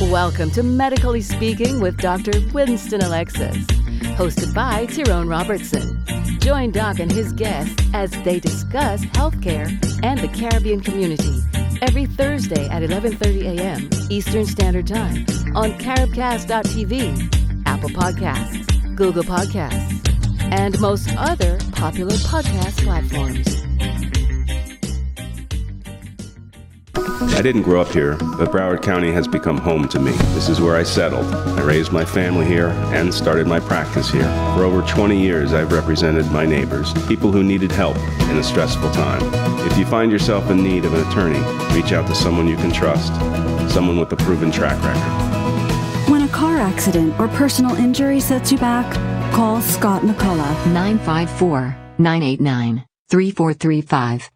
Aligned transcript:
Welcome 0.00 0.50
to 0.52 0.62
Medically 0.62 1.20
Speaking 1.20 1.80
with 1.80 1.96
Dr. 1.98 2.32
Winston 2.52 3.00
Alexis, 3.02 3.56
hosted 4.16 4.52
by 4.52 4.86
Tyrone 4.86 5.28
Robertson. 5.28 6.04
Join 6.40 6.72
Doc 6.72 6.98
and 6.98 7.10
his 7.10 7.32
guests 7.32 7.82
as 7.94 8.10
they 8.24 8.40
discuss 8.40 9.02
healthcare 9.06 9.68
and 10.02 10.18
the 10.18 10.28
Caribbean 10.28 10.80
community 10.80 11.42
every 11.80 12.06
Thursday 12.06 12.68
at 12.68 12.82
11:30 12.82 13.58
a.m. 13.58 13.88
Eastern 14.10 14.44
Standard 14.46 14.88
Time 14.88 15.24
on 15.54 15.78
caribcast.tv, 15.78 17.62
Apple 17.66 17.90
Podcasts, 17.90 18.96
Google 18.96 19.24
Podcasts, 19.24 20.42
and 20.52 20.78
most 20.80 21.08
other 21.16 21.58
popular 21.72 22.16
podcast 22.16 22.82
platforms. 22.84 23.64
I 26.96 27.42
didn't 27.42 27.62
grow 27.62 27.80
up 27.80 27.88
here, 27.88 28.16
but 28.38 28.52
Broward 28.52 28.82
County 28.82 29.10
has 29.12 29.26
become 29.26 29.58
home 29.58 29.88
to 29.88 29.98
me. 29.98 30.12
This 30.34 30.48
is 30.48 30.60
where 30.60 30.76
I 30.76 30.82
settled. 30.84 31.26
I 31.34 31.62
raised 31.62 31.90
my 31.90 32.04
family 32.04 32.46
here 32.46 32.68
and 32.94 33.12
started 33.12 33.46
my 33.46 33.58
practice 33.60 34.10
here. 34.10 34.24
For 34.54 34.64
over 34.64 34.82
20 34.82 35.20
years, 35.20 35.52
I've 35.52 35.72
represented 35.72 36.30
my 36.30 36.46
neighbors, 36.46 36.92
people 37.06 37.32
who 37.32 37.42
needed 37.42 37.72
help 37.72 37.96
in 37.96 38.38
a 38.38 38.42
stressful 38.42 38.90
time. 38.92 39.22
If 39.66 39.76
you 39.76 39.84
find 39.84 40.12
yourself 40.12 40.50
in 40.50 40.62
need 40.62 40.84
of 40.84 40.94
an 40.94 41.06
attorney, 41.08 41.40
reach 41.74 41.92
out 41.92 42.06
to 42.06 42.14
someone 42.14 42.46
you 42.46 42.56
can 42.56 42.70
trust, 42.70 43.12
someone 43.72 43.98
with 43.98 44.12
a 44.12 44.16
proven 44.16 44.52
track 44.52 44.80
record. 44.82 46.10
When 46.10 46.22
a 46.22 46.28
car 46.28 46.58
accident 46.58 47.18
or 47.18 47.28
personal 47.28 47.74
injury 47.74 48.20
sets 48.20 48.52
you 48.52 48.58
back, 48.58 48.92
call 49.32 49.60
Scott 49.60 50.02
McCullough. 50.02 50.66
954 50.72 51.76
989 51.98 52.84
3435. 53.08 54.30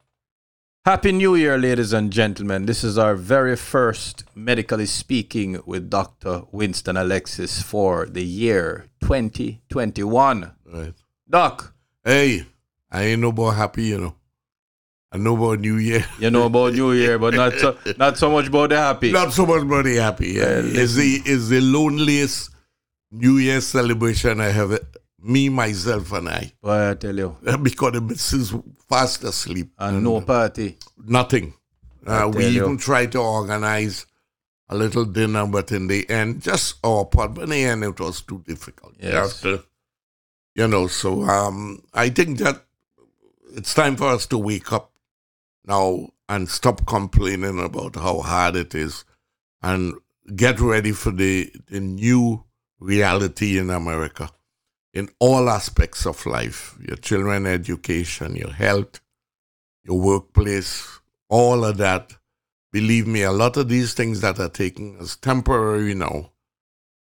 Happy 0.85 1.13
New 1.13 1.35
Year, 1.35 1.59
ladies 1.59 1.93
and 1.93 2.11
gentlemen. 2.11 2.65
This 2.67 2.83
is 2.83 2.97
our 2.97 3.15
very 3.15 3.57
first 3.57 4.25
Medically 4.35 4.87
Speaking 4.87 5.61
with 5.67 5.91
Dr. 5.91 6.43
Winston 6.51 6.97
Alexis 6.97 7.61
for 7.63 8.07
the 8.07 8.25
year 8.25 8.87
2021. 9.03 10.53
Right. 10.65 10.95
Doc, 11.29 11.75
Hey, 12.05 12.47
I 12.91 13.03
ain't 13.03 13.21
no 13.21 13.33
more 13.33 13.53
happy, 13.53 13.85
you 13.85 13.99
know. 13.99 14.15
I 15.13 15.19
know 15.19 15.37
about 15.37 15.61
New 15.61 15.77
Year. 15.77 16.07
you 16.19 16.31
know 16.31 16.47
about 16.47 16.73
New 16.73 16.93
Year, 16.93 17.19
but 17.19 17.35
not 17.35 17.53
so, 17.59 17.77
not 17.99 18.17
so 18.17 18.31
much 18.31 18.47
about 18.47 18.71
the 18.71 18.77
happy. 18.77 19.13
Not 19.13 19.33
so 19.35 19.45
much 19.45 19.65
money 19.65 19.97
happy. 19.97 20.29
Yeah. 20.33 20.61
Well, 20.61 20.77
it's 20.79 20.95
the 20.95 21.23
it's 21.27 21.49
the 21.49 21.61
loneliest 21.61 22.51
New 23.11 23.37
Year 23.39 23.61
celebration 23.61 24.41
I 24.41 24.47
have. 24.51 24.79
Me, 25.21 25.49
myself, 25.49 26.13
and 26.13 26.29
I. 26.29 26.53
Boy, 26.63 26.91
I 26.91 26.95
tell 26.95 27.17
you. 27.17 27.37
Because 27.63 27.93
the 27.93 28.01
missus 28.01 28.55
fast 28.89 29.25
asleep. 29.25 29.73
And 29.79 30.05
no 30.05 30.21
party. 30.21 30.79
Nothing. 31.05 31.55
Uh, 32.07 32.31
we 32.33 32.47
you. 32.47 32.63
even 32.63 32.79
tried 32.79 33.13
to 33.13 33.19
organize 33.21 34.07
a 34.69 34.77
little 34.77 35.05
dinner, 35.05 35.47
but 35.47 35.73
in 35.73 35.89
the 35.89 36.09
end, 36.09 36.43
just 36.43 36.77
our 36.85 37.05
part. 37.05 37.35
But 37.35 37.45
in 37.45 37.51
the 37.51 37.65
end, 37.65 37.85
it 37.85 37.99
was 37.99 38.23
too 38.23 38.43
difficult. 38.47 38.95
You 39.01 39.11
have 39.11 39.41
to- 39.41 39.65
you 40.55 40.67
know, 40.67 40.89
so 40.89 41.23
um, 41.23 41.83
I 41.95 42.09
think 42.09 42.39
that 42.39 42.65
it's 43.55 43.75
time 43.75 43.95
for 43.97 44.09
us 44.09 44.27
to 44.27 44.39
wake 44.39 44.73
up 44.73 44.91
now 45.65 46.09
and 46.29 46.49
stop 46.49 46.85
complaining 46.85 47.63
about 47.63 47.95
how 47.95 48.21
hard 48.21 48.57
it 48.57 48.75
is 48.75 49.05
and 49.63 49.95
get 50.35 50.59
ready 50.59 50.91
for 50.91 51.13
the, 51.13 51.53
the 51.69 51.79
new 51.79 52.43
reality 52.81 53.57
in 53.57 53.71
America 53.71 54.31
in 54.99 55.09
all 55.19 55.49
aspects 55.49 56.07
of 56.07 56.25
life 56.27 56.77
your 56.87 56.97
children 56.97 57.47
education 57.47 58.35
your 58.37 58.53
health 58.53 59.01
your 59.85 59.99
workplace 60.01 61.01
all 61.29 61.65
of 61.65 61.77
that 61.79 62.13
believe 62.73 63.07
me 63.07 63.23
a 63.23 63.33
lot 63.33 63.57
of 63.57 63.69
these 63.69 63.95
things 63.95 64.21
that 64.21 64.39
are 64.39 64.49
taken 64.49 64.97
as 65.01 65.17
temporary 65.17 65.95
now 65.95 66.31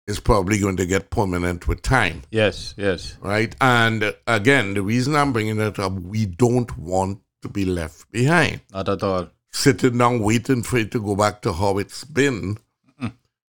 is 0.06 0.20
probably 0.20 0.58
going 0.58 0.76
to 0.76 0.86
get 0.86 1.10
permanent 1.10 1.66
with 1.66 1.82
time 1.82 2.22
Yes, 2.30 2.74
yes. 2.76 3.16
right? 3.20 3.54
And 3.60 4.14
again, 4.26 4.74
the 4.74 4.82
reason 4.82 5.16
I'm 5.16 5.32
bringing 5.32 5.58
it 5.60 5.78
up, 5.78 5.92
we 5.92 6.26
don't 6.26 6.76
want 6.78 7.20
to 7.42 7.48
be 7.48 7.64
left 7.64 8.10
behind. 8.12 8.60
Not 8.72 8.88
at 8.88 9.02
all. 9.02 9.28
Sitting 9.52 9.98
down 9.98 10.20
waiting 10.20 10.62
for 10.62 10.78
it 10.78 10.92
to 10.92 11.00
go 11.00 11.16
back 11.16 11.42
to 11.42 11.52
how 11.52 11.78
it's 11.78 12.04
been, 12.04 12.58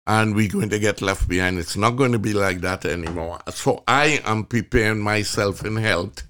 and 0.07 0.35
we're 0.35 0.49
going 0.49 0.69
to 0.71 0.79
get 0.79 1.01
left 1.03 1.29
behind. 1.29 1.59
It's 1.59 1.77
not 1.77 1.93
going 1.93 2.13
to 2.13 2.19
be 2.19 2.35
like 2.35 2.61
that 2.61 2.85
anymore. 2.85 3.41
So 3.51 3.83
I 3.89 4.21
am 4.25 4.45
preparing 4.45 5.01
myself 5.01 5.65
in 5.65 5.77
health. 5.77 6.23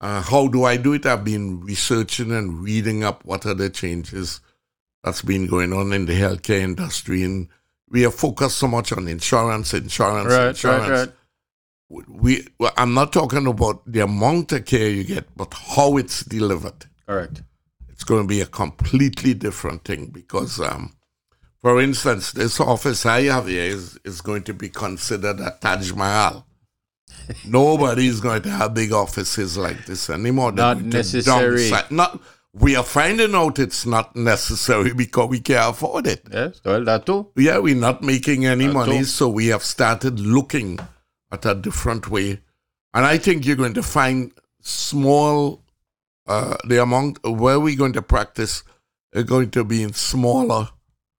Uh, 0.00 0.20
how 0.22 0.48
do 0.48 0.64
I 0.64 0.76
do 0.76 0.92
it? 0.92 1.06
I've 1.06 1.24
been 1.24 1.60
researching 1.60 2.32
and 2.32 2.60
reading 2.60 3.04
up 3.04 3.24
what 3.24 3.46
are 3.46 3.54
the 3.54 3.70
changes 3.70 4.40
that's 5.02 5.22
been 5.22 5.46
going 5.46 5.72
on 5.72 5.92
in 5.92 6.06
the 6.06 6.20
healthcare 6.20 6.60
industry, 6.60 7.22
and 7.22 7.48
we 7.88 8.04
are 8.04 8.10
focused 8.10 8.58
so 8.58 8.66
much 8.66 8.92
on 8.92 9.06
insurance, 9.06 9.72
insurance, 9.72 10.32
Right, 10.32 10.48
insurance 10.48 10.88
right, 10.88 10.98
right. 10.98 12.04
we 12.08 12.46
well, 12.58 12.72
I'm 12.76 12.92
not 12.92 13.12
talking 13.12 13.46
about 13.46 13.90
the 13.90 14.00
amount 14.00 14.50
of 14.52 14.64
care 14.64 14.88
you 14.90 15.04
get, 15.04 15.26
but 15.36 15.54
how 15.54 15.96
it's 15.96 16.24
delivered. 16.24 16.86
Correct. 17.06 17.42
It's 17.88 18.02
going 18.04 18.22
to 18.22 18.28
be 18.28 18.40
a 18.40 18.46
completely 18.46 19.32
different 19.32 19.84
thing 19.84 20.06
because, 20.06 20.60
um, 20.60 20.95
for 21.66 21.80
instance, 21.80 22.30
this 22.30 22.60
office 22.60 23.04
I 23.04 23.22
have 23.22 23.48
here 23.48 23.64
is, 23.64 23.98
is 24.04 24.20
going 24.20 24.44
to 24.44 24.54
be 24.54 24.68
considered 24.68 25.40
a 25.40 25.50
Taj 25.60 25.92
Mahal. 25.94 26.46
Nobody 27.44 28.06
is 28.06 28.20
going 28.20 28.42
to 28.42 28.50
have 28.50 28.72
big 28.72 28.92
offices 28.92 29.58
like 29.58 29.84
this 29.84 30.08
anymore. 30.08 30.52
They're 30.52 30.76
Not 30.76 30.82
necessary. 30.84 31.68
Not. 31.90 32.20
We 32.52 32.76
are 32.76 32.84
finding 32.84 33.34
out 33.34 33.58
it's 33.58 33.84
not 33.84 34.14
necessary 34.14 34.94
because 35.02 35.28
we 35.28 35.40
can't 35.40 35.74
afford 35.74 36.06
it. 36.06 36.22
Yes, 36.32 36.60
well, 36.64 36.84
that 36.84 37.04
too. 37.04 37.32
Yeah, 37.34 37.58
we're 37.58 37.74
not 37.74 38.00
making 38.00 38.46
any 38.46 38.66
That's 38.66 38.74
money, 38.74 38.98
all. 38.98 39.04
so 39.04 39.28
we 39.28 39.48
have 39.48 39.64
started 39.64 40.20
looking 40.20 40.78
at 41.32 41.44
a 41.46 41.56
different 41.56 42.08
way. 42.08 42.42
And 42.94 43.04
I 43.04 43.18
think 43.18 43.44
you're 43.44 43.56
going 43.56 43.74
to 43.74 43.82
find 43.82 44.30
small, 44.60 45.64
uh, 46.28 46.58
the 46.68 46.80
amount 46.80 47.24
where 47.24 47.58
we're 47.58 47.76
going 47.76 47.94
to 47.94 48.02
practice 48.02 48.62
are 49.16 49.24
going 49.24 49.50
to 49.50 49.64
be 49.64 49.82
in 49.82 49.94
smaller 49.94 50.68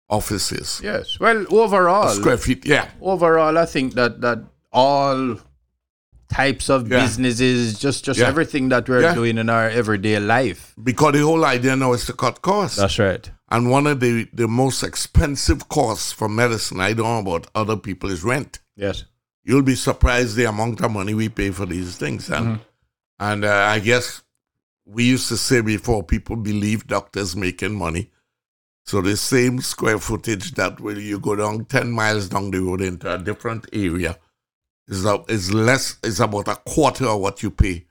offices. 0.09 0.81
Yes. 0.83 1.19
Well, 1.21 1.47
overall, 1.51 2.09
Square 2.11 2.39
feet, 2.39 2.67
yeah. 2.67 2.89
overall, 3.01 3.59
I 3.59 3.67
think 3.67 3.95
that 3.95 4.21
that 4.21 4.39
all 4.73 5.39
types 6.29 6.69
of 6.69 6.89
Yeah. 6.89 7.01
businesses, 7.03 7.79
just 7.79 8.05
just 8.05 8.19
Yeah. 8.21 8.29
everything 8.29 8.69
that 8.71 8.89
we're 8.89 9.03
Yeah. 9.03 9.15
doing 9.15 9.39
in 9.39 9.49
our 9.49 9.69
everyday 9.69 10.19
life. 10.21 10.75
Because 10.83 11.13
the 11.13 11.21
whole 11.23 11.45
idea 11.45 11.77
now 11.77 11.93
is 11.93 12.05
to 12.07 12.13
cut 12.13 12.43
costs. 12.43 12.79
That's 12.79 12.99
right. 12.99 13.31
and 13.49 13.71
one 13.71 13.87
of 13.87 14.01
the, 14.01 14.27
the 14.33 14.49
most 14.49 14.83
expensive 14.83 15.69
costs 15.69 16.11
for 16.11 16.29
medicine, 16.29 16.81
I 16.81 16.95
don't 16.95 17.07
know 17.07 17.31
about 17.31 17.47
other 17.55 17.77
people, 17.77 18.11
is 18.11 18.25
rent. 18.25 18.59
Yes. 18.77 19.05
you'll 19.45 19.63
be 19.63 19.77
surprised 19.77 20.35
the 20.35 20.45
amount 20.45 20.81
of 20.81 20.91
money 20.91 21.15
we 21.15 21.29
pay 21.29 21.51
for 21.53 21.67
these 21.67 21.97
things. 21.97 22.29
And 22.29 22.59
and 23.21 23.45
uh, 23.45 23.53
I 23.75 23.79
guess 23.79 24.23
we 24.85 25.05
used 25.05 25.29
to 25.29 25.37
say 25.37 25.61
before 25.61 26.03
people 26.03 26.35
believe 26.35 26.89
doctors 26.89 27.37
making 27.37 27.73
money. 27.75 28.11
So 28.87 29.01
the 29.01 29.17
same 29.17 29.61
square 29.61 29.99
footage 29.99 30.53
that 30.53 30.81
will 30.81 30.99
you 30.99 31.19
go 31.19 31.35
down 31.35 31.65
ten 31.65 31.91
miles 31.91 32.29
down 32.29 32.51
the 32.53 32.61
road 32.61 32.81
into 32.81 33.13
a 33.13 33.19
different 33.19 33.67
area 33.73 34.17
is 34.89 35.05
is 35.29 35.53
less 35.53 35.99
is 36.05 36.21
about 36.21 36.49
a 36.49 36.57
quarter 36.57 37.07
of 37.07 37.21
what 37.21 37.43
you 37.43 37.51
pay. 37.51 37.85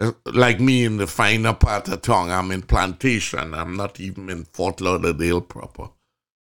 Uh, 0.00 0.12
Like 0.24 0.60
me 0.60 0.84
in 0.84 0.96
the 0.96 1.06
finer 1.06 1.52
part 1.52 1.88
of 1.88 2.00
town, 2.02 2.30
I'm 2.30 2.50
in 2.50 2.62
Plantation. 2.62 3.54
I'm 3.54 3.76
not 3.76 4.00
even 4.00 4.30
in 4.30 4.44
Fort 4.44 4.80
Lauderdale 4.80 5.42
proper. 5.42 5.90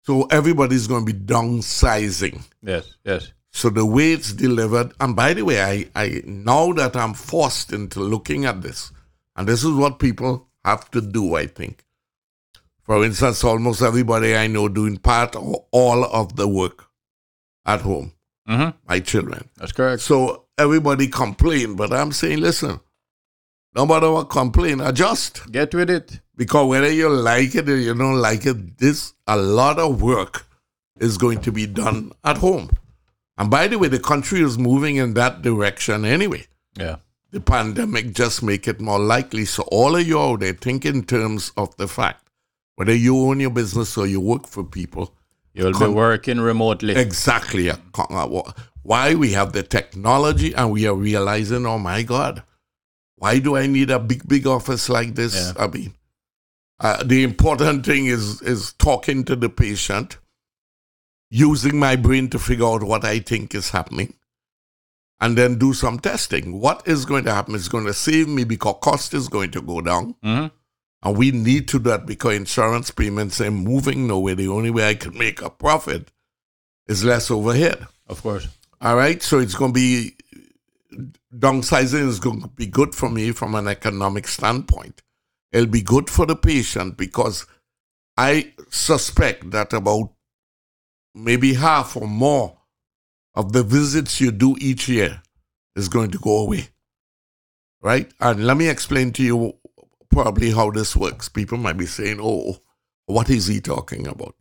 So 0.05 0.25
everybody's 0.25 0.87
going 0.89 1.07
to 1.07 1.13
be 1.13 1.19
downsizing. 1.19 2.43
Yes. 2.63 2.95
Yes. 3.05 3.33
So 3.53 3.71
the 3.71 3.87
way 3.87 4.13
it's 4.13 4.33
delivered, 4.33 4.93
and 5.01 5.15
by 5.15 5.35
the 5.35 5.43
way, 5.43 5.63
I, 5.63 5.89
I 5.95 6.23
now 6.25 6.73
that 6.73 6.97
I'm 6.97 7.15
forced 7.15 7.73
into 7.73 8.01
looking 8.01 8.45
at 8.47 8.63
this, 8.63 8.93
and 9.37 9.49
this 9.49 9.63
is 9.65 9.73
what 9.73 9.99
people 9.99 10.49
have 10.65 10.91
to 10.93 11.01
do, 11.01 11.35
I 11.37 11.47
think. 11.47 11.85
For 12.83 13.05
instance, 13.05 13.45
almost 13.45 13.83
everybody 13.83 14.35
I 14.37 14.47
know 14.47 14.69
doing 14.69 14.97
part 14.99 15.37
or 15.37 15.67
all 15.71 16.05
of 16.05 16.37
the 16.37 16.49
work 16.49 16.87
at 17.67 17.81
home, 17.83 18.13
Mm-hmm. 18.49 18.71
my 18.89 18.99
children. 18.99 19.49
That's 19.59 19.71
correct. 19.71 20.03
So 20.03 20.47
everybody 20.59 21.07
complain, 21.07 21.77
but 21.77 21.93
I'm 21.93 22.11
saying, 22.11 22.41
listen, 22.41 22.81
No 23.77 23.87
matter 23.87 24.11
what 24.11 24.29
complain, 24.31 24.81
adjust. 24.81 25.53
Get 25.53 25.73
with 25.73 25.89
it. 25.91 26.19
Because 26.37 26.67
whether 26.69 26.91
you 26.91 27.09
like 27.09 27.55
it 27.55 27.69
or 27.69 27.77
you 27.77 27.95
don't 27.95 28.17
like 28.17 28.45
it, 28.47 28.79
this 28.79 29.13
a 29.29 29.37
lot 29.37 29.79
of 29.79 30.03
work 30.03 30.47
is 30.99 31.17
going 31.19 31.41
to 31.43 31.53
be 31.53 31.67
done 31.67 32.11
at 32.25 32.39
home. 32.39 32.71
And 33.39 33.49
by 33.51 33.69
the 33.69 33.79
way, 33.79 33.87
the 33.89 34.01
country 34.01 34.41
is 34.41 34.59
moving 34.59 34.97
in 34.97 35.15
that 35.15 35.43
direction 35.43 36.05
anyway. 36.05 36.47
Yeah. 36.77 36.97
The 37.31 37.41
pandemic 37.41 38.13
just 38.13 38.43
make 38.43 38.67
it 38.67 38.81
more 38.81 38.99
likely. 38.99 39.45
So 39.45 39.63
all 39.71 39.95
of 39.95 40.05
you 40.07 40.19
out 40.19 40.41
there 40.41 40.53
think 40.55 40.85
in 40.85 41.05
terms 41.05 41.53
of 41.57 41.77
the 41.77 41.87
fact 41.87 42.27
whether 42.81 42.95
you 42.95 43.15
own 43.15 43.39
your 43.39 43.51
business 43.51 43.99
or 43.99 44.07
you 44.07 44.19
work 44.19 44.47
for 44.47 44.65
people. 44.65 45.15
You'll 45.53 45.75
Con- 45.75 45.91
be 45.91 45.95
working 45.95 46.41
remotely. 46.41 46.97
Exactly. 46.97 47.69
a 47.69 47.79
Why 48.83 49.15
we 49.15 49.33
have 49.33 49.53
the 49.53 49.63
technology 49.63 50.55
and 50.55 50.73
we 50.73 50.87
are 50.87 50.95
realizing, 50.95 51.67
oh 51.67 51.79
my 51.79 52.03
God, 52.03 52.43
why 53.17 53.39
do 53.39 53.55
I 53.55 53.67
need 53.67 53.91
a 53.91 53.99
big, 53.99 54.27
big 54.27 54.47
office 54.47 54.89
like 54.89 55.15
this? 55.15 55.35
Yeah. 55.35 55.63
I 55.63 55.67
mean, 55.67 55.93
uh, 56.81 57.03
the 57.05 57.23
important 57.23 57.85
thing 57.85 58.07
is 58.07 58.41
is 58.41 58.73
talking 58.73 59.25
to 59.25 59.37
the 59.37 59.51
patient, 59.51 60.17
using 61.29 61.79
my 61.79 61.97
brain 61.97 62.31
to 62.31 62.39
figure 62.39 62.65
out 62.65 62.83
what 62.83 63.05
I 63.05 63.19
think 63.19 63.55
is 63.55 63.69
happening, 63.69 64.15
and 65.21 65.37
then 65.37 65.59
do 65.59 65.75
some 65.75 65.99
testing. 65.99 66.59
What 66.59 66.89
is 66.89 67.05
going 67.05 67.25
to 67.25 67.35
happen 67.35 67.55
is 67.55 67.69
going 67.69 67.85
to 67.85 67.93
save 67.93 68.27
me 68.27 68.45
because 68.45 68.77
cost 68.81 69.13
is 69.13 69.29
going 69.29 69.51
to 69.51 69.61
go 69.61 69.83
down. 69.83 70.15
Mhm. 70.25 70.51
And 71.03 71.17
we 71.17 71.31
need 71.31 71.69
to 71.69 71.79
do 71.79 71.91
that 71.91 72.07
because 72.07 72.35
insurance 72.37 72.91
payments 72.91 73.41
are 73.41 73.51
moving 73.51 74.07
nowhere. 74.07 74.35
The 74.35 74.49
only 74.49 74.71
way 74.71 74.89
I 74.89 74.95
can 74.95 75.17
make 75.17 75.41
a 75.41 75.49
profit 75.49 76.11
is 76.87 77.05
less 77.05 77.31
overhead. 77.31 77.87
Of 78.07 78.23
course. 78.23 78.49
All 78.81 78.97
right. 78.97 79.23
So 79.23 79.39
it's 79.39 79.55
going 79.55 79.73
to 79.73 79.81
be 79.81 80.17
downsizing 81.35 82.09
is 82.09 82.19
going 82.19 82.43
to 82.43 82.49
be 82.49 82.67
good 82.67 82.95
for 82.95 83.09
me 83.09 83.33
from 83.33 83.55
an 83.55 83.69
economic 83.69 84.27
standpoint. 84.29 85.03
It'll 85.53 85.67
be 85.67 85.83
good 85.83 86.11
for 86.11 86.27
the 86.27 86.37
patient 86.37 86.97
because 86.97 87.47
I 88.17 88.53
suspect 88.71 89.51
that 89.53 89.73
about 89.73 90.13
maybe 91.15 91.55
half 91.55 91.97
or 91.97 92.07
more 92.07 92.59
of 93.35 93.53
the 93.53 93.63
visits 93.63 94.21
you 94.21 94.31
do 94.31 94.57
each 94.61 94.89
year 94.89 95.23
is 95.77 95.89
going 95.89 96.11
to 96.11 96.19
go 96.19 96.39
away. 96.39 96.69
Right? 97.81 98.13
And 98.21 98.47
let 98.47 98.57
me 98.57 98.69
explain 98.69 99.13
to 99.15 99.23
you 99.23 99.55
probably 100.11 100.51
how 100.51 100.71
this 100.71 100.95
works. 100.97 101.29
People 101.29 101.59
might 101.59 101.77
be 101.77 101.87
saying, 101.87 102.19
oh, 102.21 102.59
what 103.07 103.31
is 103.31 103.47
he 103.47 103.61
talking 103.61 104.07
about? 104.07 104.35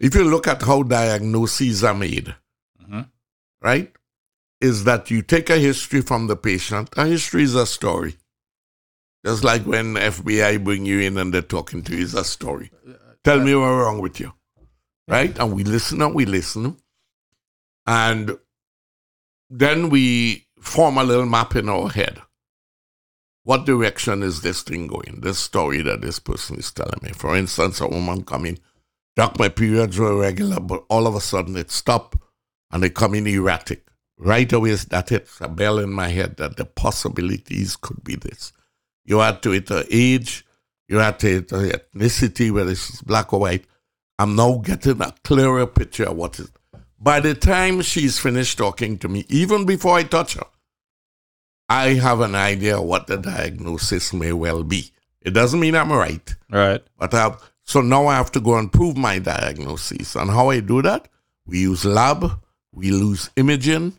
If 0.00 0.14
you 0.14 0.24
look 0.24 0.46
at 0.46 0.62
how 0.62 0.82
diagnoses 0.82 1.82
are 1.84 1.94
made, 1.94 2.34
Mhm. 2.82 3.08
right, 3.62 3.92
is 4.60 4.84
that 4.84 5.10
you 5.10 5.22
take 5.22 5.50
a 5.50 5.58
history 5.58 6.00
from 6.02 6.26
the 6.26 6.36
patient. 6.36 6.90
A 6.96 7.06
history 7.06 7.42
is 7.42 7.54
a 7.54 7.66
story. 7.66 8.16
Just 9.24 9.44
like 9.44 9.62
when 9.64 9.96
FBI 9.96 10.56
bring 10.62 10.86
you 10.86 11.00
in 11.00 11.18
and 11.18 11.32
they're 11.32 11.42
talking 11.42 11.82
to 11.84 11.96
you, 11.96 12.04
it's 12.04 12.14
a 12.14 12.24
story. 12.24 12.70
Tell 13.24 13.40
me 13.40 13.54
what's 13.54 13.70
wrong 13.70 13.98
with 14.00 14.20
you, 14.20 14.32
right? 15.08 15.36
And 15.38 15.52
we 15.54 15.64
listen 15.64 16.00
and 16.00 16.14
we 16.14 16.24
listen. 16.26 16.76
And 17.86 18.38
then 19.50 19.90
we 19.90 20.46
form 20.60 20.98
a 20.98 21.04
little 21.04 21.26
map 21.26 21.56
in 21.56 21.68
our 21.68 21.88
head. 21.88 22.20
What 23.46 23.64
direction 23.64 24.24
is 24.24 24.40
this 24.40 24.62
thing 24.62 24.88
going? 24.88 25.20
This 25.20 25.38
story 25.38 25.80
that 25.82 26.00
this 26.00 26.18
person 26.18 26.56
is 26.58 26.72
telling 26.72 26.98
me. 27.00 27.10
For 27.10 27.36
instance, 27.36 27.80
a 27.80 27.86
woman 27.86 28.24
coming, 28.24 28.58
doc, 29.14 29.38
my 29.38 29.48
periods 29.48 30.00
were 30.00 30.18
regular, 30.18 30.58
but 30.58 30.84
all 30.88 31.06
of 31.06 31.14
a 31.14 31.20
sudden 31.20 31.56
it 31.56 31.70
stopped 31.70 32.18
and 32.72 32.82
they 32.82 32.90
come 32.90 33.14
in 33.14 33.24
erratic. 33.28 33.86
Right 34.18 34.52
away, 34.52 34.74
that 34.74 35.10
hits 35.10 35.40
a 35.40 35.46
bell 35.46 35.78
in 35.78 35.92
my 35.92 36.08
head 36.08 36.38
that 36.38 36.56
the 36.56 36.64
possibilities 36.64 37.76
could 37.76 38.02
be 38.02 38.16
this. 38.16 38.52
You 39.04 39.20
add 39.20 39.42
to 39.44 39.52
it 39.52 39.66
the 39.66 39.86
age, 39.92 40.44
you 40.88 40.98
add 40.98 41.20
to 41.20 41.36
it 41.36 41.46
the 41.46 41.80
ethnicity, 41.94 42.50
whether 42.50 42.72
it's 42.72 43.00
black 43.02 43.32
or 43.32 43.38
white. 43.38 43.66
I'm 44.18 44.34
now 44.34 44.54
getting 44.58 45.00
a 45.00 45.14
clearer 45.22 45.68
picture 45.68 46.08
of 46.08 46.16
what 46.16 46.40
is. 46.40 46.50
By 46.98 47.20
the 47.20 47.34
time 47.34 47.82
she's 47.82 48.18
finished 48.18 48.58
talking 48.58 48.98
to 48.98 49.08
me, 49.08 49.24
even 49.28 49.66
before 49.66 49.96
I 49.96 50.02
touch 50.02 50.34
her, 50.34 50.46
I 51.68 51.94
have 51.94 52.20
an 52.20 52.34
idea 52.34 52.80
what 52.80 53.06
the 53.06 53.16
diagnosis 53.16 54.12
may 54.12 54.32
well 54.32 54.62
be. 54.62 54.92
It 55.20 55.30
doesn't 55.30 55.58
mean 55.58 55.74
I'm 55.74 55.92
right, 55.92 56.34
Right. 56.50 56.82
but 56.98 57.12
I 57.12 57.20
have, 57.22 57.42
so 57.64 57.80
now 57.80 58.06
I 58.06 58.14
have 58.16 58.30
to 58.32 58.40
go 58.40 58.56
and 58.56 58.72
prove 58.72 58.96
my 58.96 59.18
diagnosis. 59.18 60.14
And 60.14 60.30
how 60.30 60.50
I 60.50 60.60
do 60.60 60.82
that? 60.82 61.08
We 61.46 61.60
use 61.60 61.84
lab, 61.84 62.40
we 62.72 62.88
use 62.88 63.30
imaging 63.36 63.94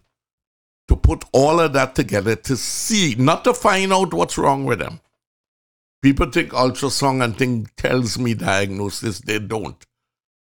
to 0.88 0.96
put 0.96 1.26
all 1.34 1.60
of 1.60 1.74
that 1.74 1.96
together 1.96 2.36
to 2.38 2.56
see, 2.56 3.16
not 3.18 3.44
to 3.44 3.54
find 3.54 3.92
out 3.92 4.14
what's 4.14 4.38
wrong 4.38 4.64
with 4.64 4.80
them. 4.80 5.02
People 6.02 6.32
think 6.32 6.52
ultrasound 6.52 7.22
and 7.24 7.38
think 7.38 7.76
tells 7.76 8.18
me 8.18 8.34
diagnosis. 8.34 9.20
They 9.20 9.40
don't. 9.40 9.84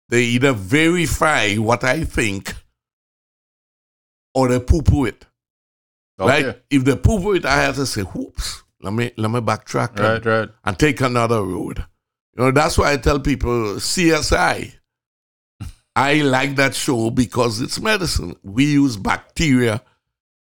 They 0.08 0.24
either 0.24 0.54
verify 0.54 1.56
what 1.56 1.84
I 1.84 2.04
think 2.06 2.54
or 4.34 4.48
they 4.48 4.60
poo-poo 4.60 5.06
it. 5.06 5.25
Okay. 6.21 6.45
Right? 6.45 6.62
If 6.69 6.85
they 6.85 6.95
poo-poo 6.95 7.33
it, 7.33 7.45
I 7.45 7.62
have 7.62 7.75
to 7.75 7.85
say, 7.85 8.01
"Whoops, 8.01 8.63
let 8.81 8.94
me 8.94 9.12
let 9.18 9.31
me 9.31 9.39
backtrack." 9.39 9.91
and- 9.91 10.00
Right, 10.00 10.25
right. 10.25 10.50
and 10.63 10.77
take 10.77 11.01
another 11.01 11.44
road. 11.44 11.85
You 12.38 12.45
know, 12.45 12.51
that's 12.51 12.77
why 12.77 12.94
I 12.94 12.97
tell 12.97 13.19
people 13.19 13.75
CSI. 13.79 14.73
I 15.95 16.13
like 16.21 16.56
that 16.56 16.73
show 16.73 17.09
because 17.09 17.59
it's 17.59 17.79
medicine. 17.81 18.35
We 18.44 18.65
use 18.65 18.95
bacteria 18.95 19.81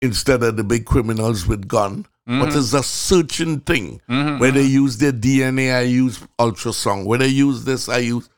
instead 0.02 0.44
of 0.44 0.58
the 0.58 0.64
big 0.64 0.86
criminals 0.86 1.48
with 1.48 1.68
gun. 1.68 2.06
But 2.28 2.34
mm-hmm. 2.34 2.58
it's 2.60 2.74
a 2.74 2.84
searching 2.84 3.62
thing. 3.62 4.00
Mm-hmm, 4.08 4.40
Where 4.40 4.52
they 4.52 4.64
mm-hmm. 4.64 4.74
use 4.74 4.98
their 4.98 5.12
DNA, 5.12 5.76
I 5.76 5.82
use 5.82 6.20
ultrasound. 6.40 7.06
Where 7.06 7.18
they 7.18 7.28
use 7.28 7.66
this, 7.66 7.90
I 7.90 7.98
use. 7.98 8.30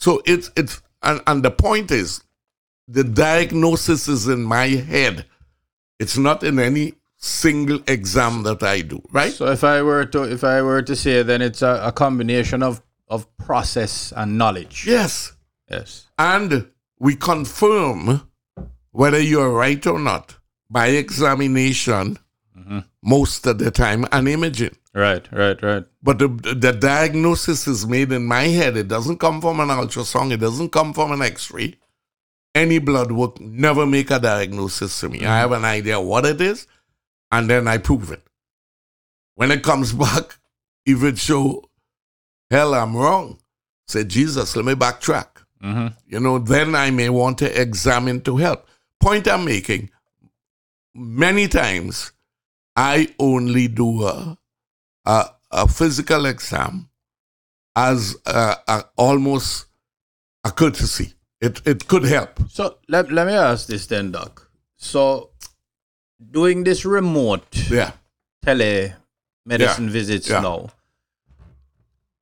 So 0.00 0.20
it's 0.26 0.50
it's 0.56 0.82
and, 1.02 1.22
and 1.26 1.42
the 1.42 1.50
point 1.50 1.92
is, 1.92 2.22
the 2.88 3.04
diagnosis 3.04 4.08
is 4.08 4.26
in 4.26 4.42
my 4.42 4.66
head. 4.66 5.26
It's 6.00 6.16
not 6.18 6.42
in 6.42 6.58
any 6.58 6.94
single 7.18 7.80
exam 7.86 8.42
that 8.44 8.62
I 8.62 8.80
do. 8.80 9.02
Right? 9.12 9.32
So 9.32 9.46
if 9.46 9.62
I 9.62 9.82
were 9.82 10.06
to 10.06 10.22
if 10.24 10.42
I 10.42 10.62
were 10.62 10.82
to 10.82 10.96
say 10.96 11.22
then 11.22 11.42
it's 11.42 11.62
a, 11.62 11.80
a 11.84 11.92
combination 11.92 12.62
of 12.62 12.82
of 13.08 13.26
process 13.36 14.12
and 14.16 14.38
knowledge. 14.38 14.86
yes. 14.86 15.32
Yes. 15.68 16.08
and 16.18 16.66
we 16.98 17.14
confirm 17.14 18.28
whether 18.90 19.20
you're 19.20 19.52
right 19.52 19.86
or 19.86 20.00
not 20.00 20.36
by 20.68 20.88
examination 20.88 22.18
mm-hmm. 22.58 22.80
most 23.02 23.46
of 23.46 23.58
the 23.58 23.70
time 23.70 24.04
and 24.10 24.28
imaging. 24.28 24.76
Right, 24.92 25.26
right, 25.32 25.60
right. 25.62 25.84
But 26.02 26.18
the, 26.18 26.28
the 26.28 26.72
diagnosis 26.72 27.68
is 27.68 27.86
made 27.86 28.10
in 28.10 28.24
my 28.26 28.42
head. 28.42 28.76
It 28.76 28.88
doesn't 28.88 29.18
come 29.18 29.40
from 29.40 29.60
an 29.60 29.68
ultrasound. 29.68 30.32
It 30.32 30.38
doesn't 30.38 30.70
come 30.70 30.92
from 30.92 31.12
an 31.12 31.22
x-ray. 31.22 31.76
Any 32.54 32.78
blood 32.78 33.12
work 33.12 33.40
never 33.40 33.86
make 33.86 34.10
a 34.10 34.18
diagnosis 34.18 34.98
to 35.00 35.08
me. 35.08 35.24
I 35.24 35.38
have 35.38 35.52
an 35.52 35.64
idea 35.64 36.00
what 36.00 36.26
it 36.26 36.40
is, 36.40 36.66
and 37.30 37.48
then 37.48 37.68
I 37.68 37.78
prove 37.78 38.10
it. 38.10 38.22
When 39.36 39.50
it 39.50 39.62
comes 39.62 39.92
back, 40.04 40.36
if 40.84 41.02
it 41.04 41.18
show, 41.18 41.64
hell, 42.50 42.74
I'm 42.74 42.96
wrong. 42.96 43.38
Say, 43.86 44.04
Jesus, 44.04 44.56
let 44.56 44.64
me 44.64 44.74
backtrack 44.74 45.26
hmm 45.60 45.88
you 46.06 46.18
know, 46.20 46.38
then 46.38 46.74
I 46.74 46.90
may 46.90 47.08
want 47.08 47.38
to 47.38 47.60
examine 47.60 48.20
to 48.22 48.36
help. 48.36 48.66
Point 48.98 49.28
I'm 49.28 49.44
making, 49.44 49.90
many 50.94 51.48
times 51.48 52.12
I 52.74 53.14
only 53.18 53.68
do 53.68 54.04
a, 54.04 54.36
a, 55.04 55.26
a 55.50 55.68
physical 55.68 56.26
exam 56.26 56.88
as 57.76 58.16
a, 58.26 58.56
a, 58.66 58.84
almost 58.96 59.66
a 60.44 60.50
courtesy. 60.50 61.14
It, 61.40 61.60
it 61.66 61.88
could 61.88 62.04
help. 62.04 62.38
So 62.50 62.76
let, 62.88 63.10
let 63.10 63.26
me 63.26 63.32
ask 63.32 63.66
this 63.66 63.86
then, 63.86 64.12
Doc. 64.12 64.50
So 64.76 65.30
doing 66.30 66.64
this 66.64 66.84
remote 66.84 67.46
Yeah. 67.70 67.92
telemedicine 68.44 68.94
Yeah. 69.48 69.76
visits 69.78 70.28
Yeah. 70.28 70.40
now, 70.40 70.68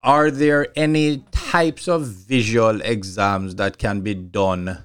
are 0.02 0.30
there 0.30 0.68
any 0.76 1.24
types 1.32 1.88
of 1.88 2.06
visual 2.06 2.80
exams 2.82 3.56
that 3.56 3.78
can 3.78 4.00
be 4.02 4.14
done 4.14 4.84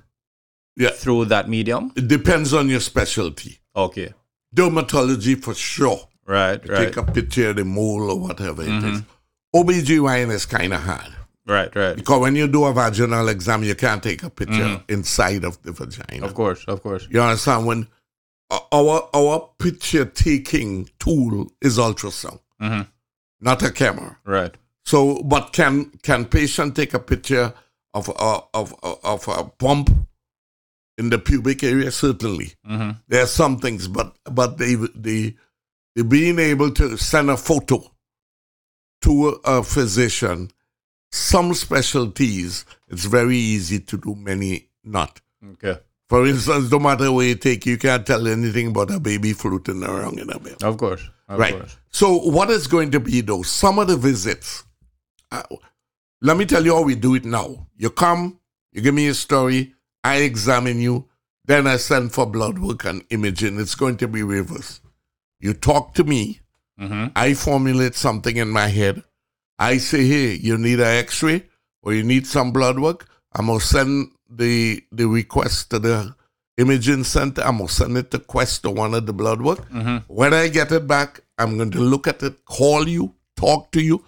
Yeah. 0.75 0.89
through 0.89 1.25
that 1.25 1.47
medium? 1.47 1.91
It 1.95 2.07
depends 2.07 2.53
on 2.53 2.69
your 2.69 2.79
specialty. 2.79 3.59
Okay. 3.75 4.13
Dermatology 4.55 5.41
for 5.43 5.53
sure. 5.53 6.07
Right, 6.25 6.53
right. 6.53 6.63
Mm-hmm. 6.67 6.83
Take 6.85 6.97
a 6.97 7.03
picture 7.11 7.49
of 7.49 7.57
the 7.57 7.65
mole 7.65 8.09
or 8.11 8.19
whatever 8.19 8.63
it 8.63 8.83
is. 8.83 9.01
OBGYN 9.55 10.31
is 10.31 10.45
kind 10.45 10.73
of 10.73 10.81
hard. 10.81 11.13
Right, 11.45 11.75
right. 11.75 11.95
Because 11.95 12.21
when 12.21 12.35
you 12.35 12.47
do 12.47 12.63
a 12.65 12.73
vaginal 12.73 13.27
exam, 13.27 13.63
you 13.63 13.75
can't 13.75 14.01
take 14.01 14.23
a 14.23 14.29
picture 14.29 14.81
inside 14.87 15.43
of 15.43 15.61
the 15.63 15.71
vagina. 15.73 16.05
Mm-hmm. 16.07 16.23
Of 16.23 16.33
course, 16.35 16.63
of 16.65 16.81
course. 16.81 17.07
You 17.11 17.21
understand? 17.21 17.65
When 17.65 17.87
our 18.71 19.09
our 19.13 19.49
picture 19.59 20.05
taking 20.05 20.89
tool 20.99 21.51
is 21.61 21.77
ultrasound, 21.77 22.39
Mhm. 22.61 22.87
not 23.41 23.61
a 23.63 23.71
camera. 23.71 24.17
Right. 24.25 24.55
So, 24.85 25.21
but 25.23 25.51
can 25.53 25.91
can 26.01 26.25
patient 26.25 26.75
take 26.75 26.93
a 26.93 26.99
picture 26.99 27.53
of 27.93 28.07
a, 28.09 28.13
of 28.53 28.73
of, 28.83 28.99
of 29.03 29.27
a 29.27 29.43
bump 29.57 29.89
in 30.97 31.09
the 31.09 31.17
pubic 31.19 31.63
area? 31.63 31.91
Certainly, 31.91 32.53
Mhm. 32.69 32.99
there 33.09 33.23
are 33.23 33.27
some 33.27 33.59
things, 33.59 33.87
but 33.89 34.15
but 34.31 34.57
the 34.59 34.89
the 34.95 35.35
being 36.07 36.39
able 36.39 36.71
to 36.71 36.95
send 36.97 37.29
a 37.29 37.37
photo 37.37 37.83
to 39.01 39.39
a 39.45 39.61
physician, 39.63 40.51
some 41.13 41.53
specialties, 41.53 42.65
it's 42.87 43.05
very 43.05 43.37
easy 43.37 43.79
to 43.79 43.97
do, 43.97 44.15
many 44.15 44.69
not. 44.83 45.21
Okay. 45.51 45.79
For 46.09 46.25
instance, 46.25 46.71
no 46.71 46.79
matter 46.79 47.11
where 47.11 47.27
you 47.27 47.35
take, 47.35 47.67
you 47.67 47.77
can't 47.77 48.05
tell 48.05 48.27
anything 48.27 48.67
about 48.67 48.89
a 48.89 48.99
baby 48.99 49.33
floating 49.33 49.83
around 49.83 50.17
in 50.17 50.31
a 50.31 50.39
bed. 50.39 50.63
Of 50.63 50.77
course. 50.77 51.07
Of 51.29 51.39
right. 51.39 51.53
course. 51.53 51.77
So, 51.91 52.17
what 52.17 52.49
is 52.49 52.65
going 52.65 52.89
to 52.91 52.99
be 52.99 53.21
though? 53.21 53.43
Some 53.43 53.77
of 53.77 53.87
the 53.87 53.95
visits. 53.95 54.63
Uh, 55.31 55.43
let 56.21 56.35
me 56.35 56.45
tell 56.45 56.65
you 56.65 56.73
how 56.73 56.81
we 56.81 56.95
do 56.95 57.13
it 57.13 57.25
now. 57.25 57.67
You 57.77 57.91
come, 57.91 58.39
you 58.71 58.81
give 58.81 58.95
me 58.95 59.07
a 59.07 59.13
story, 59.13 59.75
I 60.03 60.17
examine 60.17 60.79
you, 60.79 61.09
then 61.45 61.67
I 61.67 61.77
send 61.77 62.11
for 62.11 62.25
blood 62.25 62.57
work 62.57 62.85
and 62.85 63.03
imaging. 63.11 63.59
It's 63.59 63.75
going 63.75 63.97
to 63.97 64.07
be 64.07 64.23
reverse. 64.23 64.81
You 65.39 65.53
talk 65.53 65.93
to 65.95 66.03
me, 66.03 66.39
I 67.15 67.35
formulate 67.35 67.93
something 67.93 68.37
in 68.37 68.49
my 68.49 68.67
head. 68.67 69.03
I 69.71 69.77
say, 69.77 70.05
hey, 70.05 70.33
you 70.47 70.57
need 70.57 70.79
an 70.79 70.93
x 71.05 71.23
ray 71.23 71.43
or 71.83 71.93
you 71.93 72.03
need 72.03 72.25
some 72.27 72.51
blood 72.51 72.77
work. 72.79 73.07
I'm 73.35 73.47
going 73.47 73.59
to 73.59 73.65
send 73.65 74.11
the, 74.29 74.83
the 74.91 75.05
request 75.05 75.69
to 75.71 75.79
the 75.79 76.15
imaging 76.57 77.03
center. 77.05 77.41
I'm 77.43 77.57
going 77.57 77.67
to 77.67 77.73
send 77.73 77.97
it 77.97 78.11
to 78.11 78.19
Quest 78.19 78.65
or 78.65 78.73
one 78.73 78.93
of 78.93 79.05
the 79.05 79.13
blood 79.13 79.41
work. 79.41 79.61
Mm-hmm. 79.69 79.97
When 80.13 80.33
I 80.33 80.49
get 80.49 80.71
it 80.71 80.85
back, 80.87 81.21
I'm 81.37 81.57
going 81.57 81.71
to 81.71 81.79
look 81.79 82.07
at 82.07 82.21
it, 82.23 82.43
call 82.45 82.87
you, 82.87 83.13
talk 83.37 83.71
to 83.71 83.81
you. 83.81 84.03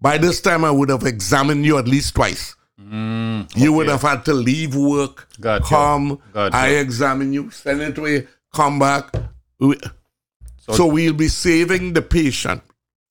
By 0.00 0.16
this 0.18 0.40
time, 0.40 0.64
I 0.64 0.70
would 0.70 0.88
have 0.88 1.04
examined 1.04 1.64
you 1.66 1.76
at 1.78 1.86
least 1.86 2.14
twice. 2.14 2.56
Mm, 2.80 3.54
you 3.56 3.72
would 3.74 3.88
have 3.88 4.02
had 4.02 4.24
to 4.24 4.32
leave 4.34 4.74
work, 4.74 5.28
Gotcha. 5.40 5.64
come, 5.64 6.18
Gotcha. 6.32 6.56
I 6.56 6.68
examine 6.84 7.32
you, 7.34 7.50
send 7.50 7.82
it 7.82 7.98
away, 7.98 8.26
come 8.54 8.78
back. 8.78 9.14
So- 9.60 10.72
So, 10.72 10.86
we'll 10.86 11.12
be 11.12 11.28
saving 11.28 11.92
the 11.92 12.02
patient, 12.02 12.62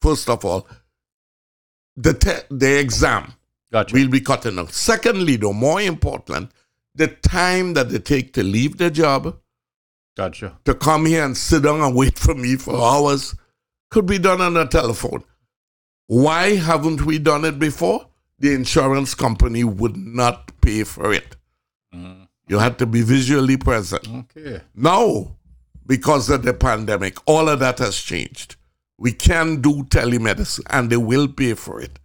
first 0.02 0.30
of 0.30 0.44
all, 0.44 0.68
the, 2.02 2.14
te- 2.14 2.56
the 2.56 2.80
exam. 2.80 3.34
Gotcha. 3.72 3.94
We'll 3.94 4.10
be 4.10 4.22
cutting 4.22 4.58
out. 4.58 4.72
Secondly, 4.72 5.36
though, 5.36 5.54
more 5.54 5.82
important, 5.82 6.52
the 6.96 7.08
time 7.08 7.74
that 7.74 7.90
they 7.90 8.00
take 8.00 8.34
to 8.34 8.44
leave 8.44 8.78
their 8.78 8.90
job, 8.90 9.38
gotcha. 10.18 10.58
to 10.66 10.74
come 10.74 11.06
here 11.06 11.24
and 11.24 11.38
sit 11.38 11.64
down 11.64 11.82
and 11.82 11.96
wait 11.96 12.18
for 12.18 12.34
me 12.34 12.56
for 12.56 12.76
hours, 12.82 13.36
could 13.92 14.06
be 14.06 14.18
done 14.18 14.42
on 14.42 14.58
a 14.58 14.68
telephone. 14.68 15.24
Why 16.08 16.56
haven't 16.56 17.06
we 17.06 17.20
done 17.20 17.46
it 17.46 17.60
before? 17.60 18.08
The 18.40 18.54
insurance 18.54 19.14
company 19.14 19.64
would 19.64 19.98
not 19.98 20.60
pay 20.62 20.84
for 20.84 21.14
it. 21.14 21.36
Mm-hmm. 21.94 22.24
You 22.48 22.58
had 22.58 22.80
to 22.80 22.88
be 22.88 23.04
visually 23.04 23.58
present. 23.58 24.08
Okay. 24.08 24.62
Now, 24.74 25.36
because 25.86 26.30
of 26.30 26.44
the 26.44 26.54
pandemic, 26.54 27.18
all 27.28 27.48
of 27.48 27.60
that 27.60 27.78
has 27.80 27.98
changed. 27.98 28.56
We 29.00 29.14
can 29.14 29.62
do 29.62 29.84
telemedicine 29.84 30.66
and 30.70 30.90
they 30.90 30.98
will 30.98 31.28
pay 31.28 31.54
for 31.54 31.82
it. 31.82 31.98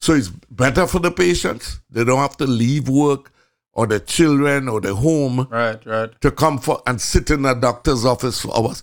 So 0.00 0.12
it's 0.14 0.28
better 0.50 0.86
for 0.86 0.98
the 0.98 1.10
patients. 1.10 1.80
They 1.90 2.04
don't 2.04 2.18
have 2.18 2.36
to 2.38 2.46
leave 2.46 2.88
work 2.88 3.32
or 3.72 3.86
the 3.86 4.00
children 4.00 4.68
or 4.68 4.80
the 4.80 4.94
home 4.94 5.46
Right, 5.50 5.84
right. 5.86 6.20
to 6.20 6.30
come 6.30 6.58
for 6.58 6.82
and 6.86 7.00
sit 7.00 7.30
in 7.30 7.44
a 7.44 7.54
doctor's 7.54 8.04
office 8.04 8.40
for 8.42 8.56
hours. 8.56 8.82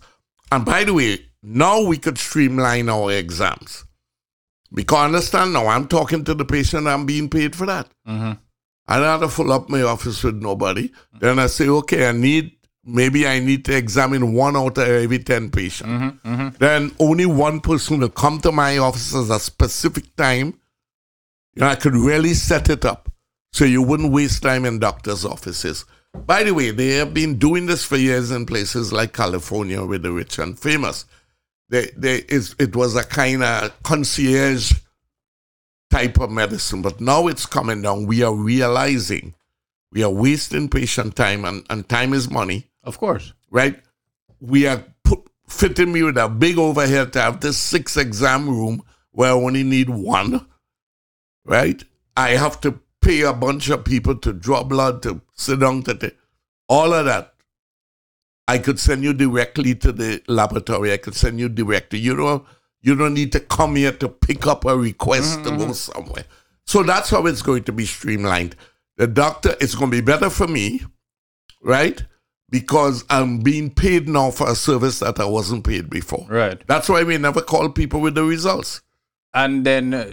And 0.51 0.65
by 0.65 0.83
the 0.85 0.93
way, 0.93 1.25
now 1.43 1.81
we 1.85 1.97
could 1.97 2.17
streamline 2.17 2.89
our 2.89 3.11
exams. 3.11 3.85
Because 4.73 5.05
understand 5.05 5.53
now, 5.53 5.67
I'm 5.67 5.87
talking 5.87 6.23
to 6.23 6.33
the 6.33 6.45
patient, 6.45 6.87
I'm 6.87 7.05
being 7.05 7.29
paid 7.29 7.55
for 7.55 7.65
that. 7.67 7.87
I 8.87 8.97
don't 8.97 9.05
have 9.05 9.21
to 9.21 9.29
fill 9.29 9.51
up 9.51 9.69
my 9.69 9.81
office 9.83 10.23
with 10.23 10.35
nobody. 10.41 10.91
Then 11.19 11.39
I 11.39 11.47
say, 11.47 11.67
okay, 11.67 12.07
I 12.07 12.13
need, 12.13 12.53
maybe 12.83 13.27
I 13.27 13.39
need 13.39 13.65
to 13.65 13.75
examine 13.75 14.33
one 14.33 14.55
out 14.55 14.77
of 14.77 14.87
every 14.87 15.19
10 15.19 15.51
patients. 15.51 15.89
Mm-hmm, 15.89 16.33
mm-hmm. 16.33 16.57
Then 16.57 16.91
only 16.99 17.25
one 17.25 17.59
person 17.59 17.99
will 17.99 18.09
come 18.09 18.39
to 18.41 18.51
my 18.51 18.77
office 18.77 19.13
at 19.15 19.35
a 19.35 19.39
specific 19.39 20.15
time. 20.15 20.59
You 21.53 21.61
know, 21.61 21.67
I 21.67 21.75
could 21.75 21.95
really 21.95 22.33
set 22.33 22.69
it 22.69 22.85
up 22.85 23.11
so 23.53 23.65
you 23.65 23.81
wouldn't 23.81 24.13
waste 24.13 24.41
time 24.41 24.65
in 24.65 24.79
doctors' 24.79 25.25
offices. 25.25 25.85
By 26.13 26.43
the 26.43 26.53
way, 26.53 26.71
they 26.71 26.95
have 26.95 27.13
been 27.13 27.37
doing 27.37 27.65
this 27.65 27.83
for 27.83 27.97
years 27.97 28.31
in 28.31 28.45
places 28.45 28.91
like 28.91 29.13
California 29.13 29.83
with 29.83 30.03
the 30.03 30.11
rich 30.11 30.39
and 30.39 30.57
famous. 30.57 31.05
They, 31.69 31.89
they, 31.95 32.17
it 32.27 32.75
was 32.75 32.95
a 32.95 33.03
kind 33.03 33.43
of 33.43 33.83
concierge 33.83 34.73
type 35.89 36.19
of 36.19 36.29
medicine, 36.31 36.81
but 36.81 36.99
now 36.99 37.27
it's 37.27 37.45
coming 37.45 37.81
down. 37.81 38.07
We 38.07 38.23
are 38.23 38.33
realizing 38.33 39.35
we 39.93 40.03
are 40.03 40.09
wasting 40.09 40.69
patient 40.69 41.15
time, 41.15 41.45
and, 41.45 41.65
and 41.69 41.87
time 41.87 42.13
is 42.13 42.29
money 42.29 42.70
Of 42.83 42.97
course. 42.97 43.33
right? 43.51 43.79
We 44.39 44.65
are 44.65 44.83
put, 45.03 45.19
fitting 45.47 45.91
me 45.91 46.01
with 46.01 46.17
a 46.17 46.27
big 46.27 46.57
overhead 46.57 47.13
to 47.13 47.21
have 47.21 47.41
this 47.41 47.57
six 47.57 47.97
exam 47.97 48.49
room 48.49 48.81
where 49.11 49.29
I 49.29 49.33
only 49.33 49.63
need 49.63 49.89
one, 49.89 50.47
right? 51.45 51.83
I 52.17 52.31
have 52.31 52.59
to 52.61 52.79
pay 53.01 53.21
a 53.21 53.33
bunch 53.33 53.69
of 53.69 53.83
people 53.83 54.15
to 54.15 54.33
draw 54.33 54.63
blood, 54.63 55.03
to 55.03 55.21
sit 55.35 55.59
down, 55.59 55.83
to 55.83 55.93
ta- 55.95 56.15
all 56.67 56.93
of 56.93 57.05
that. 57.05 57.33
I 58.47 58.57
could 58.57 58.79
send 58.79 59.03
you 59.03 59.13
directly 59.13 59.75
to 59.75 59.91
the 59.91 60.21
laboratory. 60.27 60.91
I 60.91 60.97
could 60.97 61.15
send 61.15 61.39
you 61.39 61.49
directly. 61.49 61.99
You 61.99 62.15
don't, 62.15 62.45
you 62.81 62.95
don't 62.95 63.13
need 63.13 63.31
to 63.33 63.39
come 63.39 63.75
here 63.75 63.91
to 63.93 64.09
pick 64.09 64.47
up 64.47 64.65
a 64.65 64.75
request 64.75 65.43
to 65.43 65.51
go 65.51 65.57
mm-hmm. 65.57 65.71
somewhere. 65.73 66.25
So 66.65 66.83
that's 66.83 67.09
how 67.09 67.25
it's 67.27 67.41
going 67.41 67.63
to 67.65 67.71
be 67.71 67.85
streamlined. 67.85 68.55
The 68.97 69.07
doctor, 69.07 69.55
it's 69.61 69.75
going 69.75 69.91
to 69.91 69.97
be 69.97 70.01
better 70.01 70.29
for 70.29 70.47
me, 70.47 70.81
right? 71.61 72.03
Because 72.51 73.03
I'm 73.09 73.39
being 73.39 73.69
paid 73.71 74.07
now 74.09 74.29
for 74.29 74.49
a 74.49 74.55
service 74.55 74.99
that 74.99 75.19
I 75.19 75.25
wasn't 75.25 75.63
paid 75.65 75.89
before. 75.89 76.27
Right. 76.29 76.61
That's 76.67 76.89
why 76.89 77.03
we 77.03 77.17
never 77.17 77.41
call 77.41 77.69
people 77.69 78.01
with 78.01 78.13
the 78.15 78.23
results. 78.25 78.81
And 79.33 79.65
then 79.65 79.93
uh, 79.93 80.11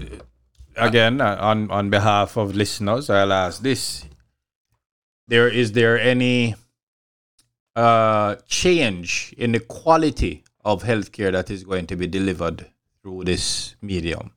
again, 0.77 1.21
uh, 1.21 1.37
on 1.41 1.69
on 1.71 1.91
behalf 1.91 2.37
of 2.37 2.55
listeners, 2.55 3.11
I'll 3.11 3.33
ask 3.33 3.61
this: 3.63 4.05
There 5.27 5.49
is 5.49 5.73
there 5.73 5.99
any 5.99 6.55
uh, 7.75 8.37
change 8.47 9.35
in 9.37 9.53
the 9.53 9.61
quality 9.61 10.45
of 10.65 10.85
healthcare 10.85 11.33
that 11.33 11.51
is 11.51 11.65
going 11.65 11.87
to 11.89 11.97
be 11.97 12.07
delivered 12.07 12.67
through 13.03 13.25
this 13.25 13.75
medium? 13.83 14.31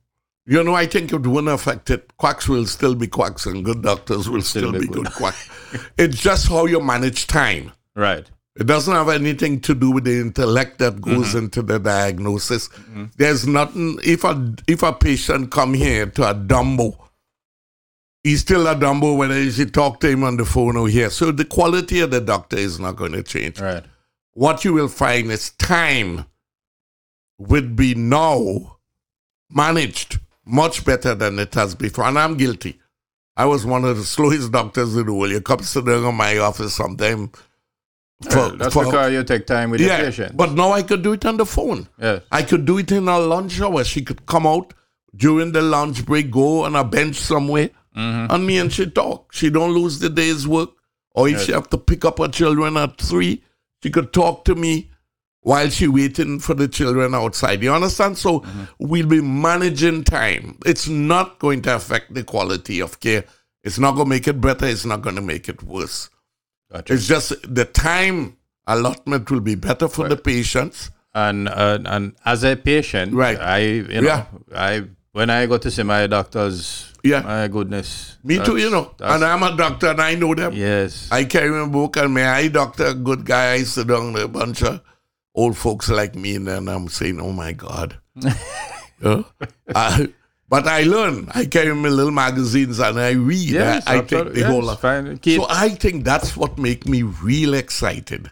You 0.44 0.64
know, 0.64 0.74
I 0.74 0.86
think 0.86 1.12
it 1.12 1.24
wouldn't 1.24 1.54
affect 1.54 1.88
it. 1.90 2.16
Quacks 2.16 2.48
will 2.48 2.66
still 2.66 2.96
be 2.96 3.06
quacks 3.06 3.46
and 3.46 3.64
good 3.64 3.82
doctors 3.82 4.28
will 4.28 4.42
still, 4.42 4.70
Still 4.70 4.72
be 4.72 4.80
be 4.80 4.86
good. 4.88 5.04
good 5.04 5.12
quacks. 5.12 5.48
it's 5.96 6.20
just 6.20 6.48
how 6.48 6.66
you 6.66 6.80
manage 6.80 7.28
time. 7.28 7.70
Right. 7.94 8.28
It 8.54 8.66
doesn't 8.66 8.92
have 8.92 9.08
anything 9.08 9.60
to 9.62 9.74
do 9.74 9.90
with 9.90 10.04
the 10.04 10.20
intellect 10.20 10.78
that 10.78 11.00
goes 11.00 11.28
Mm-hmm. 11.28 11.38
into 11.38 11.62
the 11.62 11.78
diagnosis. 11.78 12.68
There's 13.16 13.46
nothing. 13.46 13.98
If 14.04 14.24
a 14.24 14.54
if 14.68 14.82
a 14.82 14.92
patient 14.92 15.50
come 15.50 15.72
here 15.74 16.04
to 16.06 16.30
a 16.30 16.34
Dumbo, 16.34 16.98
he's 18.22 18.42
still 18.42 18.66
a 18.66 18.74
Dumbo 18.74 19.16
whether 19.16 19.40
you 19.42 19.64
talk 19.66 20.00
to 20.00 20.08
him 20.10 20.22
on 20.22 20.36
the 20.36 20.44
phone 20.44 20.76
or 20.76 20.86
here. 20.88 21.08
So 21.08 21.32
the 21.32 21.46
quality 21.46 22.00
of 22.00 22.10
the 22.10 22.20
doctor 22.20 22.56
is 22.58 22.78
not 22.78 22.96
going 22.96 23.12
to 23.12 23.22
change. 23.22 23.58
Right. 23.58 23.84
What 24.34 24.64
you 24.66 24.74
will 24.74 24.88
find 24.88 25.30
is 25.30 25.50
time 25.52 26.26
would 27.38 27.74
be 27.74 27.94
now 27.94 28.76
managed 29.50 30.20
much 30.44 30.84
better 30.84 31.14
than 31.14 31.38
it 31.38 31.54
has 31.54 31.74
before, 31.74 32.04
and 32.04 32.18
I'm 32.18 32.36
guilty. 32.36 32.78
I 33.36 33.46
was 33.46 33.64
one 33.64 33.84
of 33.86 33.96
the 33.96 34.04
slowest 34.04 34.52
doctors 34.52 34.94
in 34.94 35.06
the 35.06 35.12
world. 35.14 35.32
You 35.32 35.40
come 35.40 35.60
sit 35.62 35.86
down 35.86 36.04
in 36.04 36.14
my 36.14 36.36
office 36.38 36.74
sometime. 36.74 37.30
Right. 38.26 38.58
That's 38.58 38.74
because 38.74 39.12
you 39.12 39.24
take 39.24 39.46
time 39.46 39.70
with 39.70 39.80
the 39.80 39.88
patient. 39.88 40.36
but 40.36 40.52
now 40.52 40.72
I 40.72 40.82
could 40.82 41.02
do 41.02 41.12
it 41.12 41.24
on 41.26 41.36
the 41.36 41.46
phone. 41.46 41.88
yes. 41.98 42.22
I 42.30 42.42
could 42.42 42.64
do 42.64 42.78
it 42.78 42.90
in 42.92 43.08
a 43.08 43.18
lunch 43.18 43.60
hour. 43.60 43.84
She 43.84 44.02
could 44.02 44.26
come 44.26 44.46
out 44.46 44.74
during 45.14 45.52
the 45.52 45.62
lunch 45.62 46.04
break, 46.06 46.30
go 46.30 46.64
on 46.64 46.76
a 46.76 46.84
bench 46.84 47.16
somewhere, 47.16 47.70
Mm-hmm. 47.96 48.32
and 48.34 48.46
me 48.46 48.56
and 48.56 48.72
she 48.72 48.86
talk. 48.86 49.32
She 49.34 49.50
don't 49.50 49.72
lose 49.72 49.98
the 49.98 50.08
day's 50.08 50.48
work. 50.48 50.70
Or 51.14 51.28
if 51.28 51.42
she 51.42 51.52
have 51.52 51.68
to 51.68 51.76
pick 51.76 52.06
up 52.06 52.18
her 52.20 52.28
children 52.28 52.78
at 52.78 52.98
three, 52.98 53.42
she 53.82 53.90
could 53.90 54.14
talk 54.14 54.46
to 54.46 54.54
me 54.54 54.90
while 55.42 55.68
she 55.68 55.88
waiting 55.88 56.38
for 56.38 56.54
the 56.54 56.68
children 56.68 57.14
outside. 57.14 57.62
You 57.62 57.70
understand? 57.74 58.16
So 58.16 58.40
Mm-hmm. 58.40 58.62
we'll 58.78 59.06
be 59.06 59.20
managing 59.20 60.04
time. 60.04 60.58
It's 60.64 60.88
not 60.88 61.38
going 61.38 61.60
to 61.62 61.74
affect 61.76 62.14
the 62.14 62.24
quality 62.24 62.80
of 62.80 62.98
care. 63.00 63.24
It's 63.62 63.78
not 63.78 63.92
going 63.94 64.06
to 64.06 64.10
make 64.10 64.26
it 64.26 64.40
better. 64.40 64.64
It's 64.64 64.86
not 64.86 65.02
going 65.02 65.16
to 65.16 65.22
make 65.22 65.50
it 65.50 65.62
worse. 65.62 66.08
Gotcha. 66.72 66.94
It's 66.94 67.06
just 67.06 67.34
the 67.54 67.64
time 67.64 68.36
allotment 68.66 69.30
will 69.30 69.40
be 69.40 69.54
better 69.56 69.88
for 69.88 70.08
the 70.08 70.16
patients. 70.16 70.90
and 71.14 71.48
uh, 71.48 71.78
and 71.84 72.14
as 72.24 72.42
a 72.42 72.56
patient, 72.56 73.12
Right. 73.12 73.38
I 73.38 73.58
you 73.58 74.00
know 74.00 74.08
Yeah. 74.08 74.24
I 74.56 74.84
when 75.12 75.28
I 75.28 75.44
go 75.44 75.58
to 75.58 75.70
see 75.70 75.82
my 75.82 76.06
doctors, 76.06 76.88
Yeah. 77.04 77.20
my 77.20 77.48
goodness, 77.48 78.16
Me 78.24 78.38
too, 78.42 78.56
you 78.56 78.70
know. 78.70 78.94
And 78.98 79.22
I'm 79.22 79.42
a 79.42 79.54
doctor 79.54 79.88
and 79.88 80.00
I 80.00 80.14
know 80.14 80.34
them. 80.34 80.54
yes, 80.54 81.08
I 81.12 81.24
carry 81.26 81.50
my 81.50 81.66
book 81.68 81.98
and 81.98 82.14
my 82.14 82.24
eye 82.30 82.48
doctor, 82.48 82.94
good 82.94 83.26
guy. 83.26 83.52
I 83.52 83.64
sit 83.64 83.88
down 83.88 84.14
with 84.14 84.22
a 84.24 84.28
bunch 84.28 84.62
of 84.62 84.80
old 85.34 85.58
folks 85.58 85.90
like 85.90 86.14
me 86.14 86.36
and 86.36 86.48
then 86.48 86.66
I'm 86.68 86.88
saying, 86.88 87.20
oh 87.20 87.32
my 87.32 87.52
God. 87.52 87.98
I- 89.74 90.08
but 90.52 90.66
I 90.68 90.82
learn. 90.82 91.16
I 91.34 91.46
carry 91.46 91.74
my 91.74 91.88
little 91.88 92.12
magazines 92.12 92.78
and 92.78 93.00
I 93.00 93.12
read. 93.12 93.48
yes, 93.48 93.84
I, 93.86 93.98
I 93.98 94.00
take 94.02 94.34
the 94.34 94.44
whole 94.50 94.66
yes, 94.66 94.78
fine. 94.80 95.16
Keep, 95.18 95.40
So 95.40 95.46
I 95.48 95.70
think 95.70 96.04
that's 96.04 96.36
what 96.36 96.58
make 96.58 96.86
me 96.86 97.00
real 97.02 97.54
excited. 97.54 98.30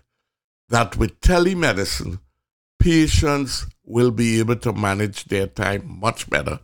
That 0.68 0.96
with 1.00 1.18
telemedicine, 1.20 2.20
patients 2.78 3.66
will 3.84 4.10
be 4.10 4.38
able 4.38 4.56
to 4.56 4.72
manage 4.72 5.24
their 5.32 5.46
time 5.46 5.82
much 6.06 6.28
better. 6.28 6.60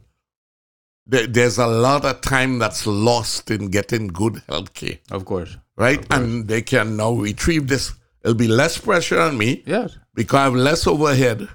There- 1.07 1.27
There's 1.27 1.59
a 1.59 1.67
lot 1.67 2.05
of 2.05 2.21
time 2.21 2.59
that's 2.59 2.87
lost 2.87 3.51
in 3.51 3.69
getting 3.71 4.09
good 4.09 4.43
health 4.49 4.75
care, 4.75 4.99
Of 5.11 5.25
course. 5.25 5.57
right? 5.77 6.05
And 6.11 6.49
they 6.49 6.63
can 6.63 6.97
now 6.97 7.13
retrieve 7.13 7.69
this. 7.69 7.95
It'll 8.23 8.35
be 8.35 8.49
less 8.49 8.77
pressure 8.79 9.21
on 9.21 9.39
me 9.39 9.63
Yes. 9.67 9.97
because 10.15 10.39
I 10.39 10.45
have 10.45 10.55
less 10.55 10.87
overhead. 10.87 11.49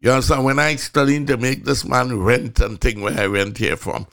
You 0.00 0.12
understand? 0.12 0.44
When 0.44 0.58
I 0.58 0.76
studying 0.76 1.26
to 1.26 1.36
make 1.36 1.64
this 1.64 1.84
man 1.84 2.18
rent 2.20 2.60
and 2.60 2.80
thing 2.80 3.00
where 3.00 3.18
I 3.18 3.26
rent 3.26 3.58
here 3.58 3.76
from, 3.76 4.06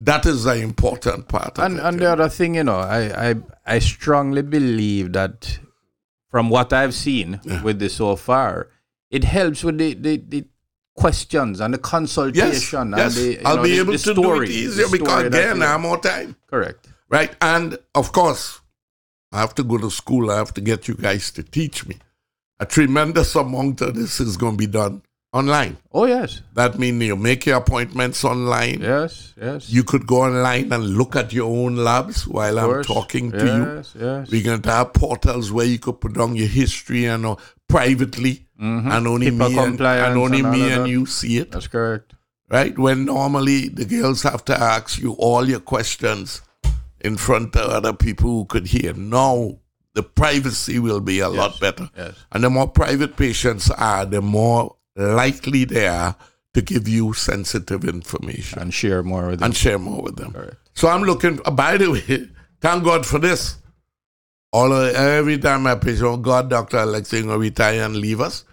that 0.00 0.26
is 0.26 0.44
the 0.44 0.56
important 0.56 1.28
part. 1.28 1.58
Of 1.58 1.64
And 1.64 1.78
it, 1.78 1.84
and 1.84 1.94
you 1.96 2.00
the 2.00 2.12
other 2.12 2.28
thing, 2.28 2.56
you 2.56 2.64
know, 2.64 2.78
I 2.78 3.30
I, 3.30 3.34
I 3.66 3.78
strongly 3.78 4.42
believe 4.42 5.12
that 5.12 5.58
from 6.28 6.48
what 6.50 6.72
I've 6.72 6.94
seen 6.94 7.40
with 7.62 7.78
this 7.78 7.94
so 7.96 8.16
far, 8.16 8.68
it 9.10 9.24
helps 9.24 9.62
with 9.64 9.78
the, 9.78 9.94
the, 9.94 10.16
the 10.16 10.44
questions 10.96 11.60
and 11.60 11.74
the 11.74 11.78
consultation 11.78 12.92
yes, 12.96 13.16
and 13.16 13.40
the 13.40 13.40
I'll 13.44 13.56
know, 13.56 13.62
be 13.62 13.70
the- 13.70 13.78
able 13.80 13.92
the 13.92 13.98
to 13.98 14.12
story, 14.14 14.46
do 14.46 14.52
it 14.52 14.56
easier 14.56 14.88
because 14.90 15.24
again, 15.26 15.62
I 15.62 15.66
have 15.66 15.80
more 15.80 15.98
time. 15.98 16.36
correct. 16.46 16.88
Right. 17.08 17.34
And 17.40 17.76
of 17.94 18.12
course, 18.12 18.60
I 19.32 19.40
have 19.40 19.54
to 19.56 19.64
go 19.64 19.78
to 19.78 19.90
school. 19.90 20.30
I 20.30 20.36
have 20.36 20.54
to 20.54 20.60
get 20.60 20.86
you 20.88 20.94
guys 20.94 21.30
to 21.32 21.42
teach 21.42 21.86
me. 21.86 21.96
A 22.60 22.66
tremendous 22.66 23.34
amount 23.34 23.80
of 23.80 23.94
this 23.94 24.20
is 24.20 24.36
going 24.36 24.52
to 24.52 24.58
be 24.58 24.66
done 24.66 25.02
online. 25.32 25.76
Oh 25.92 26.06
yes, 26.06 26.42
That 26.54 26.78
means 26.78 27.02
you 27.04 27.16
make 27.16 27.46
your 27.46 27.56
appointments 27.58 28.24
online. 28.24 28.80
yes, 28.80 29.32
yes. 29.40 29.70
You 29.70 29.84
could 29.84 30.06
go 30.06 30.22
online 30.22 30.72
and 30.72 30.96
look 30.98 31.14
at 31.16 31.32
your 31.32 31.48
own 31.50 31.76
labs 31.76 32.26
while 32.26 32.58
I'm 32.58 32.82
talking 32.82 33.30
to 33.32 33.38
you. 33.44 33.74
Yes, 33.76 33.94
yes. 33.98 34.30
We're 34.30 34.42
going 34.44 34.62
to 34.62 34.70
have 34.70 34.92
portals 34.92 35.52
where 35.52 35.66
you 35.66 35.78
could 35.78 36.00
put 36.00 36.14
down 36.14 36.34
your 36.36 36.48
history 36.48 37.04
and 37.06 37.24
uh, 37.26 37.36
privately, 37.68 38.46
and 38.58 39.06
only 39.06 39.30
HIPAA 39.30 39.38
me 39.50 39.58
and, 39.58 39.78
Mm-hmm. 39.78 40.04
and 40.04 40.18
only 40.18 40.40
and 40.40 40.50
me 40.50 40.72
and 40.72 40.88
you 40.88 41.06
see 41.06 41.38
it 41.38 41.50
That's 41.52 41.68
correct. 41.68 42.12
right? 42.50 42.76
When 42.78 43.04
normally 43.06 43.68
the 43.68 43.84
girls 43.86 44.22
have 44.24 44.44
to 44.46 44.60
ask 44.60 44.98
you 45.00 45.12
all 45.12 45.48
your 45.48 45.60
questions 45.60 46.42
in 47.00 47.16
front 47.16 47.56
of 47.56 47.70
other 47.70 47.92
people 47.94 48.28
who 48.30 48.44
could 48.44 48.66
hear. 48.66 48.92
Now 48.92 49.58
the 49.94 50.02
privacy 50.02 50.78
will 50.78 51.00
be 51.00 51.20
a 51.20 51.28
lot 51.28 51.58
better. 51.60 51.88
yes. 51.96 52.14
And 52.32 52.44
the 52.44 52.50
more 52.50 52.68
private 52.68 53.16
patients 53.16 53.70
are, 53.70 54.04
the 54.04 54.20
more 54.20 54.76
likely 54.96 55.64
they 55.64 55.86
are 55.86 56.16
to 56.54 56.62
give 56.62 56.88
you 56.88 57.12
sensitive 57.12 57.84
information 57.84 58.58
And 58.58 58.74
share 58.74 59.02
more 59.02 59.28
with 59.28 59.38
them. 59.38 59.46
and 59.46 59.56
share 59.56 59.78
more 59.78 60.02
with 60.02 60.16
them. 60.16 60.32
Correct. 60.32 60.56
So 60.74 60.88
I'm 60.88 61.02
looking. 61.02 61.40
uh, 61.44 61.50
by 61.52 61.76
the 61.76 61.90
way, 61.90 62.28
thank 62.60 62.84
God 62.84 63.06
for 63.06 63.18
this. 63.18 63.56
All 64.52 64.72
of, 64.72 64.94
every 64.94 65.38
time 65.38 65.66
I 65.68 65.76
patient, 65.76 66.02
oh 66.02 66.16
God, 66.16 66.50
Doctor 66.50 66.78
Alexis, 66.78 67.22
going 67.22 67.38
retire 67.38 67.82
and 67.84 67.96
leave 67.96 68.20
us. 68.20 68.44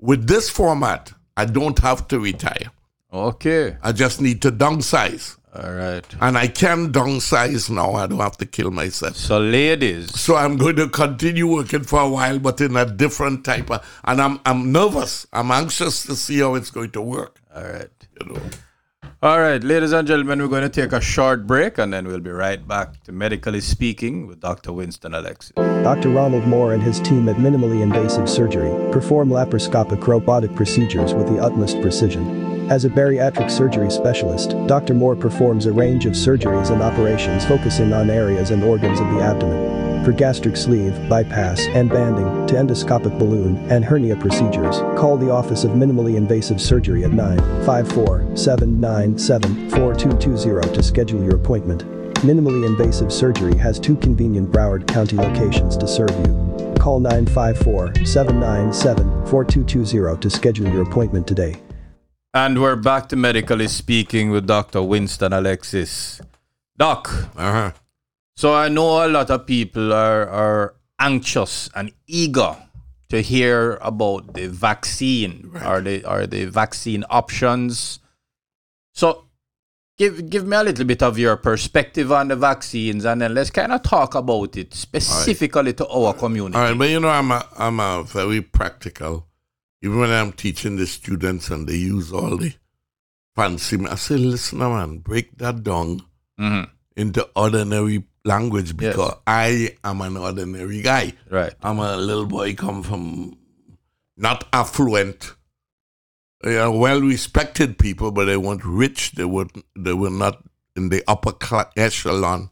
With 0.00 0.28
this 0.28 0.48
format, 0.48 1.12
I 1.36 1.44
don't 1.44 1.78
have 1.80 2.06
to 2.08 2.20
retire. 2.20 2.70
Okay. 3.12 3.76
I 3.82 3.90
just 3.92 4.20
need 4.20 4.40
to 4.42 4.52
downsize. 4.52 5.36
All 5.52 5.72
right. 5.72 6.04
And 6.20 6.38
I 6.38 6.46
can 6.46 6.92
downsize 6.92 7.68
now. 7.70 7.94
I 7.94 8.06
don't 8.06 8.20
have 8.20 8.36
to 8.38 8.46
kill 8.46 8.70
myself. 8.70 9.16
So 9.16 9.38
ladies, 9.40 10.18
So 10.18 10.36
I'm 10.36 10.56
going 10.56 10.76
to 10.76 10.88
continue 10.88 11.48
working 11.48 11.82
for 11.82 12.00
a 12.00 12.08
while, 12.08 12.38
but 12.38 12.60
in 12.60 12.76
a 12.76 12.86
different 12.86 13.44
type 13.44 13.70
of. 13.70 13.84
And 14.04 14.20
I'm 14.22 14.40
I'm 14.46 14.70
nervous. 14.70 15.26
I'm 15.32 15.50
anxious 15.50 16.04
to 16.06 16.14
see 16.14 16.38
how 16.38 16.54
it's 16.54 16.70
going 16.70 16.92
to 16.92 17.02
work. 17.02 17.40
all 17.54 17.64
right. 17.64 17.90
You 18.20 18.32
know. 18.32 18.40
All 19.22 19.38
right, 19.38 19.62
ladies 19.62 19.92
and 19.92 20.08
gentlemen, 20.08 20.40
we're 20.40 20.48
going 20.48 20.62
to 20.62 20.70
take 20.70 20.92
a 20.94 21.00
short 21.00 21.46
break 21.46 21.76
and 21.76 21.92
then 21.92 22.08
we'll 22.08 22.20
be 22.20 22.30
right 22.30 22.66
back 22.66 23.02
to 23.04 23.12
Medically 23.12 23.60
Speaking 23.60 24.26
with 24.26 24.40
Dr. 24.40 24.72
Winston 24.72 25.12
Alexis. 25.12 25.52
Dr. 25.56 26.08
Ronald 26.08 26.46
Moore 26.46 26.72
and 26.72 26.82
his 26.82 27.00
team 27.00 27.28
at 27.28 27.36
Minimally 27.36 27.82
Invasive 27.82 28.30
Surgery 28.30 28.70
perform 28.92 29.28
laparoscopic 29.28 30.06
robotic 30.06 30.54
procedures 30.56 31.12
with 31.12 31.28
the 31.28 31.38
utmost 31.38 31.78
precision. 31.82 32.49
As 32.70 32.84
a 32.84 32.88
bariatric 32.88 33.50
surgery 33.50 33.90
specialist, 33.90 34.50
Dr. 34.68 34.94
Moore 34.94 35.16
performs 35.16 35.66
a 35.66 35.72
range 35.72 36.06
of 36.06 36.12
surgeries 36.12 36.70
and 36.70 36.80
operations 36.80 37.44
focusing 37.44 37.92
on 37.92 38.08
areas 38.08 38.52
and 38.52 38.62
organs 38.62 39.00
of 39.00 39.12
the 39.12 39.20
abdomen. 39.20 40.04
For 40.04 40.12
gastric 40.12 40.56
sleeve, 40.56 40.94
bypass, 41.08 41.66
and 41.74 41.90
banding, 41.90 42.46
to 42.46 42.54
endoscopic 42.54 43.18
balloon 43.18 43.56
and 43.72 43.84
hernia 43.84 44.14
procedures, 44.14 44.76
call 44.96 45.16
the 45.16 45.32
Office 45.32 45.64
of 45.64 45.72
Minimally 45.72 46.14
Invasive 46.14 46.60
Surgery 46.60 47.02
at 47.02 47.10
954 47.10 48.36
797 48.36 49.70
4220 49.70 50.72
to 50.72 50.80
schedule 50.80 51.24
your 51.24 51.34
appointment. 51.34 51.84
Minimally 52.20 52.64
invasive 52.64 53.12
surgery 53.12 53.56
has 53.56 53.80
two 53.80 53.96
convenient 53.96 54.52
Broward 54.52 54.86
County 54.86 55.16
locations 55.16 55.76
to 55.76 55.88
serve 55.88 56.12
you. 56.20 56.74
Call 56.78 57.00
954 57.00 58.06
797 58.06 59.26
4220 59.26 60.20
to 60.20 60.30
schedule 60.30 60.68
your 60.68 60.82
appointment 60.82 61.26
today. 61.26 61.60
And 62.32 62.60
we're 62.60 62.76
back 62.76 63.08
to 63.08 63.16
Medically 63.16 63.66
Speaking 63.66 64.30
with 64.30 64.46
Dr. 64.46 64.82
Winston 64.82 65.32
Alexis. 65.32 66.20
Doc, 66.78 67.10
Uh-huh. 67.36 67.72
so 68.36 68.54
I 68.54 68.68
know 68.68 69.04
a 69.04 69.08
lot 69.08 69.30
of 69.30 69.46
people 69.46 69.92
are, 69.92 70.28
are 70.28 70.74
anxious 70.98 71.68
and 71.74 71.92
eager 72.06 72.56
to 73.10 73.20
hear 73.20 73.76
about 73.82 74.32
the 74.34 74.46
vaccine 74.46 75.50
or 75.66 75.80
the 75.82 76.04
or 76.08 76.26
the 76.26 76.44
vaccine 76.46 77.04
options. 77.10 77.98
So 78.94 79.24
give 79.98 80.30
give 80.30 80.46
me 80.46 80.56
a 80.56 80.62
little 80.62 80.86
bit 80.86 81.02
of 81.02 81.18
your 81.18 81.36
perspective 81.36 82.12
on 82.12 82.28
the 82.28 82.36
vaccines 82.36 83.04
and 83.04 83.20
then 83.20 83.34
let's 83.34 83.50
kind 83.50 83.72
of 83.72 83.82
talk 83.82 84.14
about 84.14 84.56
it 84.56 84.72
specifically 84.72 85.74
to 85.74 85.86
our 85.88 86.14
community. 86.14 86.56
All 86.56 86.62
right, 86.62 86.78
but 86.78 86.88
you 86.88 87.00
know, 87.00 87.08
I'm 87.08 87.30
a, 87.32 87.44
I'm 87.58 87.80
a 87.80 88.04
very 88.04 88.40
practical. 88.40 89.26
Even 89.82 89.98
when 90.00 90.10
I'm 90.10 90.32
teaching 90.32 90.76
the 90.76 90.86
students 90.86 91.50
and 91.50 91.66
they 91.66 91.76
use 91.76 92.12
all 92.12 92.36
the 92.36 92.52
fancy, 93.34 93.78
I 93.86 93.94
say, 93.94 94.16
listen, 94.16 94.58
man, 94.58 94.98
break 94.98 95.38
that 95.38 95.62
down 95.62 96.02
Mhm. 96.38 96.68
into 96.96 97.26
ordinary 97.34 98.04
language 98.24 98.68
Yes. 98.78 98.94
because 98.94 99.14
I 99.26 99.76
am 99.82 100.02
an 100.02 100.16
ordinary 100.18 100.82
guy. 100.82 101.14
Right. 101.30 101.54
I'm 101.62 101.78
a 101.78 101.96
little 101.96 102.26
boy, 102.26 102.54
come 102.54 102.82
from 102.82 103.38
not 104.18 104.46
affluent, 104.52 105.34
you 106.44 106.50
know, 106.50 106.72
well 106.72 107.00
respected 107.00 107.78
people, 107.78 108.10
but 108.10 108.26
they 108.26 108.36
weren't 108.36 108.64
rich. 108.64 109.12
They 109.12 109.24
were 109.24 109.46
they 109.74 109.94
were 109.94 110.10
not 110.10 110.44
in 110.76 110.90
the 110.90 111.02
upper 111.08 111.32
echelon 111.76 112.50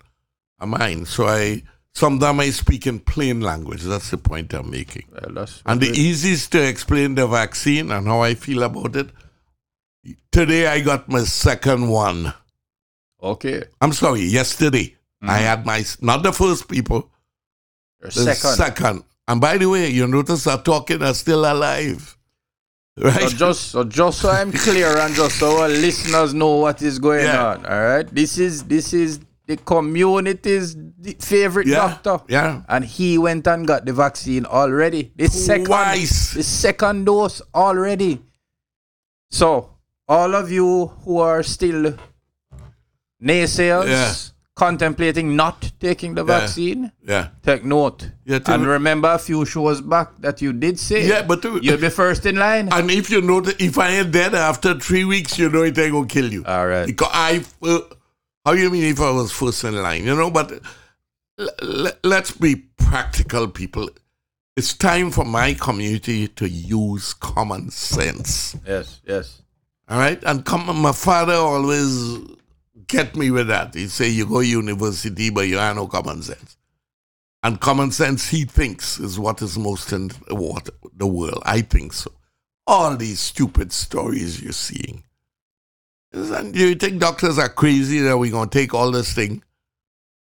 of 0.58 0.68
mine. 0.70 1.04
So 1.04 1.26
I 1.28 1.62
sometimes 1.98 2.40
I 2.40 2.50
speak 2.50 2.86
in 2.86 3.00
plain 3.00 3.40
language. 3.40 3.82
That's 3.82 4.10
the 4.10 4.18
point 4.18 4.54
I'm 4.54 4.70
making. 4.70 5.06
Well, 5.12 5.46
And 5.66 5.80
the 5.80 5.88
easiest 5.90 6.52
to 6.52 6.62
explain 6.66 7.14
the 7.16 7.26
vaccine 7.26 7.90
and 7.90 8.06
how 8.06 8.20
I 8.20 8.34
feel 8.34 8.62
about 8.62 8.96
it. 8.96 9.08
Today 10.32 10.66
I 10.68 10.80
got 10.80 11.08
my 11.08 11.24
second 11.24 11.88
one. 11.88 12.32
okay. 13.22 13.64
I'm 13.80 13.92
sorry, 13.92 14.22
yesterday 14.22 14.94
hmm. 15.20 15.28
I 15.30 15.38
had 15.38 15.66
my 15.66 15.84
not 16.00 16.22
the 16.22 16.32
first 16.32 16.68
people, 16.68 17.10
Your 18.00 18.10
the 18.10 18.34
second. 18.34 18.56
second. 18.56 19.04
And 19.26 19.40
by 19.40 19.58
the 19.58 19.66
way, 19.68 19.88
you 19.90 20.06
notice 20.06 20.46
I'm 20.46 20.62
talking 20.62 21.02
are 21.02 21.14
still 21.14 21.40
alive. 21.50 22.14
Right? 23.00 23.28
So 23.30 23.36
just 23.36 23.60
so 23.70 23.84
just 23.84 24.20
so 24.20 24.28
I'm 24.30 24.50
clear 24.50 24.96
and 24.98 25.14
just 25.14 25.38
so 25.38 25.60
our 25.62 25.68
listeners 25.68 26.34
know 26.34 26.56
what 26.56 26.82
is 26.82 26.98
going 26.98 27.24
Yeah. 27.26 27.46
on. 27.50 27.66
All 27.66 27.80
right. 27.90 28.06
This 28.12 28.38
is 28.38 28.64
this 28.64 28.92
is 28.92 29.20
the 29.48 29.56
community's 29.56 30.76
favorite 31.20 31.66
Yeah, 31.66 31.96
doctor. 32.02 32.24
yeah. 32.32 32.62
And 32.68 32.84
he 32.84 33.16
went 33.18 33.46
and 33.48 33.66
got 33.66 33.86
the 33.86 33.92
vaccine 33.94 34.44
already. 34.44 35.10
The 35.16 35.26
second 35.28 35.66
the 35.66 36.42
second 36.44 37.06
dose 37.06 37.40
already. 37.54 38.20
So 39.30 39.70
all 40.06 40.34
of 40.34 40.50
you 40.52 40.88
who 41.04 41.18
are 41.18 41.42
still 41.42 41.94
naysayers 43.22 43.88
Yeah. 43.88 44.12
contemplating 44.54 45.34
not 45.34 45.72
taking 45.80 46.14
the 46.14 46.24
Yeah. 46.26 46.38
vaccine, 46.40 46.92
yeah. 47.06 47.28
take 47.42 47.64
note. 47.64 48.10
Yeah, 48.26 48.40
and 48.46 48.66
remember 48.66 49.08
a 49.10 49.18
few 49.18 49.46
shows 49.46 49.80
back 49.80 50.08
that 50.20 50.42
you 50.42 50.52
did 50.52 50.78
say 50.78 51.06
Yeah, 51.08 51.22
but 51.22 51.40
to- 51.42 51.58
you'll 51.62 51.78
be 51.80 51.88
first 51.88 52.26
in 52.26 52.36
line. 52.36 52.68
And 52.72 52.90
if 52.90 53.08
you 53.10 53.22
know 53.22 53.40
that 53.40 53.60
if 53.60 53.78
I 53.78 53.90
am 53.92 54.10
dead 54.10 54.34
after 54.34 54.74
three 54.78 55.04
weeks, 55.04 55.38
you 55.38 55.48
know 55.48 55.62
it 55.62 55.78
ain't 55.78 55.92
gonna 55.92 56.06
kill 56.06 56.30
you. 56.30 56.44
All 56.44 56.66
right. 56.66 56.86
Because 56.86 57.10
I, 57.12 57.44
uh, 57.62 57.78
how 58.48 58.54
you 58.54 58.70
mean 58.70 58.84
if 58.84 58.98
I 58.98 59.10
was 59.10 59.30
first 59.30 59.62
in 59.64 59.74
line? 59.74 60.06
You 60.06 60.16
know, 60.16 60.30
but 60.30 60.62
let's 62.02 62.30
be 62.30 62.56
practical, 62.78 63.46
people. 63.46 63.90
It's 64.56 64.72
time 64.72 65.10
for 65.10 65.26
my 65.26 65.52
community 65.52 66.28
to 66.28 66.48
use 66.48 67.12
common 67.12 67.70
sense. 67.70 68.56
Yes, 68.66 69.02
yes. 69.06 69.42
All 69.90 69.98
right, 69.98 70.18
and 70.24 70.46
come, 70.46 70.80
my 70.80 70.92
father 70.92 71.34
always 71.34 72.20
get 72.86 73.14
me 73.16 73.30
with 73.30 73.48
that. 73.48 73.74
He 73.74 73.86
say 73.88 74.08
you 74.08 74.24
go 74.24 74.40
university, 74.40 75.28
but 75.28 75.42
you 75.42 75.58
have 75.58 75.76
no 75.76 75.86
common 75.86 76.22
sense. 76.22 76.56
And 77.42 77.60
common 77.60 77.90
sense, 77.90 78.30
he 78.30 78.46
thinks, 78.46 78.98
is 78.98 79.18
what 79.18 79.42
is 79.42 79.58
most 79.58 79.92
in 79.92 80.10
the 80.96 81.06
world. 81.06 81.42
I 81.44 81.60
think 81.60 81.92
so. 81.92 82.12
All 82.66 82.96
these 82.96 83.20
stupid 83.20 83.72
stories 83.72 84.42
you're 84.42 84.52
seeing. 84.52 85.04
And 86.12 86.56
you 86.56 86.74
think 86.74 87.00
doctors 87.00 87.38
are 87.38 87.48
crazy 87.48 88.00
that 88.00 88.16
we're 88.16 88.30
going 88.30 88.48
to 88.48 88.58
take 88.58 88.74
all 88.74 88.90
this 88.90 89.12
thing 89.12 89.42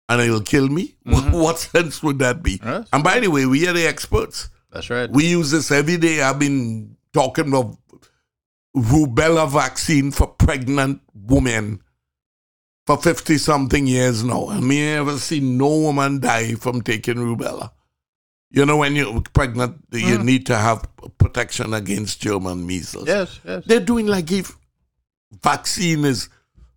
and 0.09 0.21
it'll 0.21 0.41
kill 0.41 0.67
me? 0.67 0.95
Mm-hmm. 1.05 1.33
What 1.33 1.59
sense 1.59 2.01
would 2.01 2.17
that 2.19 2.41
be? 2.41 2.59
And 2.63 3.03
by 3.03 3.19
the 3.19 3.27
way, 3.27 3.45
we 3.45 3.67
are 3.67 3.73
the 3.73 3.85
experts. 3.85 4.49
That's 4.71 4.89
right. 4.89 5.09
We 5.09 5.27
use 5.27 5.51
this 5.51 5.71
every 5.71 5.97
day. 5.97 6.21
I've 6.21 6.39
been 6.39 6.97
talking 7.13 7.53
of 7.53 7.77
rubella 8.75 9.49
vaccine 9.49 10.11
for 10.11 10.27
pregnant 10.27 11.01
women 11.13 11.81
for 12.85 12.97
50 12.97 13.37
something 13.37 13.85
years 13.87 14.23
now. 14.23 14.49
And 14.49 14.67
me 14.67 14.93
ever 14.93 15.17
seen 15.17 15.57
no 15.57 15.67
woman 15.67 16.19
die 16.19 16.55
from 16.55 16.81
taking 16.81 17.15
rubella. 17.15 17.71
You 18.51 18.65
know, 18.65 18.77
when 18.77 18.95
you're 18.95 19.21
pregnant, 19.33 19.83
you 19.91 19.99
mm-hmm. 19.99 20.25
need 20.25 20.45
to 20.47 20.55
have 20.55 20.87
protection 21.17 21.73
against 21.73 22.21
German 22.21 22.65
measles. 22.65 23.07
Yes, 23.07 23.39
yes. 23.45 23.63
They're 23.65 23.79
doing 23.79 24.07
like 24.07 24.31
if 24.31 24.55
vaccine 25.43 26.05
is, 26.05 26.29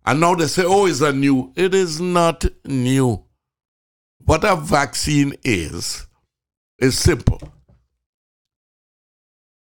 and 0.05 0.19
now 0.19 0.35
they 0.35 0.47
say, 0.47 0.63
oh, 0.65 0.85
it's 0.85 1.01
a 1.01 1.11
new. 1.13 1.51
It 1.55 1.73
is 1.73 1.99
not 1.99 2.45
new. 2.65 3.23
What 4.25 4.43
a 4.43 4.55
vaccine 4.55 5.35
is, 5.43 6.07
is 6.79 6.97
simple. 6.97 7.41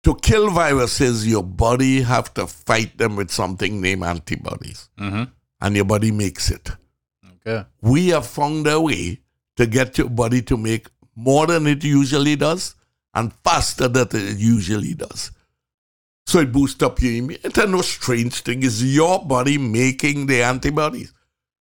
To 0.03 0.15
kill 0.15 0.49
viruses, 0.51 1.27
your 1.27 1.43
body 1.43 2.01
have 2.01 2.33
to 2.35 2.47
fight 2.47 2.97
them 2.97 3.15
with 3.15 3.29
something 3.31 3.81
named 3.81 4.03
antibodies, 4.03 4.89
Mm-hmm. 4.99 5.23
and 5.61 5.75
your 5.75 5.85
body 5.85 6.11
makes 6.11 6.49
it. 6.51 6.69
Okay. 7.45 7.65
We 7.81 8.09
have 8.09 8.25
found 8.27 8.67
a 8.67 8.79
way 8.79 9.21
to 9.57 9.65
get 9.65 9.97
your 9.97 10.09
body 10.09 10.41
to 10.43 10.57
make 10.57 10.87
more 11.15 11.47
than 11.47 11.65
it 11.67 11.83
usually 11.83 12.35
does 12.35 12.75
and 13.13 13.33
faster 13.43 13.87
than 13.87 14.07
it 14.13 14.37
usually 14.37 14.93
does. 14.93 15.31
So 16.27 16.39
it 16.39 16.51
boosts 16.51 16.83
up 16.83 17.01
your 17.01 17.13
immune. 17.13 17.39
It's 17.41 17.57
no 17.57 17.81
strange 17.81 18.41
thing. 18.41 18.61
It's 18.61 18.83
your 18.83 19.23
body 19.25 19.57
making 19.57 20.27
the 20.27 20.43
antibodies. 20.43 21.13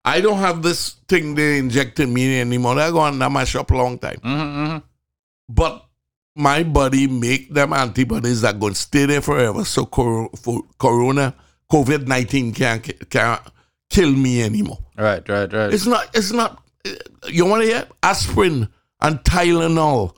I 0.05 0.21
don't 0.21 0.39
have 0.39 0.63
this 0.63 0.97
thing 1.09 1.37
they 1.37 1.59
injected 1.59 2.09
me 2.09 2.41
anymore. 2.41 2.79
I 2.79 2.91
go 2.91 3.01
under 3.01 3.31
my 3.31 3.45
shop 3.45 3.71
a 3.71 3.77
long 3.77 3.99
time. 3.99 4.19
Mm-hmm. 4.25 4.79
But 5.49 5.87
my 6.35 6.65
body 6.65 7.07
make 7.07 7.55
them 7.55 7.73
antibodies 7.73 8.41
that 8.41 8.59
going 8.59 8.75
to 8.75 8.79
stay 8.81 9.07
there 9.07 9.21
forever. 9.21 9.65
So 9.65 9.87
cor- 9.87 10.31
for 10.37 10.63
corona, 10.79 11.35
COVID 11.71 12.09
nineteen 12.09 12.53
can't 12.53 12.83
can't 13.09 13.41
kill 13.89 14.11
me 14.11 14.43
anymore. 14.43 14.79
Right, 14.99 15.27
right, 15.29 15.53
right. 15.53 15.73
It's 15.73 15.87
not. 15.87 16.09
It's 16.13 16.33
not. 16.33 16.61
You 17.29 17.47
want 17.47 17.63
to 17.63 17.69
hear 17.69 17.87
aspirin 18.03 18.69
and 19.01 19.19
Tylenol 19.21 20.17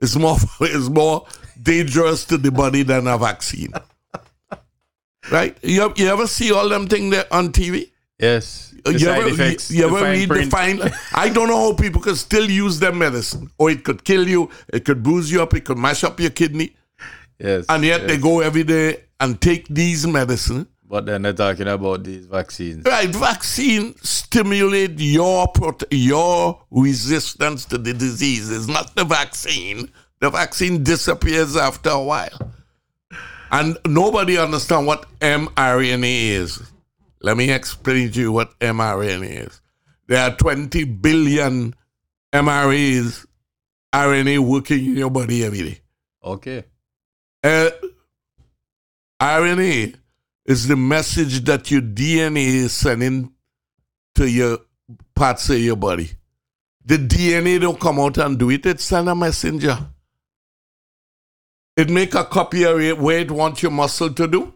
is 0.00 0.16
more 0.16 0.36
is 0.60 0.90
more 0.90 1.26
dangerous 1.62 2.24
to 2.26 2.36
the 2.38 2.50
body 2.50 2.82
than 2.82 3.06
a 3.06 3.16
vaccine. 3.18 3.72
right? 5.30 5.56
You, 5.62 5.92
you 5.96 6.08
ever 6.08 6.26
see 6.26 6.52
all 6.52 6.68
them 6.68 6.86
things 6.86 7.10
there 7.14 7.24
on 7.32 7.52
TV? 7.52 7.90
yes. 8.18 8.68
Uh, 8.84 8.90
the 8.90 8.98
you 8.98 8.98
side 9.06 9.18
ever, 9.20 9.28
effects, 9.28 9.70
you, 9.70 9.78
you 9.78 9.96
ever 9.96 10.10
read 10.10 10.28
print. 10.28 10.50
the 10.50 10.56
fine? 10.56 10.80
I 11.14 11.28
don't 11.28 11.46
know 11.46 11.70
how 11.70 11.72
people 11.74 12.00
can 12.02 12.16
still 12.16 12.50
use 12.50 12.80
their 12.80 12.90
medicine, 12.92 13.48
or 13.56 13.70
it 13.70 13.84
could 13.84 14.02
kill 14.02 14.26
you, 14.26 14.50
it 14.72 14.84
could 14.84 15.04
bruise 15.04 15.30
you 15.30 15.40
up, 15.40 15.54
it 15.54 15.64
could 15.64 15.78
mash 15.78 16.02
up 16.02 16.18
your 16.18 16.30
kidney, 16.30 16.74
Yes. 17.38 17.64
and 17.68 17.84
yet 17.84 18.08
they 18.08 18.16
go 18.18 18.40
every 18.40 18.64
day 18.64 19.04
and 19.20 19.40
take 19.40 19.68
these 19.68 20.04
medicine. 20.04 20.66
But 20.84 21.06
then 21.06 21.22
they're 21.22 21.32
talking 21.32 21.68
about 21.68 22.02
these 22.02 22.26
vaccines. 22.26 22.84
Right, 22.84 23.08
vaccine 23.08 23.94
stimulate 24.02 24.98
your 24.98 25.46
your 25.92 26.60
resistance 26.72 27.64
to 27.66 27.78
the 27.78 27.94
disease. 27.94 28.50
It's 28.50 28.66
not 28.66 28.94
the 28.96 29.04
vaccine. 29.04 29.90
The 30.22 30.30
vaccine 30.30 30.84
disappears 30.84 31.56
after 31.56 31.90
a 31.90 32.00
while, 32.00 32.52
and 33.50 33.76
nobody 33.84 34.38
understand 34.38 34.86
what 34.86 35.04
mRNA 35.18 36.28
is. 36.28 36.62
Let 37.22 37.36
me 37.36 37.50
explain 37.50 38.12
to 38.12 38.20
you 38.20 38.30
what 38.30 38.56
mRNA 38.60 39.48
is. 39.48 39.60
There 40.06 40.22
are 40.22 40.36
20 40.36 40.84
billion 40.84 41.74
mRNAs, 42.32 43.26
RNA 43.92 44.38
working 44.38 44.86
in 44.86 44.96
your 44.96 45.10
body 45.10 45.44
every 45.44 45.62
day. 45.62 45.80
Okay. 46.22 46.66
Uh, 47.42 47.70
RNA 49.20 49.96
is 50.44 50.68
the 50.68 50.76
message 50.76 51.42
that 51.46 51.68
your 51.68 51.82
DNA 51.82 52.46
is 52.46 52.72
sending 52.72 53.32
to 54.14 54.30
your 54.30 54.58
parts 55.16 55.50
of 55.50 55.58
your 55.58 55.74
body. 55.74 56.12
The 56.84 56.98
DNA 56.98 57.60
don't 57.60 57.80
come 57.80 57.98
out 57.98 58.18
and 58.18 58.38
do 58.38 58.50
it, 58.50 58.64
it 58.66 58.80
send 58.80 59.08
a 59.08 59.16
messenger. 59.16 59.88
It 61.76 61.88
make 61.90 62.14
a 62.14 62.24
copy 62.24 62.64
of 62.64 62.80
it 62.80 62.98
where 62.98 63.18
it 63.20 63.30
wants 63.30 63.62
your 63.62 63.72
muscle 63.72 64.12
to 64.12 64.26
do. 64.26 64.52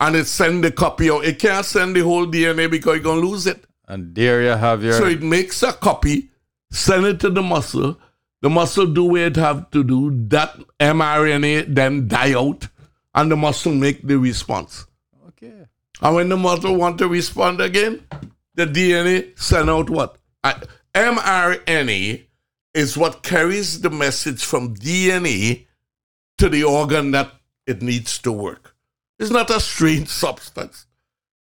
And 0.00 0.16
it 0.16 0.26
send 0.26 0.64
the 0.64 0.72
copy 0.72 1.10
out. 1.10 1.24
It 1.24 1.38
can't 1.38 1.64
send 1.64 1.94
the 1.94 2.00
whole 2.00 2.26
DNA 2.26 2.68
because 2.70 2.94
you're 2.96 3.04
gonna 3.04 3.20
lose 3.20 3.46
it. 3.46 3.64
And 3.86 4.14
there 4.14 4.42
you 4.42 4.48
have 4.50 4.82
your. 4.82 4.94
So 4.94 5.06
it 5.06 5.22
makes 5.22 5.62
a 5.62 5.72
copy, 5.72 6.30
send 6.70 7.06
it 7.06 7.20
to 7.20 7.30
the 7.30 7.42
muscle. 7.42 7.98
The 8.42 8.50
muscle 8.50 8.86
do 8.86 9.04
what 9.04 9.20
it 9.20 9.36
have 9.36 9.70
to 9.70 9.84
do. 9.84 10.10
That 10.28 10.58
mRNA 10.80 11.74
then 11.74 12.08
die 12.08 12.34
out, 12.34 12.66
and 13.14 13.30
the 13.30 13.36
muscle 13.36 13.72
make 13.72 14.06
the 14.06 14.18
response. 14.18 14.86
okay. 15.28 15.66
And 16.02 16.14
when 16.16 16.28
the 16.28 16.36
muscle 16.36 16.74
want 16.76 16.98
to 16.98 17.08
respond 17.08 17.60
again, 17.60 18.04
the 18.54 18.66
DNA 18.66 19.38
send 19.38 19.70
out 19.70 19.88
what? 19.88 20.18
I- 20.42 20.60
mRNA 20.94 22.24
is 22.74 22.96
what 22.96 23.22
carries 23.22 23.80
the 23.80 23.90
message 23.90 24.44
from 24.44 24.74
DNA 24.74 25.63
to 26.44 26.50
the 26.50 26.62
organ 26.62 27.10
that 27.12 27.32
it 27.66 27.80
needs 27.80 28.18
to 28.18 28.30
work. 28.30 28.76
It's 29.18 29.30
not 29.30 29.48
a 29.48 29.58
strange 29.58 30.08
substance. 30.08 30.84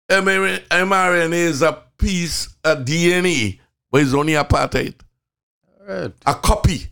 mRNA 0.08 1.32
is 1.34 1.60
a 1.60 1.82
piece 1.98 2.56
of 2.64 2.78
DNA, 2.86 3.60
but 3.90 4.00
it's 4.00 4.14
only 4.14 4.32
a 4.32 4.44
part 4.44 4.74
of 4.74 4.80
it. 4.80 5.02
Right. 5.86 6.12
A 6.24 6.34
copy. 6.34 6.88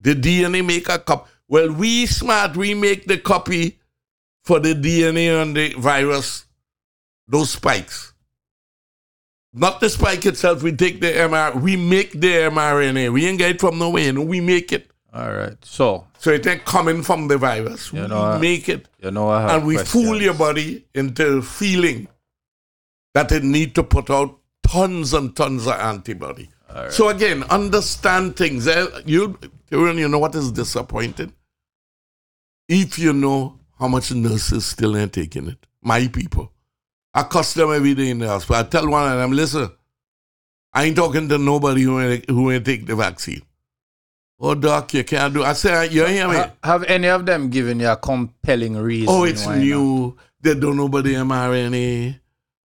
The 0.00 0.14
DNA 0.14 0.64
make 0.64 0.88
a 0.88 0.98
copy. 0.98 1.30
Well, 1.48 1.70
we 1.74 2.06
smart, 2.06 2.56
we 2.56 2.72
make 2.72 3.04
the 3.04 3.18
copy 3.18 3.78
for 4.42 4.58
the 4.58 4.72
DNA 4.72 5.38
on 5.38 5.52
the 5.52 5.74
virus, 5.74 6.46
those 7.28 7.50
spikes. 7.50 8.14
Not 9.52 9.80
the 9.80 9.90
spike 9.90 10.24
itself, 10.24 10.62
we 10.62 10.72
take 10.72 11.02
the 11.02 11.12
mRNA, 11.12 11.60
we 11.60 11.76
make 11.76 12.12
the 12.12 12.48
mRNA. 12.48 13.12
We 13.12 13.26
ain't 13.26 13.38
get 13.38 13.50
it 13.50 13.60
from 13.60 13.78
nowhere, 13.78 14.04
you 14.04 14.12
know, 14.14 14.22
we 14.22 14.40
make 14.40 14.72
it. 14.72 14.91
All 15.14 15.32
right. 15.32 15.56
So, 15.62 16.06
So 16.18 16.30
it 16.30 16.46
ain't 16.46 16.64
coming 16.64 17.02
from 17.02 17.28
the 17.28 17.36
virus. 17.36 17.92
You 17.92 18.02
we 18.02 18.08
know, 18.08 18.38
make 18.38 18.68
it. 18.68 18.88
you 19.02 19.10
know, 19.10 19.28
I 19.28 19.42
have 19.42 19.50
and 19.50 19.66
we 19.66 19.76
fool 19.78 20.20
your 20.20 20.34
body 20.34 20.86
into 20.94 21.42
feeling 21.42 22.08
that 23.14 23.30
it 23.30 23.44
need 23.44 23.74
to 23.74 23.82
put 23.82 24.08
out 24.08 24.38
tons 24.66 25.12
and 25.12 25.36
tons 25.36 25.66
of 25.66 25.74
antibody. 25.74 26.48
So 26.88 27.10
again, 27.10 27.42
understand 27.50 28.36
things. 28.36 28.66
Eh, 28.66 28.86
You, 29.04 29.38
you 29.70 30.08
know 30.08 30.18
what 30.18 30.34
is 30.34 30.50
disappointing? 30.50 31.34
If 32.68 32.98
you 32.98 33.12
know 33.12 33.58
how 33.78 33.88
much 33.88 34.12
nurses 34.12 34.64
still 34.64 34.96
ain't 34.96 35.12
taking 35.12 35.48
it, 35.48 35.58
my 35.82 36.06
people. 36.08 36.50
I 37.12 37.24
cuss 37.24 37.52
them 37.52 37.70
every 37.72 37.94
day 37.94 38.08
in 38.08 38.18
the 38.20 38.28
hospital. 38.28 38.56
I 38.56 38.62
tell 38.62 38.88
one 38.88 39.12
of 39.12 39.18
them, 39.18 39.32
listen, 39.32 39.70
I 40.72 40.84
ain't 40.84 40.96
talking 40.96 41.28
to 41.28 41.36
nobody 41.36 41.82
who 41.82 42.00
ain't, 42.00 42.30
who 42.30 42.50
ain't 42.50 42.64
take 42.64 42.86
the 42.86 42.96
vaccine. 42.96 43.42
Oh, 44.44 44.56
doc, 44.56 44.92
you 44.92 45.04
can't 45.04 45.32
do. 45.32 45.44
I 45.44 45.52
say, 45.52 45.88
you 45.90 46.04
hear 46.04 46.26
me? 46.26 46.34
ha- 46.34 46.50
have 46.64 46.82
any 46.84 47.06
of 47.06 47.24
them 47.24 47.48
given 47.48 47.78
you 47.78 47.88
a 47.88 47.96
compelling 47.96 48.76
reason? 48.76 49.06
Oh, 49.08 49.22
it's 49.22 49.46
why 49.46 49.54
not? 49.54 49.62
new. 49.62 50.16
They 50.40 50.56
don't 50.56 50.76
know 50.76 50.86
about 50.86 51.04
the 51.04 51.14
mRNA. 51.14 52.18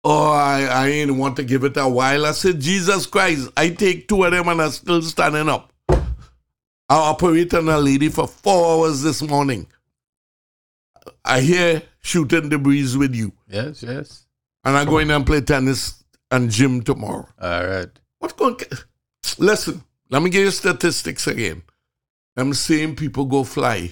Oh, 0.04 0.32
I, 0.32 0.64
I 0.64 0.88
ain't 0.88 1.16
want 1.16 1.36
to 1.36 1.44
give 1.44 1.64
it 1.64 1.78
a 1.78 1.88
while. 1.88 2.26
I 2.26 2.32
said, 2.32 2.60
Jesus 2.60 3.06
Christ, 3.06 3.52
I 3.56 3.70
take 3.70 4.08
two 4.08 4.24
of 4.24 4.32
them 4.32 4.48
and 4.48 4.60
I'm 4.60 4.72
still 4.72 5.04
standing 5.04 5.48
up. 5.48 5.72
I 5.88 6.96
operated 6.96 7.54
on 7.54 7.70
a 7.70 7.78
lady 7.78 8.10
for 8.10 8.28
four 8.28 8.86
hours 8.86 9.04
this 9.04 9.22
morning. 9.22 9.68
I 11.24 11.42
hear 11.42 11.84
shooting 12.02 12.50
the 12.50 12.58
breeze 12.58 12.98
with 12.98 13.14
you. 13.14 13.32
Yes, 13.48 13.84
yes. 13.84 14.26
And 14.66 14.76
I 14.76 14.86
go 14.86 14.98
in 14.98 15.12
and 15.12 15.24
play 15.24 15.42
tennis 15.42 16.04
and 16.32 16.50
gym 16.50 16.82
tomorrow. 16.82 17.28
All 17.40 17.68
right. 17.68 17.90
What's 18.18 18.34
going 18.34 18.58
Listen, 19.38 19.84
let 20.10 20.22
me 20.22 20.30
give 20.30 20.46
you 20.46 20.52
statistics 20.52 21.28
again. 21.28 21.64
I'm 22.36 22.54
seeing 22.54 22.96
people 22.96 23.26
go 23.26 23.44
fly. 23.44 23.92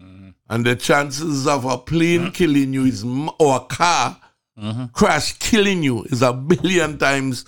Mm-hmm. 0.00 0.30
And 0.48 0.66
the 0.66 0.76
chances 0.76 1.46
of 1.46 1.64
a 1.64 1.78
plane 1.78 2.20
mm-hmm. 2.20 2.30
killing 2.30 2.72
you 2.72 2.84
is, 2.84 3.04
or 3.04 3.56
a 3.56 3.60
car 3.60 4.20
mm-hmm. 4.58 4.86
crash 4.86 5.32
killing 5.38 5.82
you 5.82 6.04
is 6.04 6.22
a 6.22 6.32
billion 6.32 6.98
times 6.98 7.44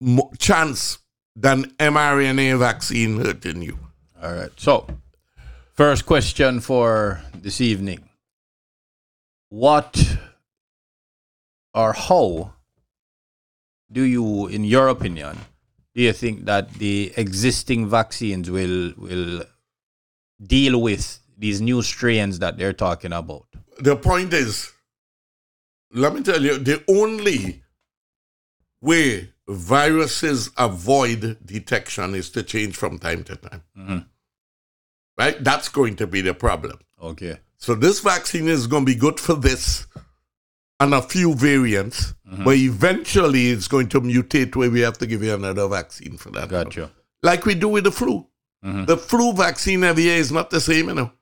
mo- 0.00 0.30
chance 0.38 0.98
than 1.34 1.64
mRNA 1.78 2.58
vaccine 2.58 3.18
hurting 3.18 3.62
you. 3.62 3.78
All 4.22 4.32
right. 4.32 4.52
So, 4.56 4.86
first 5.74 6.06
question 6.06 6.60
for 6.60 7.22
this 7.34 7.60
evening. 7.60 8.08
What 9.48 10.18
or 11.74 11.92
how 11.92 12.54
do 13.90 14.02
you, 14.02 14.46
in 14.46 14.64
your 14.64 14.88
opinion, 14.88 15.38
do 15.94 16.02
you 16.02 16.12
think 16.12 16.44
that 16.46 16.72
the 16.74 17.12
existing 17.16 17.88
vaccines 17.88 18.50
will 18.50 18.92
will 18.96 19.44
deal 20.44 20.80
with 20.80 21.20
these 21.36 21.60
new 21.60 21.82
strains 21.82 22.38
that 22.38 22.56
they're 22.56 22.72
talking 22.72 23.12
about? 23.12 23.46
The 23.78 23.96
point 23.96 24.32
is, 24.32 24.72
let 25.92 26.14
me 26.14 26.22
tell 26.22 26.42
you, 26.42 26.58
the 26.58 26.82
only 26.88 27.62
way 28.80 29.30
viruses 29.48 30.50
avoid 30.56 31.38
detection 31.44 32.14
is 32.14 32.30
to 32.30 32.42
change 32.42 32.76
from 32.76 32.98
time 32.98 33.24
to 33.24 33.36
time. 33.36 33.62
Mm-hmm. 33.76 33.98
right? 35.18 35.42
That's 35.42 35.68
going 35.68 35.96
to 35.96 36.06
be 36.06 36.20
the 36.20 36.34
problem. 36.34 36.78
Okay. 37.00 37.38
So 37.56 37.74
this 37.74 38.00
vaccine 38.00 38.48
is 38.48 38.66
going 38.66 38.86
to 38.86 38.92
be 38.92 38.98
good 38.98 39.20
for 39.20 39.34
this 39.34 39.86
and 40.82 40.94
a 40.94 41.02
few 41.02 41.34
variants, 41.34 42.14
Mm-hmm. 42.32 42.44
but 42.44 42.56
eventually 42.56 43.50
it's 43.50 43.68
going 43.68 43.88
to 43.90 44.00
mutate 44.00 44.56
where 44.56 44.70
we 44.70 44.80
have 44.80 44.96
to 44.96 45.06
give 45.06 45.22
you 45.22 45.34
another 45.34 45.68
vaccine 45.68 46.16
for 46.16 46.30
that. 46.30 46.48
Gotcha. 46.48 46.90
Like 47.22 47.44
we 47.44 47.54
do 47.54 47.68
with 47.68 47.84
the 47.84 47.92
flu. 47.92 48.26
Mm-hmm. 48.64 48.86
The 48.86 48.96
flu 48.96 49.34
vaccine 49.34 49.84
every 49.84 50.04
year 50.04 50.16
is 50.16 50.32
not 50.32 50.48
the 50.48 50.58
same, 50.58 50.88
you 50.88 50.94
know. 50.94 51.12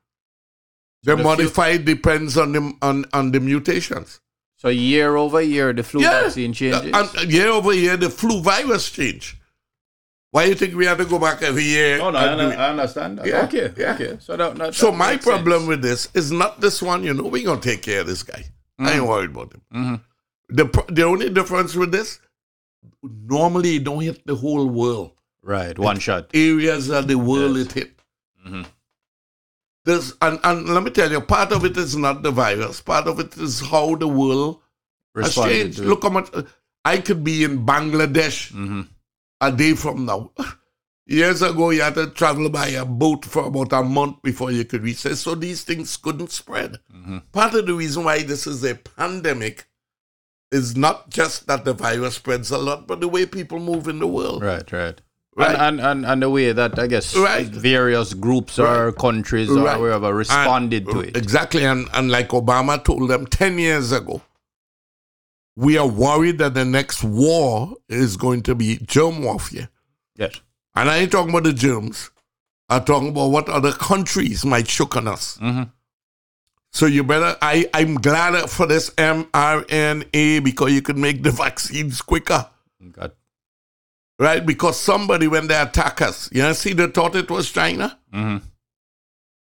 The, 1.02 1.12
the 1.12 1.16
flu- 1.16 1.24
modified 1.24 1.84
depends 1.84 2.38
on 2.38 2.52
the 2.52 2.72
on, 2.80 3.06
on 3.12 3.32
the 3.32 3.40
mutations. 3.40 4.20
So 4.56 4.68
year 4.68 5.16
over 5.16 5.40
year, 5.42 5.72
the 5.72 5.82
flu 5.82 6.00
vaccine 6.02 6.52
changes. 6.52 6.92
Uh, 6.94 7.08
and 7.18 7.32
year 7.32 7.48
over 7.48 7.72
year, 7.74 7.96
the 7.96 8.08
flu 8.10 8.40
virus 8.40 8.88
change. 8.90 9.36
Why 10.30 10.44
you 10.44 10.54
think 10.54 10.76
we 10.76 10.86
have 10.86 10.98
to 10.98 11.06
go 11.06 11.18
back 11.18 11.42
every 11.42 11.64
year? 11.64 11.98
no, 11.98 12.10
no, 12.12 12.18
I, 12.18 12.26
and 12.26 12.38
do 12.38 12.44
under- 12.44 12.54
it? 12.54 12.58
I 12.60 12.68
understand 12.70 13.18
that. 13.18 13.26
Yeah, 13.26 13.44
okay, 13.46 13.72
yeah. 13.76 13.94
okay. 13.94 14.16
So 14.20 14.36
that, 14.36 14.54
that, 14.58 14.74
So 14.76 14.92
my 14.92 15.16
problem 15.16 15.62
sense. 15.62 15.68
with 15.68 15.82
this 15.82 16.08
is 16.14 16.30
not 16.30 16.60
this 16.60 16.80
one. 16.80 17.02
You 17.02 17.14
know, 17.14 17.24
we're 17.24 17.44
gonna 17.44 17.60
take 17.60 17.82
care 17.82 18.02
of 18.02 18.06
this 18.06 18.22
guy. 18.22 18.44
I 18.80 18.82
Mm-hmm. 18.82 18.98
ain't 19.00 19.06
worried 19.08 19.30
about 19.30 19.52
him. 19.52 20.00
The 20.48 20.64
pro- 20.66 20.86
the 20.86 21.02
only 21.04 21.28
difference 21.30 21.74
with 21.76 21.92
this, 21.92 22.18
normally 23.02 23.76
it 23.76 23.84
don't 23.84 24.00
hit 24.02 24.26
the 24.26 24.34
whole 24.34 24.66
world. 24.66 25.12
right 25.42 25.78
one 25.78 25.98
shot. 25.98 26.30
Areas 26.34 26.88
of 26.90 27.06
the 27.08 27.16
world 27.18 27.56
Yes. 27.56 27.66
it 27.66 27.72
hit. 27.72 27.90
Mhm. 28.46 28.66
This 29.84 30.12
and, 30.20 30.38
and 30.44 30.68
let 30.68 30.82
me 30.82 30.90
tell 30.90 31.10
you, 31.10 31.20
part 31.20 31.52
of 31.52 31.64
it 31.64 31.76
is 31.76 31.96
not 31.96 32.22
the 32.22 32.30
virus. 32.30 32.80
Part 32.80 33.06
of 33.06 33.20
it 33.20 33.36
is 33.38 33.60
how 33.60 33.94
the 33.96 34.08
world 34.08 34.60
has 35.16 35.34
changed. 35.34 35.80
it. 35.80 35.86
Look 35.86 36.02
how 36.02 36.10
much 36.10 36.28
I 36.84 36.98
could 36.98 37.22
be 37.24 37.44
in 37.44 37.64
Bangladesh 37.66 38.52
Mhm. 38.52 38.88
a 39.40 39.52
day 39.52 39.74
from 39.74 40.04
now. 40.06 40.30
Years 41.06 41.42
ago, 41.42 41.70
you 41.70 41.82
had 41.82 41.94
to 41.94 42.06
travel 42.08 42.48
by 42.50 42.68
a 42.68 42.84
boat 42.84 43.24
for 43.24 43.46
about 43.46 43.72
a 43.72 43.82
month 43.82 44.22
before 44.22 44.52
you 44.52 44.64
could 44.64 44.82
reach 44.82 45.04
it. 45.06 45.16
So 45.16 45.34
these 45.34 45.64
things 45.64 45.96
couldn't 45.96 46.30
spread. 46.30 46.78
Mm-hmm. 46.94 47.18
Part 47.32 47.54
of 47.54 47.66
the 47.66 47.74
reason 47.74 48.04
why 48.04 48.22
this 48.22 48.46
is 48.46 48.62
a 48.64 48.76
pandemic 48.76 49.66
is 50.52 50.76
not 50.76 51.10
just 51.10 51.46
that 51.48 51.64
the 51.64 51.72
virus 51.72 52.16
spreads 52.16 52.50
a 52.50 52.58
lot, 52.58 52.86
but 52.86 53.00
the 53.00 53.08
way 53.08 53.26
people 53.26 53.58
move 53.58 53.88
in 53.88 53.98
the 53.98 54.06
world. 54.06 54.42
Right, 54.42 54.70
right. 54.72 55.00
Right. 55.36 55.50
And, 55.54 55.80
and, 55.80 55.80
and, 55.80 56.06
and 56.06 56.22
the 56.22 56.30
way 56.30 56.52
that 56.52 56.78
I 56.78 56.86
guess 56.86 57.16
Right. 57.16 57.46
various 57.46 58.14
groups 58.14 58.58
or 58.58 58.86
Right. 58.86 58.96
countries 58.96 59.48
Right. 59.48 59.76
or 59.76 59.80
wherever 59.80 60.12
responded 60.14 60.86
And- 60.86 60.92
to 60.92 61.00
it. 61.00 61.16
Exactly. 61.16 61.64
And, 61.64 61.88
and 61.94 62.10
like 62.10 62.28
Obama 62.30 62.82
told 62.82 63.08
them 63.08 63.26
10 63.26 63.58
years 63.58 63.90
ago, 63.92 64.22
we 65.56 65.78
are 65.78 65.86
worried 65.88 66.38
that 66.38 66.54
the 66.54 66.64
next 66.64 67.02
war 67.04 67.74
is 67.88 68.16
going 68.16 68.42
to 68.42 68.54
be 68.54 68.78
germ 68.86 69.22
warfare. 69.22 69.68
Yes. 70.16 70.40
And 70.74 70.88
I 70.90 70.98
ain't 70.98 71.12
talking 71.12 71.30
about 71.30 71.44
the 71.44 71.52
germs. 71.52 72.10
I'm 72.68 72.84
talking 72.84 73.08
about 73.08 73.30
what 73.30 73.48
other 73.48 73.72
countries 73.72 74.44
might 74.44 74.66
choke 74.66 74.96
on 74.96 75.08
us. 75.08 75.38
Mhm. 75.38 75.70
So 76.72 76.86
you 76.86 77.02
better. 77.02 77.36
I 77.42 77.68
I'm 77.74 77.96
glad 77.96 78.48
for 78.48 78.66
this 78.66 78.90
mRNA 78.90 80.44
because 80.44 80.72
you 80.72 80.82
can 80.82 81.00
make 81.00 81.22
the 81.24 81.32
vaccines 81.32 82.00
quicker, 82.00 82.48
Got, 82.92 83.16
right? 84.20 84.44
Because 84.46 84.78
somebody 84.78 85.26
when 85.26 85.48
they 85.48 85.60
attack 85.60 86.00
us, 86.00 86.28
you 86.32 86.42
know, 86.42 86.52
see, 86.52 86.72
they 86.72 86.86
thought 86.86 87.16
it 87.16 87.30
was 87.30 87.50
China. 87.50 87.98
mhm. 88.14 88.42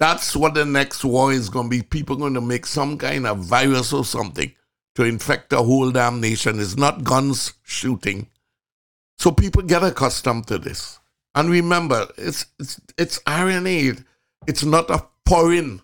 That's 0.00 0.34
what 0.34 0.54
the 0.54 0.64
next 0.64 1.04
war 1.04 1.32
is 1.32 1.48
going 1.48 1.66
to 1.66 1.70
be. 1.70 1.82
People 1.82 2.16
going 2.16 2.34
to 2.34 2.40
make 2.40 2.66
some 2.66 2.98
kind 2.98 3.24
of 3.24 3.38
virus 3.38 3.92
or 3.92 4.04
something 4.04 4.52
to 4.96 5.04
infect 5.04 5.50
the 5.50 5.62
whole 5.62 5.92
damn 5.92 6.20
nation. 6.20 6.58
It's 6.58 6.76
not 6.76 7.04
guns 7.04 7.52
shooting. 7.62 8.26
So 9.18 9.30
people 9.30 9.62
get 9.62 9.84
accustomed 9.84 10.48
to 10.48 10.58
this. 10.58 10.98
And 11.34 11.48
remember, 11.50 12.06
it's 12.18 12.46
it's 12.58 12.80
it's 12.98 13.18
RNA. 13.20 14.04
It's 14.46 14.64
not 14.64 14.90
a 14.90 15.06
foreign 15.26 15.80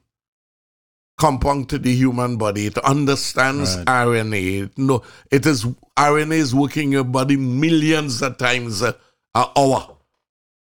compound 1.18 1.68
to 1.70 1.78
the 1.78 1.94
human 1.94 2.37
body. 2.37 2.66
It 2.66 2.78
understands 2.78 3.76
Right. 3.76 3.87
RNA. 3.87 4.70
No, 4.76 5.02
it 5.30 5.46
is 5.46 5.64
RNA 5.96 6.32
is 6.32 6.54
working 6.54 6.92
your 6.92 7.04
body 7.04 7.37
millions 7.37 8.22
of 8.22 8.37
times 8.38 8.82
a, 8.82 8.96
a 9.34 9.48
hour, 9.56 9.96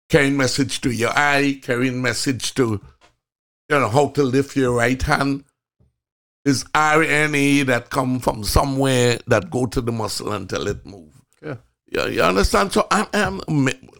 carrying 0.09 0.35
message 0.37 0.81
to 0.81 0.91
your 0.91 1.11
eye, 1.15 1.59
carrying 1.61 2.01
message 2.01 2.53
to 2.55 2.81
you 3.69 3.79
know 3.79 3.87
how 3.87 4.07
to 4.09 4.23
lift 4.23 4.55
your 4.55 4.73
right 4.73 5.01
hand. 5.01 5.43
Is 6.43 6.63
RNA 6.73 7.67
that 7.67 7.91
come 7.91 8.19
from 8.19 8.43
somewhere 8.43 9.19
that 9.27 9.51
go 9.51 9.67
to 9.67 9.79
the 9.79 9.91
muscle 9.91 10.31
until 10.31 10.67
it 10.67 10.83
move. 10.87 11.13
Yeah, 11.39 11.57
you 11.91 12.21
understand? 12.21 12.71
So 12.71 12.87
I'm 12.89 13.41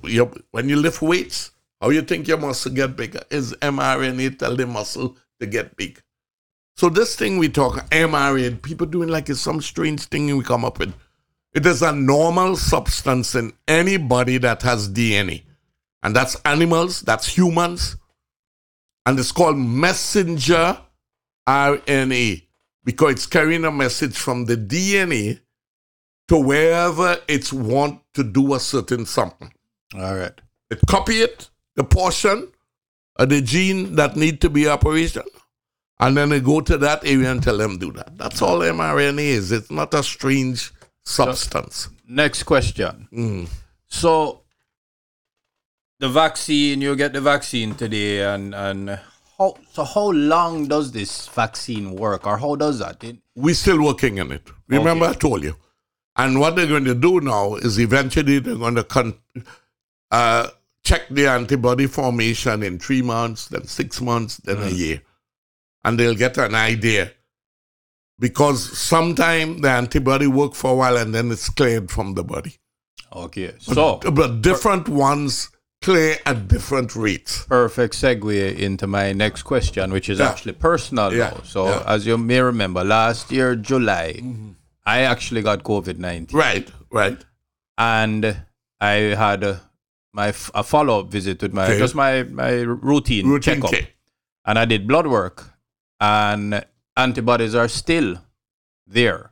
you 0.04 0.32
when 0.52 0.70
you 0.70 0.78
lift 0.78 1.02
weights, 1.02 1.52
how 1.82 1.90
you 1.90 2.02
think 2.02 2.28
your 2.28 2.38
muscle 2.38 2.72
get 2.72 2.96
bigger? 2.96 3.22
Is 3.30 3.54
mRNA 3.62 4.40
tell 4.40 4.56
the 4.56 4.66
muscle 4.66 5.18
to 5.40 5.46
get 5.46 5.76
big? 5.76 6.02
So 6.78 6.90
this 6.90 7.16
thing 7.16 7.38
we 7.38 7.50
talk 7.50 7.90
mRNA, 7.90 8.62
people 8.62 8.88
doing 8.88 9.10
like 9.10 9.30
it's 9.30 9.42
some 9.42 9.62
strange 9.62 10.06
thing 10.06 10.36
we 10.36 10.44
come 10.44 10.64
up 10.66 10.80
with. 10.80 10.94
It 11.54 11.66
is 11.66 11.82
a 11.82 11.92
normal 11.92 12.56
substance 12.56 13.36
in 13.36 13.52
anybody 13.68 14.38
that 14.38 14.62
has 14.62 14.90
DNA, 14.90 15.44
and 16.02 16.16
that's 16.16 16.36
animals, 16.46 17.02
that's 17.02 17.28
humans, 17.28 17.98
and 19.06 19.20
it's 19.20 19.34
called 19.34 19.58
messenger 19.58 20.78
RNA 21.48 22.44
because 22.86 23.12
it's 23.12 23.26
carrying 23.26 23.66
a 23.66 23.72
message 23.72 24.18
from 24.18 24.46
the 24.46 24.56
DNA 24.56 25.42
to 26.32 26.38
wherever 26.38 27.18
it's 27.28 27.52
want 27.52 28.00
to 28.14 28.24
do 28.24 28.54
a 28.54 28.60
certain 28.60 29.06
something. 29.06 29.52
All 29.94 30.16
right. 30.16 30.40
It 30.70 30.80
copy 30.88 31.16
it, 31.16 31.50
the 31.76 31.84
portion 31.84 32.48
of 33.18 33.28
the 33.28 33.42
gene 33.42 33.96
that 33.96 34.16
need 34.16 34.40
to 34.40 34.50
be 34.50 34.66
operation, 34.66 35.24
and 36.00 36.16
then 36.16 36.30
they 36.30 36.40
go 36.40 36.62
to 36.62 36.78
that 36.78 37.06
area 37.06 37.30
and 37.30 37.44
tell 37.44 37.58
them 37.58 37.78
do 37.78 37.92
that. 37.92 38.18
That's 38.18 38.42
all 38.42 38.60
mRNA 38.60 39.20
is. 39.20 39.52
It's 39.52 39.70
not 39.70 39.94
a 39.94 40.02
strange 40.02 40.72
substance. 41.04 41.90
Next 42.08 42.44
question. 42.44 43.10
Mm. 43.12 43.50
So, 43.90 44.44
the 46.00 46.08
vaccine, 46.08 46.80
you 46.80 46.96
get 46.96 47.12
the 47.12 47.20
vaccine 47.20 47.76
today, 47.76 48.24
and 48.24 48.56
and 48.56 48.98
how 49.38 49.56
so? 49.74 49.84
How 49.84 50.12
long 50.12 50.70
does 50.70 50.94
this 50.94 51.28
vaccine 51.28 51.94
work, 51.94 52.26
or 52.26 52.38
how 52.38 52.56
does 52.56 52.80
that? 52.80 53.04
It, 53.04 53.18
We're 53.36 53.54
still 53.54 53.84
working 53.84 54.22
on 54.22 54.32
it. 54.32 54.50
Remember, 54.70 55.08
I 55.08 55.14
told 55.14 55.44
you. 55.44 55.58
And 56.16 56.40
what 56.40 56.56
they're 56.56 56.68
going 56.68 56.86
to 56.86 56.96
do 56.96 57.22
now 57.22 57.56
is 57.56 57.80
eventually 57.80 58.40
they're 58.40 58.56
going 58.56 58.76
to 58.76 58.84
con- 58.84 59.16
uh, 60.12 60.48
check 60.84 61.08
the 61.10 61.28
antibody 61.28 61.88
formation 61.88 62.64
in 62.64 62.80
three 62.80 63.02
months, 63.02 63.48
then 63.48 63.66
six 63.66 64.02
months, 64.02 64.38
then 64.38 64.62
a 64.62 64.70
year. 64.70 65.02
And 65.84 65.98
they'll 66.00 66.16
get 66.16 66.38
an 66.38 66.54
idea. 66.56 67.12
Because 68.20 68.78
sometimes 68.78 69.62
the 69.62 69.70
antibody 69.70 70.28
work 70.28 70.54
for 70.54 70.72
a 70.72 70.76
while 70.76 70.98
and 70.98 71.14
then 71.16 71.32
it's 71.32 71.50
cleared 71.50 71.90
from 71.90 72.14
the 72.14 72.24
body. 72.24 72.56
okay. 73.12 73.54
So, 73.60 73.98
But 73.98 74.42
different 74.42 74.88
ones 74.90 75.50
clear 75.82 76.18
at 76.28 76.48
different 76.48 76.96
rates. 76.96 77.44
perfect 77.46 77.96
segue 77.96 78.56
into 78.60 78.86
my 78.86 79.12
next 79.14 79.42
question, 79.44 79.92
which 79.92 80.08
is 80.10 80.20
Yeah. 80.20 80.30
actually 80.30 80.54
personal 80.54 81.12
Yeah, 81.12 81.32
now. 81.32 81.42
So, 81.44 81.66
yeah. 81.66 81.74
Mm-hmm. 81.80 81.90
as 81.90 82.06
you 82.06 82.18
may 82.20 82.42
remember, 82.42 82.84
last 82.84 83.32
year 83.32 83.56
July, 83.56 84.22
I 84.86 85.02
actually 85.02 85.42
got 85.42 85.64
COVID 85.64 85.98
nineteen, 86.00 86.38
Right, 86.38 86.70
right. 86.92 87.24
and 87.78 88.44
I 88.80 88.94
had 89.16 89.44
uh, 89.44 89.56
my 90.14 90.30
f- 90.30 90.50
a 90.56 90.64
follow 90.64 91.00
up 91.02 91.12
visit 91.12 91.42
with 91.42 91.54
my 91.54 91.66
Okay. 91.66 91.78
just 91.78 91.94
my 91.96 92.24
my 92.24 92.52
routine, 92.62 93.28
Routine 93.28 93.56
checkup, 93.62 93.72
care. 93.72 93.88
and 94.46 94.58
I 94.58 94.66
did 94.66 94.88
blood 94.88 95.08
work, 95.08 95.52
and 96.00 96.66
antibodies 96.98 97.54
are 97.56 97.68
still 97.68 98.18
there. 98.88 99.32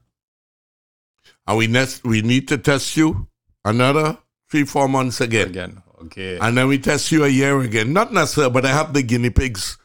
And 1.48 1.58
we, 1.58 1.66
ne- 1.68 2.00
we 2.06 2.22
need 2.22 2.48
to 2.50 2.58
test 2.60 2.96
you 2.96 3.28
another 3.66 4.20
three, 4.52 4.66
four 4.66 4.88
months 4.88 5.20
again. 5.20 5.48
Again, 5.50 5.82
okay, 6.04 6.38
And 6.40 6.56
then 6.56 6.68
we 6.68 6.78
test 6.78 7.12
you 7.12 7.24
a 7.24 7.28
year 7.28 7.60
again. 7.60 7.92
Not 7.92 8.14
necessarily, 8.14 8.54
but 8.54 8.66
I 8.66 8.70
have 8.70 8.94
the 8.94 9.02
guinea 9.02 9.32
pigs 9.32 9.78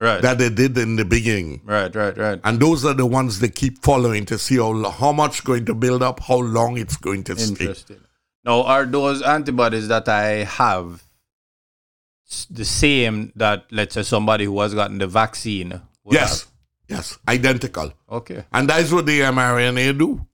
right, 0.00 0.22
that 0.22 0.38
they 0.38 0.50
did 0.50 0.76
in 0.78 0.96
the 0.96 1.04
beginning. 1.04 1.60
right, 1.64 1.94
right, 1.94 2.16
right. 2.16 2.40
And 2.44 2.60
those 2.60 2.84
are 2.84 2.94
the 2.94 3.06
ones 3.06 3.40
they 3.40 3.48
keep 3.48 3.82
following 3.82 4.24
to 4.26 4.38
see 4.38 4.56
how, 4.56 4.90
how 4.90 5.12
much 5.12 5.44
going 5.44 5.66
to 5.66 5.74
build 5.74 6.02
up, 6.02 6.20
how 6.20 6.38
long 6.38 6.78
it's 6.78 6.96
going 6.96 7.24
to 7.24 7.36
stay. 7.36 7.64
Interesting. 7.64 8.00
Now, 8.44 8.62
are 8.62 8.86
those 8.86 9.22
antibodies 9.22 9.88
that 9.88 10.08
I 10.08 10.44
have 10.44 11.04
the 12.50 12.64
same 12.64 13.32
that, 13.36 13.66
let's 13.70 13.94
say, 13.94 14.02
somebody 14.02 14.44
who 14.44 14.60
has 14.60 14.74
gotten 14.74 14.98
the 14.98 15.06
vaccine? 15.06 15.80
would 16.04 16.14
Yes, 16.14 16.46
yes, 16.88 17.18
identical. 17.28 17.92
Okay. 18.10 18.44
And 18.52 18.68
that's 18.68 18.90
what 18.92 19.06
the 19.06 19.20
mRNA 19.20 19.98
do. 19.98 20.26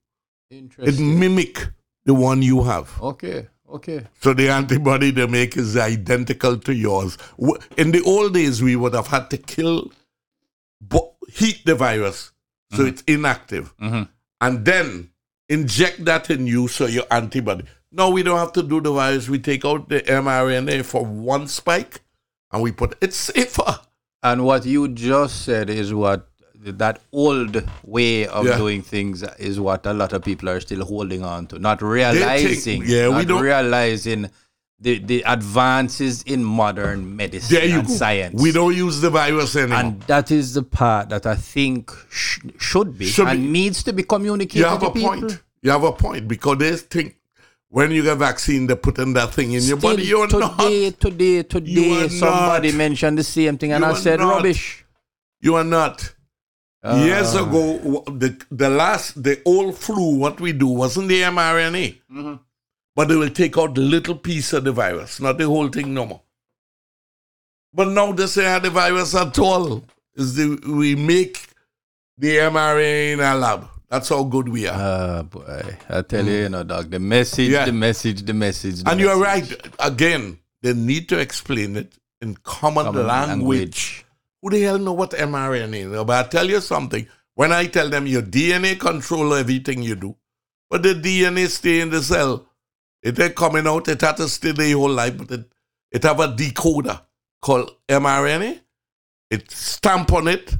It 0.50 1.00
mimic 1.00 1.66
the 2.04 2.14
one 2.14 2.42
you 2.42 2.62
have. 2.62 2.90
Okay. 3.02 3.48
Okay. 3.68 4.06
So 4.20 4.32
the 4.32 4.48
antibody 4.48 5.10
they 5.10 5.26
make 5.26 5.56
is 5.56 5.76
identical 5.76 6.56
to 6.58 6.74
yours. 6.74 7.18
In 7.76 7.90
the 7.92 8.02
old 8.06 8.34
days, 8.34 8.62
we 8.62 8.76
would 8.76 8.94
have 8.94 9.08
had 9.08 9.28
to 9.30 9.36
kill, 9.38 9.90
heat 11.28 11.62
the 11.64 11.74
virus 11.74 12.32
so 12.72 12.84
it's 12.84 13.02
inactive, 13.06 13.72
Mhm. 13.80 14.08
and 14.40 14.64
then 14.64 15.10
inject 15.48 16.04
that 16.04 16.30
in 16.30 16.46
you 16.46 16.68
so 16.68 16.86
your 16.86 17.04
antibody. 17.10 17.64
No, 17.92 18.10
we 18.10 18.22
don't 18.22 18.38
have 18.38 18.52
to 18.54 18.62
do 18.62 18.80
the 18.80 18.92
virus. 18.92 19.28
We 19.28 19.38
take 19.38 19.64
out 19.64 19.88
the 19.88 20.00
mRNA 20.02 20.84
for 20.84 21.04
one 21.04 21.46
spike, 21.48 22.00
and 22.52 22.62
we 22.62 22.72
put 22.72 22.96
it's 23.00 23.16
safer. 23.16 23.80
And 24.22 24.44
what 24.44 24.66
you 24.66 24.88
just 24.88 25.42
said 25.44 25.70
is 25.70 25.94
what 25.94 26.28
that 26.72 27.00
old 27.12 27.62
way 27.84 28.26
of 28.26 28.46
Yeah. 28.46 28.56
doing 28.58 28.82
things 28.82 29.22
is 29.38 29.58
what 29.60 29.86
a 29.86 29.92
lot 29.92 30.12
of 30.12 30.22
people 30.22 30.48
are 30.48 30.60
still 30.60 30.84
holding 30.84 31.24
on 31.24 31.46
to, 31.48 31.58
not 31.58 31.80
realizing, 31.82 32.82
yeah, 32.84 33.08
we 33.08 33.14
not 33.14 33.26
don't- 33.28 33.42
realizing 33.42 34.30
the, 34.78 34.98
the 34.98 35.22
advances 35.22 36.22
in 36.24 36.44
modern 36.44 37.16
medicine 37.16 37.70
and 37.70 37.86
go. 37.86 37.92
science. 37.94 38.40
We 38.42 38.52
don't 38.52 38.76
use 38.76 39.00
the 39.00 39.08
virus 39.08 39.56
anymore. 39.56 39.78
and 39.78 40.02
that 40.02 40.30
is 40.30 40.52
the 40.52 40.62
part 40.62 41.08
that 41.08 41.24
I 41.24 41.34
think 41.36 41.90
sh- 42.10 42.40
should 42.58 42.98
be 42.98 43.06
Should 43.06 43.28
and 43.28 43.40
be. 43.42 43.48
needs 43.48 43.82
to 43.84 43.92
be 43.94 44.02
communicated 44.02 44.58
you 44.58 44.64
have 44.66 44.82
a 44.82 44.90
people. 44.90 45.08
point. 45.08 45.40
You 45.62 45.70
have 45.70 45.82
a 45.84 45.92
point 45.92 46.28
because 46.28 46.58
they 46.58 46.76
think 46.76 47.16
when 47.70 47.90
you 47.90 48.02
get 48.02 48.18
vaccine, 48.18 48.66
they're 48.66 48.76
putting 48.76 49.14
that 49.14 49.32
thing 49.32 49.52
in 49.52 49.62
your 49.64 49.78
body. 49.78 50.02
You're 50.04 50.26
today, 50.26 50.90
not. 50.90 51.00
today, 51.00 51.42
today, 51.42 52.04
are 52.04 52.08
somebody 52.10 52.68
not. 52.68 52.76
mentioned 52.76 53.18
the 53.18 53.24
same 53.24 53.56
thing, 53.56 53.72
and 53.72 53.84
I 53.84 53.94
said 53.94 54.20
not. 54.20 54.36
rubbish. 54.36 54.84
You 55.40 55.54
are 55.54 55.64
not. 55.64 56.12
Uh. 56.86 57.04
Years 57.04 57.34
ago, 57.34 58.04
the 58.06 58.36
the 58.50 58.68
last 58.70 59.22
the 59.22 59.40
old 59.44 59.76
flu, 59.76 60.16
what 60.18 60.40
we 60.40 60.52
do 60.52 60.68
wasn't 60.68 61.08
the 61.08 61.22
mRNA, 61.22 61.96
Mm-hmm. 62.12 62.34
but 62.94 63.08
they 63.08 63.16
will 63.16 63.30
take 63.30 63.58
out 63.58 63.74
the 63.74 63.80
little 63.80 64.14
piece 64.14 64.52
of 64.52 64.64
the 64.64 64.72
virus, 64.72 65.20
not 65.20 65.38
the 65.38 65.46
whole 65.46 65.68
thing 65.68 65.92
no 65.94 66.06
more. 66.06 66.22
But 67.74 67.88
now 67.88 68.12
they 68.12 68.26
say 68.26 68.46
ah, 68.46 68.58
the 68.58 68.70
virus 68.70 69.14
at 69.14 69.38
all 69.38 69.84
is 70.14 70.34
the 70.36 70.58
we 70.66 70.94
make 70.94 71.48
the 72.16 72.36
mRNA 72.36 73.12
in 73.14 73.20
a 73.20 73.34
lab. 73.34 73.68
That's 73.90 74.08
how 74.08 74.22
good 74.24 74.48
we 74.48 74.66
are. 74.66 74.74
Ah, 74.76 75.22
boy. 75.22 75.76
I 75.88 76.02
tell 76.02 76.24
you, 76.24 76.32
you 76.32 76.48
know, 76.48 76.64
dog, 76.64 76.90
the 76.90 76.98
message, 76.98 77.48
Mm. 77.50 77.52
Yeah. 77.52 77.64
the 77.66 77.72
message, 77.72 78.22
the 78.22 78.32
message. 78.34 78.82
the 78.82 78.90
and 78.90 79.00
you're 79.00 79.18
right. 79.20 79.46
Again, 79.78 80.38
they 80.62 80.72
need 80.72 81.08
to 81.10 81.18
explain 81.18 81.76
it 81.76 81.92
in 82.22 82.34
common, 82.42 82.86
Common 82.86 83.06
language. 83.06 84.05
Who 84.42 84.50
the 84.50 84.60
hell 84.62 84.78
know 84.78 84.92
what 84.92 85.10
mRNA 85.10 85.92
is? 85.92 86.04
But 86.04 86.26
I 86.26 86.28
tell 86.28 86.48
you 86.48 86.60
something. 86.60 87.06
When 87.34 87.52
I 87.52 87.66
tell 87.66 87.90
them 87.90 88.06
your 88.06 88.22
DNA 88.22 88.78
control 88.78 89.34
everything 89.34 89.82
you 89.82 89.94
do, 89.94 90.16
but 90.70 90.82
the 90.82 90.94
DNA 90.94 91.48
stay 91.48 91.80
in 91.80 91.90
the 91.90 92.02
cell. 92.02 92.46
It 93.02 93.20
ain't 93.20 93.36
coming 93.36 93.66
out. 93.66 93.88
It 93.88 94.00
had 94.00 94.16
to 94.16 94.28
stay 94.28 94.52
the 94.52 94.72
whole 94.72 94.90
life, 94.90 95.18
but 95.18 95.30
it, 95.30 95.52
it 95.92 96.02
have 96.02 96.18
a 96.20 96.28
decoder 96.28 97.00
called 97.40 97.70
mRNA. 97.88 98.60
It 99.30 99.50
stamp 99.50 100.12
on 100.12 100.28
it, 100.28 100.54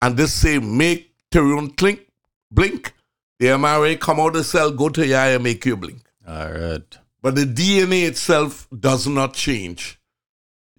and 0.00 0.16
this 0.16 0.32
say 0.32 0.58
make 0.58 1.12
Tyrone 1.30 1.68
blink, 1.68 2.06
blink. 2.50 2.94
The 3.38 3.46
mRNA 3.46 4.00
come 4.00 4.20
out 4.20 4.32
the 4.32 4.44
cell, 4.44 4.70
go 4.70 4.88
to 4.88 5.06
your 5.06 5.18
eye 5.18 5.30
and 5.30 5.44
make 5.44 5.64
you 5.64 5.76
blink. 5.76 6.02
All 6.26 6.52
right. 6.52 6.98
But 7.22 7.34
the 7.34 7.44
DNA 7.44 8.06
itself 8.06 8.66
does 8.78 9.06
not 9.06 9.34
change. 9.34 9.99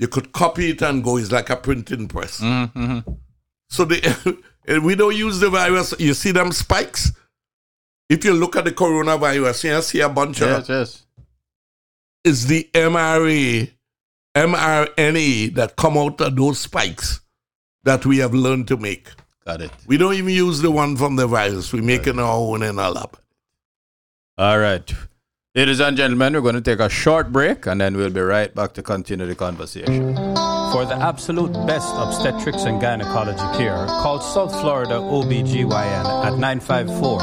You 0.02 0.08
could 0.08 0.34
copy 0.34 0.72
it 0.72 0.82
and 0.82 1.04
go. 1.04 1.18
It's 1.18 1.32
like 1.32 1.52
a 1.52 1.56
printing 1.56 2.08
press. 2.08 2.42
Mm-hmm. 2.42 3.02
So 3.70 3.86
the, 3.86 4.42
we 4.84 4.96
don't 4.96 5.16
use 5.16 5.40
the 5.40 5.52
virus. 5.52 5.94
You 6.00 6.16
see 6.16 6.32
them 6.32 6.52
spikes? 6.52 7.12
If 8.10 8.26
you 8.26 8.34
look 8.34 8.56
at 8.56 8.66
the 8.66 8.72
coronavirus, 8.72 9.76
you 9.76 9.82
see 9.84 10.00
a 10.00 10.10
bunch 10.10 10.42
Yes, 10.42 10.64
of 10.64 10.70
yes. 10.70 11.06
it's 12.26 12.46
the 12.46 12.68
mRNA, 12.74 13.70
mRNA 14.36 15.54
that 15.54 15.76
come 15.76 16.00
out 16.00 16.20
of 16.20 16.36
those 16.36 16.58
spikes 16.60 17.22
that 17.84 18.04
we 18.04 18.18
have 18.18 18.34
learned 18.34 18.68
to 18.70 18.78
make. 18.78 19.08
Got 19.46 19.62
it. 19.62 19.72
We 19.86 19.98
don't 19.98 20.16
even 20.16 20.34
use 20.34 20.62
the 20.62 20.72
one 20.72 20.98
from 20.98 21.16
the 21.16 21.28
virus. 21.28 21.72
We 21.72 21.82
make 21.82 22.08
it 22.08 22.18
our 22.18 22.38
own 22.38 22.64
in 22.64 22.80
our 22.80 22.92
lab. 22.92 23.20
All 24.40 24.58
right. 24.58 24.92
Ladies 25.54 25.82
and 25.82 25.98
gentlemen, 25.98 26.32
we're 26.32 26.40
going 26.40 26.56
to 26.56 26.62
take 26.62 26.80
a 26.80 26.88
short 26.88 27.30
break 27.30 27.66
and 27.66 27.82
then 27.82 27.98
we'll 27.98 28.10
be 28.10 28.22
right 28.22 28.56
back 28.56 28.72
to 28.72 28.82
continue 28.82 29.26
the 29.26 29.36
conversation. 29.36 30.16
For 30.16 30.86
the 30.86 30.96
absolute 30.98 31.52
best 31.68 31.94
obstetrics 31.94 32.64
and 32.64 32.80
gynecology 32.80 33.58
care, 33.58 33.86
call 33.86 34.22
South 34.22 34.58
Florida 34.62 34.94
OBGYN 34.94 36.06
at 36.24 36.38
954 36.38 37.20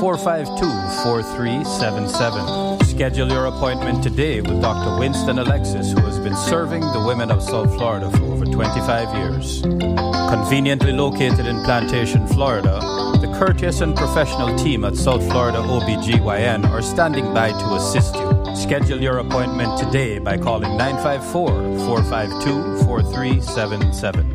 452 0.00 0.66
4377. 1.04 2.87
Schedule 2.98 3.28
your 3.28 3.46
appointment 3.46 4.02
today 4.02 4.40
with 4.40 4.60
Dr. 4.60 4.98
Winston 4.98 5.38
Alexis, 5.38 5.92
who 5.92 6.00
has 6.00 6.18
been 6.18 6.34
serving 6.34 6.80
the 6.80 7.04
women 7.06 7.30
of 7.30 7.40
South 7.40 7.72
Florida 7.76 8.10
for 8.10 8.24
over 8.24 8.44
25 8.44 9.14
years. 9.14 9.62
Conveniently 9.62 10.90
located 10.90 11.46
in 11.46 11.62
Plantation, 11.62 12.26
Florida, 12.26 12.80
the 13.20 13.32
courteous 13.38 13.82
and 13.82 13.94
professional 13.94 14.58
team 14.58 14.84
at 14.84 14.96
South 14.96 15.22
Florida 15.30 15.58
OBGYN 15.58 16.68
are 16.70 16.82
standing 16.82 17.32
by 17.32 17.50
to 17.50 17.74
assist 17.76 18.16
you. 18.16 18.56
Schedule 18.56 19.00
your 19.00 19.18
appointment 19.18 19.78
today 19.78 20.18
by 20.18 20.36
calling 20.36 20.76
954 20.76 21.78
452 21.86 22.84
4377. 22.84 24.26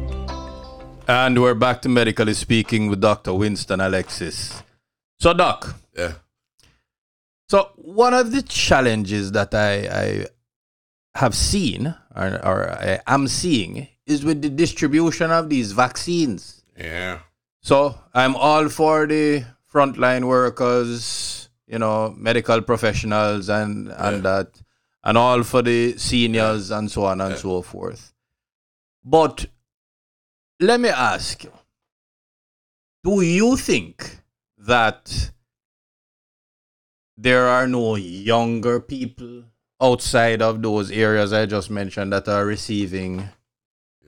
And 1.09 1.41
we're 1.41 1.53
back 1.53 1.81
to 1.81 1.89
medically 1.89 2.33
speaking 2.33 2.87
with 2.87 3.01
Dr. 3.01 3.33
Winston 3.33 3.81
Alexis. 3.81 4.63
So, 5.19 5.33
Doc, 5.33 5.75
Yeah. 5.97 6.13
So 7.53 7.69
one 7.75 8.15
of 8.15 8.31
the 8.31 8.41
challenges 8.41 9.31
that 9.33 9.53
I, 9.53 9.73
I 10.05 10.25
have 11.13 11.35
seen 11.35 11.93
or, 12.15 12.43
or 12.43 12.71
I 12.71 12.99
am 13.05 13.27
seeing 13.27 13.87
is 14.07 14.25
with 14.25 14.41
the 14.41 14.49
distribution 14.49 15.29
of 15.29 15.49
these 15.49 15.71
vaccines. 15.71 16.63
Yeah. 16.75 17.19
So 17.61 17.93
I'm 18.11 18.35
all 18.35 18.69
for 18.69 19.05
the 19.05 19.45
frontline 19.71 20.23
workers, 20.23 21.47
you 21.67 21.77
know, 21.77 22.15
medical 22.17 22.59
professionals 22.63 23.49
and 23.49 23.93
and 23.99 24.23
that, 24.23 24.59
and 25.03 25.15
all 25.15 25.43
for 25.43 25.61
the 25.61 25.95
seniors 25.99 26.71
and 26.71 26.89
so 26.89 27.05
on 27.05 27.21
and 27.21 27.37
so 27.37 27.61
forth. 27.61 28.15
But 29.05 29.45
let 30.59 30.79
me 30.79 30.89
ask 30.89 31.43
you: 31.43 31.53
Do 33.03 33.21
you 33.21 33.57
think 33.57 34.17
that 34.57 35.31
there 37.23 37.47
are 37.47 37.67
no 37.67 37.95
younger 37.95 38.79
people 38.81 39.43
outside 39.81 40.41
of 40.41 40.61
those 40.61 40.91
areas 40.91 41.31
I 41.31 41.45
just 41.45 41.69
mentioned 41.69 42.11
that 42.11 42.27
are 42.27 42.45
receiving 42.45 43.29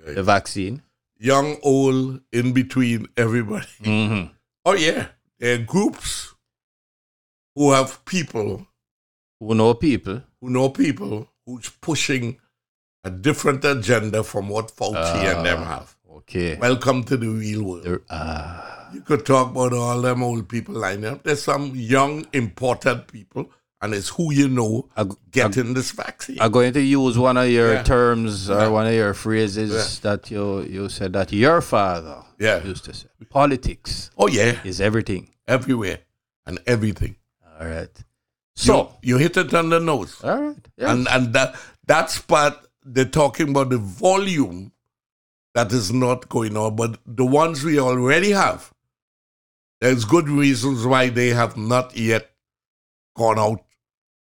the 0.06 0.22
vaccine? 0.22 0.82
Young, 1.18 1.56
old, 1.64 2.20
in 2.34 2.52
between, 2.52 3.08
everybody. 3.16 3.68
Mm-hmm. 3.82 4.34
Oh, 4.66 4.74
yeah. 4.76 5.08
There 5.40 5.56
are 5.56 5.64
groups 5.64 6.34
who 7.56 7.72
have 7.72 8.04
people 8.06 8.68
Who 9.40 9.56
know 9.56 9.74
people? 9.74 10.22
who 10.42 10.50
know 10.50 10.70
people 10.70 11.30
who's 11.46 11.70
pushing 11.70 12.38
a 13.06 13.10
different 13.10 13.64
agenda 13.64 14.24
from 14.24 14.50
what 14.50 14.68
Fauci 14.76 15.24
and 15.34 15.46
them 15.46 15.64
have. 15.64 15.96
Okay. 16.18 16.58
Welcome 16.58 17.04
to 17.06 17.16
the 17.18 17.28
real 17.30 17.64
world. 17.64 17.84
There- 17.84 18.02
ah, 18.10 18.75
You 18.94 19.02
could 19.02 19.26
talk 19.26 19.52
about 19.52 19.74
all 19.74 20.02
them 20.02 20.24
old 20.24 20.48
people 20.48 20.76
lining 20.76 21.06
up. 21.06 21.24
There's 21.24 21.44
some 21.44 21.72
young, 21.76 22.26
important 22.34 23.08
people, 23.08 23.52
and 23.82 23.94
it's 23.94 24.10
who 24.10 24.34
you 24.34 24.48
know 24.48 24.90
I, 24.96 25.04
g- 25.04 25.12
getting 25.32 25.74
this 25.74 25.92
vaccine. 25.92 26.38
I'm 26.40 26.52
going 26.52 26.74
to 26.74 26.82
use 26.82 27.18
one 27.18 27.38
of 27.38 27.50
your 27.50 27.74
Yeah. 27.74 27.84
terms 27.84 28.50
or 28.50 28.60
Yeah. 28.60 28.68
one 28.70 28.88
of 28.88 28.94
your 28.94 29.14
phrases 29.14 30.00
that 30.02 30.32
you 30.32 30.62
you 30.64 30.90
said 30.90 31.14
that 31.14 31.32
your 31.34 31.62
father 31.62 32.24
Yeah. 32.40 32.64
used 32.64 32.86
to 32.86 32.94
say. 32.94 33.08
Politics 33.30 34.12
oh, 34.18 34.28
yeah. 34.28 34.60
is 34.64 34.80
everything. 34.82 35.30
Everywhere 35.48 36.00
and 36.46 36.60
everything. 36.66 37.16
All 37.60 37.68
right. 37.68 37.96
So, 38.56 38.94
you, 39.02 39.16
you 39.16 39.18
hit 39.18 39.36
it 39.38 39.54
on 39.54 39.70
the 39.70 39.80
nose. 39.80 40.22
all 40.24 40.42
right. 40.42 40.68
Yes. 40.78 40.90
And 40.90 41.08
and 41.10 41.34
that 41.34 41.56
that's 41.86 42.20
part 42.20 42.54
they're 42.84 43.06
talking 43.06 43.50
about 43.50 43.70
the 43.70 43.78
volume 43.78 44.72
that 45.56 45.72
is 45.72 45.92
not 45.92 46.28
going 46.30 46.56
on, 46.58 46.76
but 46.76 47.00
the 47.06 47.26
ones 47.26 47.64
we 47.64 47.80
already 47.80 48.32
have, 48.32 48.72
there's 49.86 50.04
good 50.04 50.28
reasons 50.28 50.84
why 50.84 51.10
they 51.10 51.28
have 51.30 51.56
not 51.56 51.96
yet 51.96 52.32
gone 53.16 53.38
out 53.38 53.64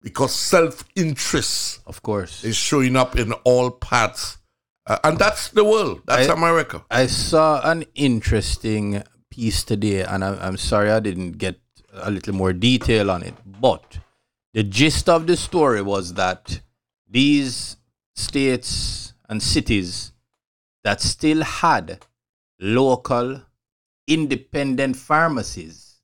because 0.02 0.34
self 0.34 0.84
interest 0.96 1.80
of 1.86 2.02
course. 2.02 2.42
is 2.42 2.56
showing 2.56 2.96
up 2.96 3.16
in 3.16 3.32
all 3.44 3.70
parts. 3.70 4.38
Uh, 4.86 4.98
and 5.04 5.18
that's 5.20 5.50
the 5.50 5.64
world. 5.64 6.02
That's 6.04 6.28
I- 6.28 6.32
America. 6.32 6.84
I 6.90 7.06
saw 7.06 7.60
an 7.70 7.84
interesting 7.94 9.04
piece 9.30 9.62
today, 9.62 10.02
and 10.02 10.24
I'm, 10.24 10.36
I'm 10.40 10.56
sorry 10.56 10.90
I 10.90 10.98
didn't 10.98 11.38
get 11.38 11.60
a 11.92 12.10
little 12.10 12.34
more 12.34 12.52
detail 12.52 13.08
on 13.08 13.22
it. 13.22 13.34
But 13.44 13.98
the 14.52 14.64
gist 14.64 15.08
of 15.08 15.28
the 15.28 15.36
story 15.36 15.80
was 15.80 16.14
that 16.14 16.60
these 17.08 17.76
states 18.16 19.12
and 19.28 19.40
cities 19.40 20.12
that 20.82 21.00
still 21.00 21.42
had 21.44 22.00
local 22.58 23.42
independent 24.06 24.96
pharmacies 24.96 25.96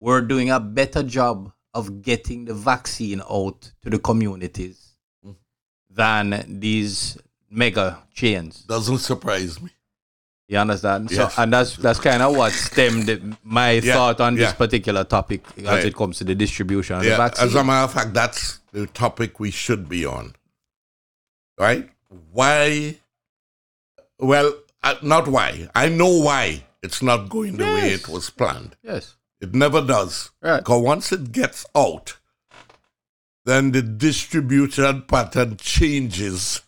were 0.00 0.20
doing 0.20 0.50
a 0.50 0.60
better 0.60 1.02
job 1.02 1.50
of 1.74 2.02
getting 2.02 2.44
the 2.44 2.54
vaccine 2.54 3.20
out 3.30 3.70
to 3.82 3.90
the 3.90 3.98
communities 3.98 4.92
than 5.90 6.44
these 6.60 7.18
mega 7.50 7.98
chains. 8.14 8.62
Doesn't 8.64 8.98
surprise 8.98 9.60
me. 9.60 9.70
You 10.48 10.58
understand? 10.58 11.10
Yes. 11.10 11.34
So, 11.34 11.42
and 11.42 11.52
that's 11.52 11.76
that's 11.76 11.98
kind 12.00 12.22
of 12.22 12.34
what 12.34 12.52
stemmed 12.52 13.36
my 13.44 13.72
Yeah, 13.72 13.92
thought 13.94 14.20
on 14.20 14.34
this 14.34 14.52
particular 14.54 15.04
topic 15.04 15.44
as 15.58 15.64
Right. 15.64 15.84
it 15.84 15.94
comes 15.94 16.18
to 16.18 16.24
the 16.24 16.34
distribution 16.34 16.96
of 16.96 17.04
the 17.04 17.16
vaccine. 17.16 17.46
as 17.48 17.54
a 17.54 17.62
matter 17.64 17.84
of 17.84 17.92
fact, 17.92 18.14
that's 18.14 18.60
the 18.72 18.86
topic 18.86 19.40
we 19.40 19.50
should 19.50 19.88
be 19.90 20.06
on. 20.06 20.34
Right? 21.58 21.90
Why 22.32 22.96
Well, 24.18 24.54
uh, 24.82 24.94
not 25.02 25.28
why. 25.28 25.68
I 25.74 25.88
know 25.90 26.18
why 26.22 26.64
it's 26.82 27.02
not 27.02 27.28
going 27.28 27.56
the 27.56 27.64
way 27.64 27.92
it 27.92 28.08
was 28.08 28.30
planned. 28.30 28.76
Yes. 28.82 29.16
It 29.40 29.54
never 29.54 29.80
does. 29.84 30.30
Right. 30.42 30.58
Because 30.58 30.82
once 30.82 31.12
it 31.12 31.32
gets 31.32 31.64
out, 31.74 32.16
then 33.44 33.70
the 33.72 33.82
distribution 33.82 35.02
pattern 35.02 35.56
changes 35.56 36.60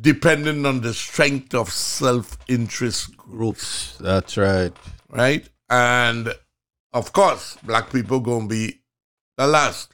depending 0.00 0.64
on 0.66 0.80
the 0.80 0.94
strength 0.94 1.54
of 1.54 1.70
self 1.70 2.38
interest 2.48 3.16
groups, 3.16 3.96
That's 3.98 4.36
right. 4.36 4.72
right? 5.08 5.48
And 5.68 6.32
of 6.92 7.12
course, 7.12 7.56
black 7.62 7.90
people 7.90 8.20
going 8.20 8.42
to 8.42 8.54
be 8.54 8.80
the 9.36 9.46
last 9.46 9.92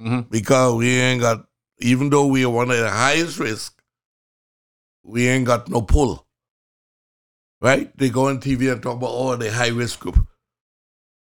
Mhm. 0.00 0.30
because 0.30 0.74
we 0.76 0.88
ain't 0.98 1.20
got, 1.20 1.46
even 1.80 2.08
though 2.08 2.26
we 2.26 2.44
are 2.44 2.50
one 2.50 2.70
of 2.70 2.78
the 2.78 2.90
highest 2.90 3.38
risk, 3.38 3.82
we 5.02 5.28
ain't 5.28 5.44
got 5.46 5.68
no 5.68 5.82
pull. 5.82 6.26
Right? 7.60 7.96
They 7.96 8.08
go 8.10 8.28
on 8.28 8.40
TV 8.40 8.72
and 8.72 8.82
talk 8.82 8.96
about 8.96 9.10
oh 9.12 9.36
the 9.36 9.52
high 9.52 9.68
risk 9.68 10.00
group. 10.00 10.26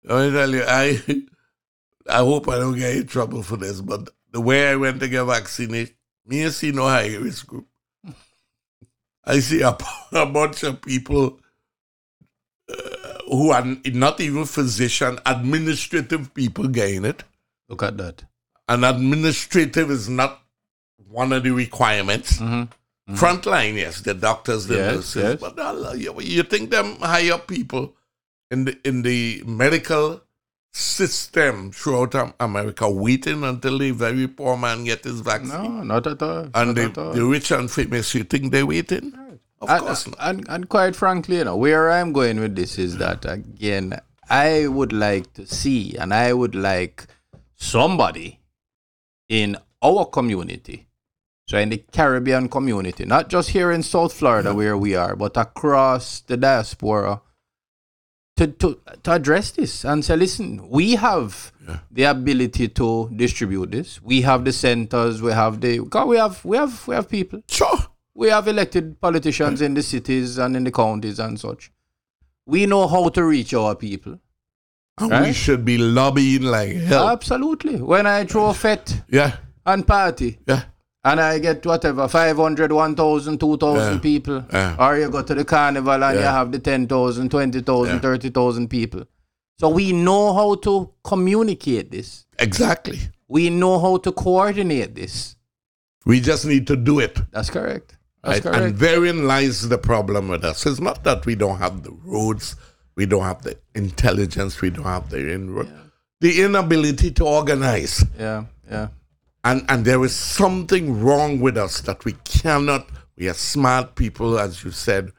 Let 0.03 0.27
me 0.27 0.37
tell 0.37 0.49
you, 0.49 0.63
I 0.65 1.01
I 2.09 2.17
hope 2.17 2.47
I 2.47 2.57
don't 2.57 2.77
get 2.77 2.95
in 2.95 3.07
trouble 3.07 3.43
for 3.43 3.57
this, 3.57 3.81
but 3.81 4.09
the 4.31 4.41
way 4.41 4.69
I 4.69 4.75
went 4.75 4.99
to 5.01 5.07
get 5.07 5.25
vaccinated, 5.25 5.95
me 6.25 6.43
and 6.43 6.53
see 6.53 6.71
no 6.71 6.83
high 6.83 7.15
risk 7.15 7.47
group. 7.47 7.67
I 9.23 9.39
see 9.39 9.61
a, 9.61 9.77
a 10.13 10.25
bunch 10.25 10.63
of 10.63 10.81
people 10.81 11.39
uh, 12.69 13.13
who 13.27 13.51
are 13.51 13.65
not 13.85 14.19
even 14.19 14.45
physician, 14.45 15.19
administrative 15.25 16.33
people 16.33 16.67
getting 16.67 17.05
it. 17.05 17.23
Look 17.69 17.83
at 17.83 17.97
that. 17.97 18.23
And 18.67 18.85
administrative 18.85 19.91
is 19.91 20.09
not 20.09 20.41
one 21.09 21.33
of 21.33 21.43
the 21.43 21.51
requirements. 21.51 22.39
Frontline, 23.15 23.75
yes, 23.75 24.01
the 24.01 24.13
doctors, 24.13 24.67
the 24.67 24.75
Yes, 24.75 24.95
nurses, 24.95 25.23
yes. 25.23 25.39
but 25.39 25.59
uh, 25.59 25.93
you, 25.95 26.19
you 26.21 26.43
think 26.43 26.71
them 26.71 26.95
higher 26.99 27.37
people 27.37 27.95
in 28.49 28.65
the 28.65 28.77
in 28.83 29.01
the 29.03 29.41
medical 29.45 30.21
system 30.73 31.71
throughout 31.71 32.15
Am- 32.15 32.33
America 32.39 32.89
waiting 32.89 33.43
until 33.43 33.77
the 33.77 33.91
very 33.91 34.27
poor 34.27 34.55
man 34.57 34.83
get 34.85 35.03
his 35.03 35.19
vaccine, 35.21 35.49
No, 35.77 35.83
not 35.83 36.07
at 36.07 36.21
all. 36.21 36.49
and 36.53 36.75
the, 36.77 36.83
at 36.83 36.97
all. 36.97 37.13
the 37.13 37.25
rich 37.25 37.51
and 37.51 37.69
famous, 37.69 38.13
you 38.15 38.23
think 38.23 38.51
they're 38.51 38.65
waiting? 38.65 39.13
Of 39.61 39.69
and, 39.69 39.81
course 39.81 40.07
not. 40.07 40.17
And, 40.21 40.45
and 40.49 40.69
quite 40.69 40.95
frankly, 40.95 41.37
you 41.37 41.43
know, 41.43 41.55
where 41.57 41.91
I'm 41.91 42.13
going 42.13 42.39
with 42.39 42.55
this 42.55 42.79
is 42.79 42.97
that 42.97 43.25
again, 43.25 43.99
I 44.29 44.67
would 44.67 44.93
like 44.93 45.33
to 45.33 45.45
see, 45.45 45.97
and 45.97 46.13
I 46.13 46.31
would 46.33 46.55
like 46.55 47.05
somebody 47.55 48.39
in 49.29 49.57
our 49.83 50.05
community, 50.05 50.87
so 51.51 51.57
in 51.57 51.67
the 51.67 51.83
Caribbean 51.91 52.47
community, 52.47 53.03
not 53.03 53.27
just 53.27 53.49
here 53.49 53.73
in 53.73 53.83
South 53.83 54.13
Florida 54.13 54.55
where 54.55 54.77
we 54.77 54.95
are, 54.95 55.17
but 55.17 55.35
across 55.35 56.21
the 56.21 56.37
diaspora, 56.37 57.21
to, 58.37 58.47
to, 58.47 58.79
to 59.03 59.11
address 59.11 59.51
this 59.51 59.83
and 59.83 60.05
say, 60.05 60.15
listen, 60.15 60.69
we 60.69 60.95
have 60.95 61.51
the 61.91 62.03
ability 62.03 62.69
to 62.69 63.11
distribute 63.13 63.71
this. 63.71 64.01
We 64.01 64.21
have 64.21 64.45
the 64.45 64.53
centers, 64.53 65.21
we 65.21 65.33
have 65.33 65.59
the, 65.59 65.79
God, 65.79 66.07
we 66.07 66.15
have, 66.15 66.45
we 66.45 66.55
have, 66.55 66.87
we 66.87 66.95
have 66.95 67.09
people. 67.09 67.41
Sure. 67.49 67.79
We 68.15 68.29
have 68.29 68.47
elected 68.47 69.01
politicians 69.01 69.61
in 69.61 69.73
the 69.73 69.83
cities 69.83 70.37
and 70.37 70.55
in 70.55 70.63
the 70.63 70.71
counties 70.71 71.19
and 71.19 71.37
such. 71.37 71.69
We 72.45 72.65
know 72.65 72.87
how 72.87 73.09
to 73.09 73.25
reach 73.25 73.53
our 73.53 73.75
people. 73.75 74.21
And 74.97 75.25
we 75.25 75.33
should 75.33 75.65
be 75.65 75.77
lobbying 75.77 76.43
like 76.43 76.77
hell. 76.77 77.09
Absolutely. 77.09 77.81
When 77.81 78.07
I 78.07 78.23
throw 78.23 78.51
a 78.51 78.53
fet 78.53 79.01
yeah, 79.09 79.35
and 79.65 79.85
party 79.85 80.39
yeah. 80.47 80.63
And 81.03 81.19
I 81.19 81.39
get 81.39 81.65
whatever, 81.65 82.07
500, 82.07 82.71
1,000, 82.71 83.39
2,000 83.39 83.93
Yeah. 83.93 83.99
people, 83.99 84.45
Yeah. 84.53 84.75
or 84.79 84.97
you 84.97 85.09
go 85.09 85.21
to 85.23 85.33
the 85.35 85.45
carnival 85.45 86.03
and 86.03 86.19
you 86.19 86.25
have 86.25 86.51
the 86.51 86.59
10,000, 86.59 87.29
20,000, 87.29 87.95
Yeah. 87.95 87.99
30,000 88.01 88.67
people. 88.69 89.03
So 89.59 89.69
we 89.69 89.91
know 89.91 90.33
how 90.33 90.55
to 90.55 90.89
communicate 91.03 91.91
this. 91.91 92.25
Exactly. 92.39 92.99
We 93.27 93.49
know 93.49 93.79
how 93.79 93.97
to 93.97 94.11
coordinate 94.11 94.95
this. 94.95 95.35
We 96.05 96.19
just 96.19 96.45
need 96.45 96.65
to 96.67 96.75
do 96.75 96.99
it. 96.99 97.19
That's 97.31 97.49
correct. 97.49 97.97
That's 98.23 98.43
Right? 98.45 98.53
correct. 98.53 98.63
And 98.65 98.77
therein 98.77 99.27
lies 99.27 99.69
the 99.69 99.77
problem 99.77 100.27
with 100.29 100.43
us. 100.43 100.65
It's 100.65 100.79
not 100.79 101.03
that 101.03 101.25
we 101.25 101.35
don't 101.35 101.57
have 101.59 101.83
the 101.83 101.91
roads, 102.05 102.55
we 102.95 103.05
don't 103.05 103.23
have 103.23 103.41
the 103.43 103.57
intelligence, 103.75 104.61
we 104.61 104.69
don't 104.69 104.85
have 104.85 105.09
the 105.09 105.31
inroad, 105.33 105.69
the 106.21 106.41
inability 106.43 107.11
to 107.11 107.23
organize. 107.25 108.03
yeah, 108.19 108.43
yeah. 108.69 108.87
And 109.43 109.65
and 109.69 109.85
there 109.85 110.03
is 110.03 110.15
something 110.15 111.01
wrong 111.01 111.39
with 111.39 111.57
us 111.57 111.81
that 111.81 112.05
we 112.05 112.13
cannot. 112.23 112.87
We 113.17 113.29
are 113.29 113.33
smart 113.33 113.95
people, 113.95 114.39
as 114.39 114.63
you 114.63 114.71
said. 114.71 115.11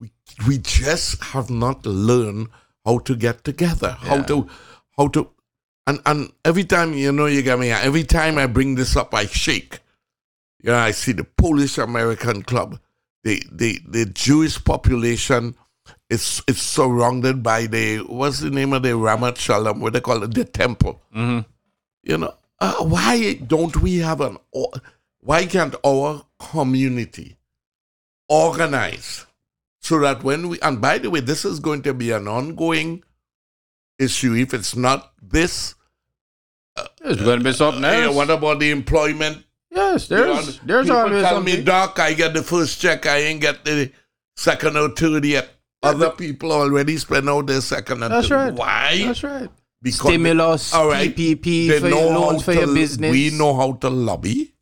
We 0.00 0.10
we 0.46 0.58
just 0.58 1.22
have 1.22 1.50
not 1.50 1.86
learned 1.86 2.48
how 2.84 2.98
to 2.98 3.14
get 3.14 3.44
together, 3.44 3.96
how 4.00 4.22
to 4.22 4.48
how 4.96 5.08
to. 5.08 5.30
And 5.86 6.00
and 6.06 6.32
every 6.44 6.64
time 6.64 6.92
you 6.92 7.12
know 7.12 7.26
you 7.26 7.42
get 7.42 7.58
me. 7.58 7.70
Every 7.70 8.04
time 8.04 8.36
I 8.36 8.46
bring 8.46 8.74
this 8.74 8.96
up, 8.96 9.14
I 9.14 9.26
shake. 9.26 9.80
You 10.60 10.72
know, 10.72 10.78
I 10.78 10.90
see 10.90 11.12
the 11.12 11.24
Polish 11.24 11.78
American 11.78 12.42
Club, 12.42 12.80
the 13.22 13.42
the 13.50 13.80
the 13.86 14.06
Jewish 14.06 14.62
population 14.62 15.54
is 16.10 16.42
is 16.48 16.60
surrounded 16.60 17.42
by 17.42 17.66
the 17.66 17.98
what's 17.98 18.40
the 18.40 18.50
name 18.50 18.72
of 18.72 18.82
the 18.82 18.90
Ramat 18.90 19.36
Shalom? 19.36 19.80
What 19.80 19.92
they 19.92 20.00
call 20.00 20.22
it, 20.22 20.34
the 20.34 20.44
temple. 20.44 21.02
Mm-hmm. 21.14 21.48
You 22.02 22.18
know, 22.18 22.34
uh, 22.60 22.84
why 22.84 23.34
don't 23.34 23.76
we 23.76 23.98
have 23.98 24.20
an? 24.20 24.38
Why 25.20 25.46
can't 25.46 25.74
our 25.84 26.24
community 26.38 27.36
organize 28.28 29.26
so 29.80 29.98
that 30.00 30.22
when 30.22 30.48
we? 30.48 30.60
And 30.60 30.80
by 30.80 30.98
the 30.98 31.10
way, 31.10 31.20
this 31.20 31.44
is 31.44 31.60
going 31.60 31.82
to 31.82 31.94
be 31.94 32.10
an 32.10 32.28
ongoing 32.28 33.02
issue. 33.98 34.34
If 34.34 34.54
it's 34.54 34.76
not 34.76 35.12
this, 35.22 35.74
It's 37.04 37.22
going 37.22 37.38
to 37.40 37.44
be 37.44 37.52
something 37.52 37.84
uh, 37.84 37.88
else. 37.88 38.16
what 38.16 38.30
about 38.30 38.60
the 38.60 38.70
employment? 38.70 39.44
Yes, 39.70 40.08
You 40.10 40.16
there's 40.16 40.46
know, 40.60 40.64
there's 40.66 40.86
people 40.86 40.96
always 40.98 41.22
tell 41.22 41.34
something. 41.36 41.56
me, 41.58 41.62
Doc, 41.62 41.98
I 41.98 42.14
get 42.14 42.32
the 42.34 42.42
first 42.42 42.80
check, 42.80 43.06
I 43.06 43.18
ain't 43.18 43.40
get 43.40 43.64
the 43.64 43.92
second 44.36 44.76
or 44.76 44.88
third 44.90 45.24
yet. 45.24 45.50
Other 45.82 46.10
people 46.10 46.50
already 46.50 46.96
spend 46.96 47.28
out 47.28 47.46
their 47.46 47.60
second 47.60 48.02
and 48.02 48.12
That's 48.12 48.28
third. 48.28 48.34
right. 48.36 48.52
Why? 48.54 49.02
That's 49.04 49.22
right. 49.22 49.48
Because 49.80 50.00
Stimulus, 50.00 50.74
all 50.74 50.88
right, 50.88 51.14
PPP 51.14 51.68
they 51.68 51.80
for 51.80 51.88
your 51.88 52.12
know 52.12 52.20
loans 52.20 52.40
how 52.42 52.46
for 52.46 52.52
your 52.52 52.66
to- 52.66 52.74
business. 52.74 53.10
We 53.12 53.30
know 53.30 53.54
how 53.54 53.72
to 53.74 53.88
lobby. 53.88 54.54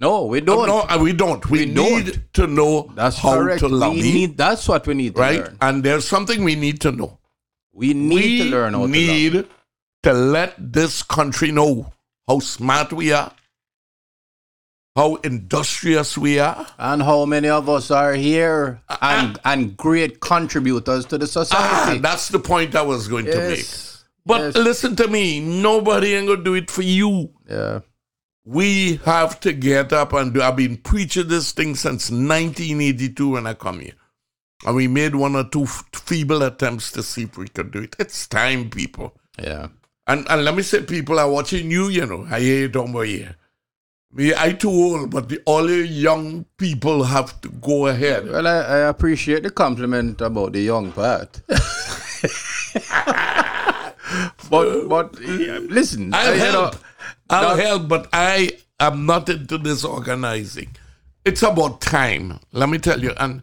No, 0.00 0.24
we 0.24 0.40
don't. 0.40 0.66
no, 0.66 0.80
uh, 0.80 0.98
we 1.00 1.12
don't. 1.12 1.48
We, 1.48 1.60
We 1.60 1.66
need 1.66 1.74
don't. 2.06 2.32
to 2.34 2.46
know 2.48 2.90
That's 2.96 3.18
how 3.18 3.34
correct. 3.34 3.60
to 3.60 3.68
lobby, 3.68 4.00
We 4.00 4.12
need, 4.12 4.36
that's 4.36 4.66
what 4.66 4.86
we 4.86 4.94
need 4.94 5.14
to 5.14 5.20
right? 5.20 5.38
learn. 5.44 5.58
And 5.60 5.84
there's 5.84 6.08
something 6.08 6.42
we 6.42 6.56
need 6.56 6.80
to 6.80 6.90
know. 6.90 7.18
We 7.72 7.94
need 7.94 8.14
we 8.14 8.38
to 8.38 8.44
learn 8.46 8.74
how 8.74 8.86
need 8.86 9.32
to 9.32 9.48
to 10.04 10.12
let 10.12 10.54
this 10.58 11.02
country 11.04 11.52
know 11.52 11.92
how 12.26 12.40
smart 12.40 12.92
we 12.92 13.12
are, 13.12 13.32
how 14.96 15.16
industrious 15.16 16.18
we 16.18 16.38
are. 16.40 16.66
And 16.78 17.02
how 17.02 17.24
many 17.24 17.48
of 17.48 17.68
us 17.68 17.90
are 17.92 18.14
here 18.14 18.80
and, 19.00 19.38
and 19.44 19.76
great 19.76 20.20
contributors 20.20 21.04
to 21.06 21.18
the 21.18 21.26
Ah, 21.26 21.44
society. 21.44 21.98
that's 22.00 22.28
the 22.28 22.40
point 22.40 22.74
I 22.74 22.82
was 22.82 23.06
going 23.08 23.26
to 23.26 23.36
make. 23.50 23.66
But 24.24 24.40
yes. 24.40 24.56
listen 24.56 24.96
to 24.96 25.08
me, 25.08 25.40
nobody 25.40 26.14
ain't 26.14 26.28
gonna 26.28 26.44
do 26.44 26.54
it 26.54 26.70
for 26.70 26.82
you. 26.82 27.30
Yeah. 27.48 27.80
We 28.44 28.96
have 29.04 29.40
to 29.40 29.52
get 29.52 29.92
up 29.92 30.12
and 30.12 30.34
do. 30.34 30.42
I've 30.42 30.56
been 30.56 30.76
preaching 30.76 31.28
this 31.28 31.52
thing 31.52 31.74
since 31.74 32.10
1982 32.10 33.30
when 33.30 33.46
I 33.46 33.54
come 33.54 33.80
here. 33.80 33.94
And 34.64 34.76
we 34.76 34.88
made 34.88 35.14
one 35.14 35.36
or 35.36 35.44
two 35.44 35.64
f- 35.64 35.84
feeble 35.92 36.42
attempts 36.42 36.92
to 36.92 37.02
see 37.02 37.24
if 37.24 37.36
we 37.36 37.48
could 37.48 37.72
do 37.72 37.80
it. 37.80 37.96
It's 37.98 38.26
time, 38.26 38.70
people. 38.70 39.16
Yeah. 39.40 39.68
And 40.06 40.26
and 40.28 40.44
let 40.44 40.56
me 40.56 40.62
say, 40.62 40.82
people 40.82 41.18
are 41.18 41.30
watching 41.30 41.70
you, 41.70 41.88
you 41.88 42.06
know. 42.06 42.26
I 42.30 42.40
hear 42.40 42.60
you 42.60 42.68
talking 42.68 42.90
about 42.90 43.06
here. 43.06 43.36
Me, 44.14 44.34
I 44.36 44.52
too 44.52 44.70
old, 44.70 45.10
but 45.10 45.28
the, 45.30 45.40
all 45.46 45.66
the 45.66 45.86
young 45.86 46.44
people 46.58 47.04
have 47.04 47.40
to 47.40 47.48
go 47.48 47.86
ahead. 47.86 48.28
Well, 48.28 48.46
I, 48.46 48.58
I 48.58 48.76
appreciate 48.88 49.42
the 49.42 49.50
compliment 49.50 50.20
about 50.20 50.52
the 50.52 50.60
young 50.60 50.92
part. 50.92 51.40
but 54.52 54.88
but 54.94 55.18
listen, 55.20 56.12
I'll 56.14 56.32
I- 56.34 56.36
help. 56.36 56.74
know, 56.74 56.80
I'll 57.30 57.56
that- 57.56 57.64
help, 57.66 57.88
but 57.88 58.08
I 58.12 58.50
am 58.78 59.06
not 59.06 59.28
into 59.28 59.58
this 59.58 59.84
organizing. 59.84 60.76
It's 61.24 61.42
about 61.42 61.80
time. 61.80 62.38
Let 62.52 62.68
me 62.68 62.78
tell 62.78 63.00
you. 63.00 63.12
And 63.18 63.42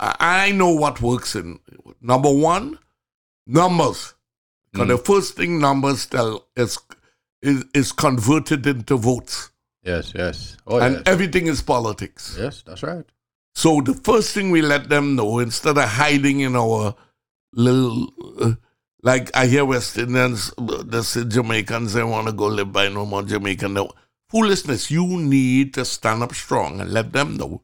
I 0.00 0.50
know 0.52 0.70
what 0.70 1.00
works 1.00 1.36
in 1.36 1.60
number 2.00 2.30
one, 2.32 2.78
numbers. 3.46 4.14
Because 4.72 4.88
the 4.88 4.98
first 4.98 5.36
thing 5.36 5.60
numbers 5.60 6.06
tell 6.06 6.46
is, 6.56 6.78
is 7.42 7.64
is 7.74 7.92
converted 7.92 8.66
into 8.66 8.96
votes. 8.96 9.50
yes, 9.84 10.12
yes, 10.14 10.56
oh 10.66 10.80
and 10.80 10.94
yes. 10.94 11.02
everything 11.06 11.46
is 11.46 11.60
politics. 11.60 12.36
yes, 12.40 12.62
that's 12.66 12.82
right. 12.82 13.04
So 13.54 13.82
the 13.82 13.92
first 13.92 14.32
thing 14.32 14.50
we 14.50 14.62
let 14.62 14.88
them 14.88 15.14
know, 15.14 15.38
instead 15.40 15.76
of 15.76 15.84
hiding 15.86 16.40
in 16.40 16.56
our 16.56 16.94
little, 17.52 18.08
uh, 18.40 18.54
like 19.02 19.30
I 19.36 19.46
hear 19.46 19.64
West 19.64 19.98
Indians, 19.98 20.52
they 20.58 21.02
say 21.02 21.24
Jamaicans, 21.24 21.94
they 21.94 22.04
want 22.04 22.28
to 22.28 22.32
go 22.32 22.46
live 22.46 22.72
by 22.72 22.88
no 22.88 23.06
more 23.06 23.22
Jamaican. 23.22 23.74
No. 23.74 23.92
Foolishness. 24.30 24.90
You 24.90 25.06
need 25.06 25.74
to 25.74 25.84
stand 25.84 26.22
up 26.22 26.34
strong 26.34 26.80
and 26.80 26.92
let 26.92 27.12
them 27.12 27.36
know 27.36 27.62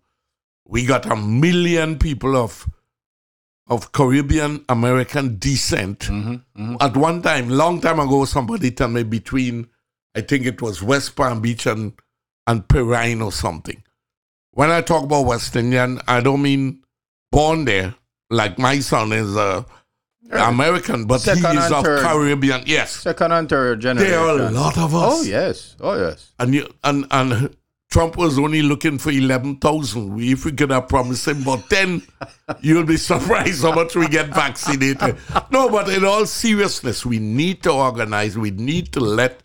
We 0.67 0.87
got 0.87 1.07
a 1.07 1.17
million 1.17 1.99
people 1.99 2.37
of 2.37 2.69
of 3.69 3.93
Caribbean 3.93 4.65
American 4.69 5.39
descent. 5.39 6.01
Mm-hmm, 6.01 6.77
At 6.81 6.97
one 6.97 7.23
time, 7.23 7.51
long 7.51 7.81
time 7.81 8.01
ago, 8.01 8.25
somebody 8.25 8.71
told 8.71 8.93
me 8.93 9.03
between, 9.03 9.69
I 10.17 10.23
think 10.23 10.47
it 10.47 10.63
was 10.63 10.83
West 10.83 11.17
Palm 11.17 11.41
Beach 11.43 11.67
and 11.67 11.93
and 12.47 12.67
Perrine 12.69 13.23
or 13.23 13.33
something. 13.33 13.83
When 14.53 14.71
I 14.71 14.81
talk 14.83 15.05
about 15.05 15.27
West 15.27 15.57
Indian, 15.57 16.01
I 16.09 16.21
don't 16.21 16.43
mean 16.43 16.83
born 17.33 17.65
there, 17.67 17.95
like 18.31 18.59
my 18.59 18.81
son 18.81 19.13
is 19.13 19.37
American, 20.31 21.07
but 21.07 21.19
he 21.23 21.35
Second 21.35 21.59
is 21.59 21.65
and 21.67 21.75
of 21.75 21.85
third. 21.85 22.03
Caribbean. 22.03 22.63
Yes, 22.67 22.93
Second 22.93 23.33
and 23.33 23.49
third 23.49 23.81
generation. 23.81 24.11
there 24.13 24.21
are 24.21 24.39
a 24.39 24.51
lot 24.51 24.77
of 24.79 24.95
us. 24.95 25.13
Oh 25.21 25.23
yes. 25.23 25.77
Oh 25.81 25.97
yes. 25.99 26.33
And 26.39 26.55
you, 26.55 26.69
and 26.85 27.07
and 27.11 27.57
Trump 27.91 28.17
was 28.19 28.39
only 28.39 28.61
looking 28.61 28.99
for 28.99 29.11
eleven 29.11 29.57
thousand. 29.57 30.21
If 30.21 30.45
we 30.45 30.53
could 30.53 30.71
have 30.71 30.89
promised 30.89 31.27
him 31.29 31.43
about 31.43 31.71
ten, 31.71 32.03
you'll 32.61 32.85
be 32.85 32.99
surprised 32.99 33.63
how 33.63 33.73
much 33.75 33.97
we 33.97 34.07
get 34.09 34.29
vaccinated. 34.35 35.17
No, 35.51 35.71
but 35.71 35.89
in 35.89 36.05
all 36.05 36.27
seriousness, 36.27 37.07
we 37.07 37.19
need 37.19 37.63
to 37.63 37.73
organize. 37.73 38.37
We 38.37 38.51
need 38.51 38.93
to 38.93 39.01
let 39.01 39.43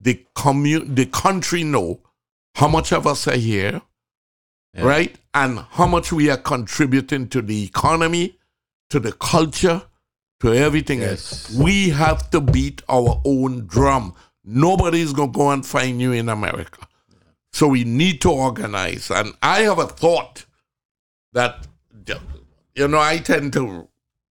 the 0.00 0.24
commu- 0.34 0.92
the 0.94 1.06
country 1.06 1.62
know 1.62 2.00
how 2.56 2.66
much 2.66 2.92
of 2.92 3.06
us 3.06 3.28
are 3.28 3.36
here, 3.36 3.80
right, 4.76 5.14
and 5.34 5.60
how 5.70 5.86
much 5.86 6.10
we 6.12 6.28
are 6.30 6.36
contributing 6.36 7.28
to 7.28 7.40
the 7.40 7.62
economy, 7.64 8.36
to 8.88 8.98
the 8.98 9.12
culture, 9.12 9.82
to 10.40 10.52
everything 10.54 11.02
else. 11.02 11.50
We 11.50 11.90
have 11.90 12.30
to 12.30 12.40
beat 12.40 12.82
our 12.88 13.20
own 13.24 13.66
drum. 13.66 14.14
Nobody's 14.44 15.12
going 15.12 15.32
to 15.32 15.38
go 15.38 15.50
and 15.50 15.64
find 15.64 16.00
you 16.00 16.12
in 16.12 16.28
America. 16.28 16.86
So 17.52 17.68
we 17.68 17.84
need 17.84 18.20
to 18.22 18.30
organize. 18.30 19.10
And 19.10 19.34
I 19.42 19.60
have 19.60 19.78
a 19.78 19.86
thought 19.86 20.46
that, 21.32 21.66
you 22.74 22.88
know, 22.88 22.98
I 22.98 23.18
tend 23.18 23.52
to 23.54 23.88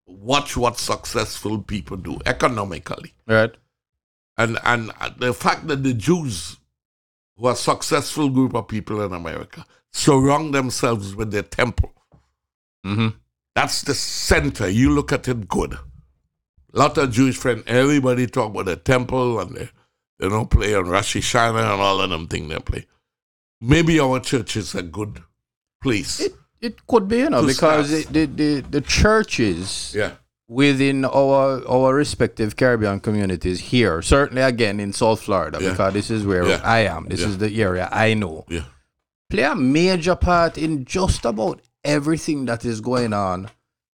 watch 0.07 0.57
what 0.57 0.78
successful 0.78 1.59
people 1.61 1.96
do 1.96 2.18
economically. 2.24 3.12
Right. 3.26 3.54
And, 4.38 4.59
and 4.64 4.92
the 5.18 5.34
fact 5.34 5.66
that 5.66 5.82
the 5.82 5.94
Jews, 5.94 6.59
who 7.36 7.46
are 7.46 7.54
a 7.54 7.57
successful 7.57 8.28
group 8.28 8.54
of 8.54 8.68
people 8.68 9.02
in 9.02 9.12
America, 9.12 9.64
surround 9.92 10.54
themselves 10.54 11.16
with 11.16 11.32
their 11.32 11.42
temple. 11.42 11.92
Mm-hmm. 12.84 13.09
That's 13.54 13.82
the 13.82 13.94
center. 13.94 14.68
You 14.68 14.90
look 14.90 15.11
at 15.12 15.26
it 15.26 15.48
good. 15.48 15.78
A 16.77 16.79
lot 16.79 16.99
of 16.99 17.11
Jewish 17.11 17.39
friends, 17.39 17.62
everybody 17.66 18.27
talk 18.27 18.51
about 18.51 18.66
the 18.66 18.77
temple 18.77 19.41
and 19.41 19.57
they, 19.57 19.70
they 20.18 20.29
don't 20.29 20.51
play 20.51 20.74
on 20.74 20.87
Rosh 20.87 21.16
Hashanah 21.16 21.72
and 21.72 21.81
all 21.81 22.03
of 22.03 22.11
them 22.11 22.29
things 22.29 22.51
they 22.51 22.59
play. 22.59 22.87
Maybe 23.62 23.99
our 23.99 24.20
church 24.20 24.57
is 24.57 24.74
a 24.74 24.83
good 24.83 25.22
place. 25.83 26.20
It, 26.20 26.35
it 26.61 26.87
could 26.87 27.09
be, 27.09 27.18
you 27.18 27.31
know, 27.31 27.47
because 27.47 27.89
start. 27.89 28.12
the, 28.12 28.27
the, 28.27 28.61
the, 28.61 28.81
churches 28.83 29.95
Yeah. 29.97 30.12
within 30.49 31.07
our 31.07 31.66
our 31.66 31.95
respective 31.95 32.57
Caribbean 32.57 33.01
communities 33.01 33.59
here, 33.59 34.03
certainly 34.03 34.43
again 34.43 34.79
in 34.79 34.93
South 34.93 35.22
Florida, 35.22 35.57
Yeah. 35.59 35.70
because 35.70 35.95
this 35.95 36.11
is 36.11 36.27
where 36.27 36.47
Yeah. 36.47 36.61
I 36.62 36.81
am. 36.81 37.07
This 37.09 37.22
is 37.22 37.39
the 37.39 37.51
area 37.62 37.89
I 37.91 38.12
know. 38.12 38.45
Yeah. 38.51 38.64
Play 39.31 39.45
a 39.45 39.55
major 39.55 40.14
part 40.14 40.59
in 40.59 40.85
just 40.85 41.24
about 41.24 41.62
everything 41.83 42.45
that 42.47 42.66
is 42.66 42.83
going 42.83 43.14
on 43.14 43.49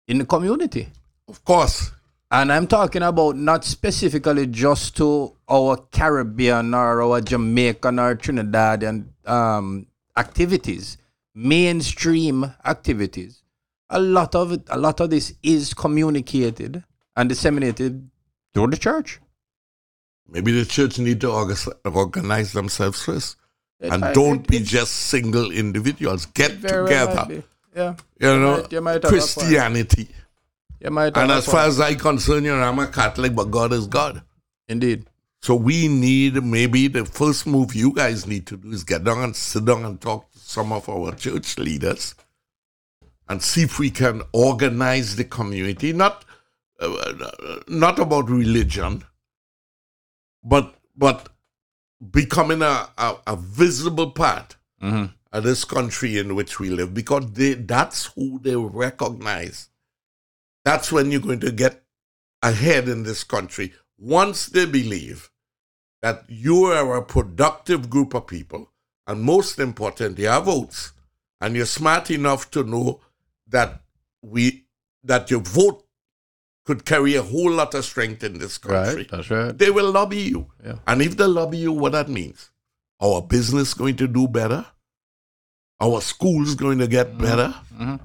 in 0.08 0.20
the 0.20 0.26
community. 0.26 0.88
Of 1.28 1.44
course. 1.44 1.92
And 2.32 2.52
I'm 2.54 2.68
talking 2.68 3.02
about 3.02 3.36
not 3.38 3.66
specifically 3.66 4.46
just 4.46 4.96
to 4.98 5.36
our 5.50 5.78
Caribbean 5.92 6.74
or 6.76 7.02
our 7.02 7.22
Jamaican 7.22 7.98
or 7.98 8.16
Trinidadian 8.16 9.08
um, 9.26 9.88
activities, 10.16 10.98
mainstream 11.34 12.54
activities. 12.66 13.42
A 13.90 14.00
lot 14.00 14.36
of 14.36 14.52
it, 14.52 14.62
a 14.70 14.78
lot 14.78 15.00
of 15.00 15.10
this 15.10 15.34
is 15.42 15.74
communicated 15.74 16.84
and 17.16 17.30
disseminated 17.30 18.08
through 18.54 18.68
the 18.68 18.78
church. 18.78 19.20
Maybe 20.28 20.52
the 20.52 20.66
church 20.66 21.00
need 21.00 21.22
to 21.22 21.32
organize 21.84 22.54
themselves 22.54 23.02
first. 23.04 23.38
It 23.80 23.92
and 23.92 24.02
might- 24.02 24.14
don't 24.14 24.42
it- 24.42 24.48
be 24.48 24.60
just 24.60 24.92
single 24.94 25.50
individuals. 25.50 26.28
Get 26.28 26.62
together. 26.62 27.44
Yeah. 27.76 27.96
You 28.20 28.40
know, 28.40 28.68
you. 28.70 29.00
Christianity. 29.00 30.10
You 30.82 30.90
might 30.92 31.18
And 31.18 31.32
as 31.32 31.46
far 31.46 31.66
as 31.68 31.80
I 31.80 31.96
concern, 31.96 32.46
you 32.46 32.56
know, 32.56 32.62
I'm 32.62 32.80
a 32.80 32.88
Catholic, 32.88 33.36
but 33.36 33.52
God 33.52 33.74
is 33.74 33.88
God. 33.88 34.22
Indeed. 34.68 35.06
So 35.42 35.56
we 35.56 35.88
need 35.88 36.44
maybe 36.44 36.88
the 36.88 37.06
first 37.06 37.48
move 37.48 37.74
you 37.76 37.94
guys 37.94 38.28
need 38.28 38.46
to 38.48 38.58
do 38.58 38.72
is 38.72 38.84
get 38.84 39.04
down 39.04 39.20
and 39.24 39.36
sit 39.36 39.66
down 39.66 39.86
and 39.86 40.00
talk 40.00 40.32
to 40.32 40.40
some 40.40 40.72
of 40.74 40.88
our 40.90 41.14
church 41.16 41.58
leaders 41.58 42.14
and 43.28 43.42
see 43.42 43.64
if 43.64 43.80
we 43.80 43.90
can 43.90 44.22
organize 44.34 45.16
the 45.16 45.24
community. 45.24 45.94
Not 45.94 46.26
uh, 46.80 47.60
not 47.68 48.00
about 48.00 48.30
religion, 48.30 49.04
but 50.44 50.76
but 50.98 51.30
becoming 52.12 52.62
a, 52.62 52.90
a, 52.98 53.16
a 53.28 53.36
visible 53.36 54.12
part 54.12 54.56
Mhm. 54.82 55.12
of 55.34 55.44
this 55.44 55.66
country 55.66 56.18
in 56.18 56.36
which 56.36 56.60
we 56.60 56.70
live 56.70 56.94
because 56.94 57.32
they 57.34 57.54
that's 57.54 58.06
who 58.08 58.40
they 58.42 58.56
recognize. 58.56 59.70
That's 60.70 60.92
when 60.92 61.10
you're 61.12 61.20
going 61.20 61.40
to 61.40 61.52
get 61.52 61.84
ahead 62.44 62.88
in 62.88 63.02
this 63.02 63.24
country. 63.24 63.74
Once 63.98 64.46
they 64.46 64.68
believe 64.68 65.32
that 66.04 66.26
you 66.28 66.66
are 66.66 66.96
a 66.96 67.02
productive 67.04 67.90
group 67.90 68.14
of 68.14 68.28
people, 68.28 68.70
and 69.08 69.20
most 69.20 69.58
important, 69.58 70.20
you 70.20 70.28
have 70.28 70.46
votes, 70.46 70.94
and 71.42 71.56
you're 71.56 71.66
smart 71.66 72.12
enough 72.12 72.52
to 72.52 72.64
know 72.64 73.02
that 73.48 73.82
we 74.22 74.66
that 75.04 75.32
your 75.32 75.40
vote 75.40 75.88
could 76.66 76.86
carry 76.86 77.16
a 77.16 77.24
whole 77.24 77.50
lot 77.52 77.74
of 77.74 77.84
strength 77.84 78.24
in 78.24 78.38
this 78.38 78.60
country. 78.60 78.96
Right. 78.98 79.10
That's 79.10 79.32
right. 79.32 79.58
They 79.58 79.72
will 79.72 79.92
lobby 79.92 80.22
you. 80.34 80.52
Yeah. 80.64 80.78
And 80.86 81.02
if 81.02 81.18
they 81.18 81.26
lobby 81.26 81.58
you, 81.58 81.72
what 81.72 81.94
that 81.94 82.10
means? 82.10 82.52
Our 83.02 83.24
business 83.24 83.74
going 83.74 83.96
to 83.96 84.08
do 84.08 84.28
better. 84.28 84.68
Our 85.82 86.00
schools 86.02 86.54
going 86.54 86.78
to 86.78 86.88
get 86.88 87.18
better. 87.18 87.56
Mhm. 87.74 88.02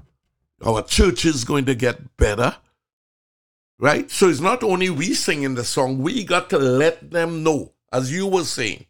Our 0.63 0.83
church 0.83 1.25
is 1.25 1.43
going 1.43 1.65
to 1.65 1.75
get 1.75 2.15
better. 2.17 2.55
Right? 3.79 4.09
So 4.09 4.29
it's 4.29 4.39
not 4.39 4.63
only 4.63 4.89
we 4.89 5.13
singing 5.13 5.55
the 5.55 5.65
song, 5.65 5.97
we 6.01 6.23
got 6.23 6.49
to 6.51 6.57
let 6.57 7.11
them 7.11 7.43
know, 7.43 7.73
as 7.91 8.11
you 8.11 8.25
were 8.27 8.45
saying. 8.45 8.85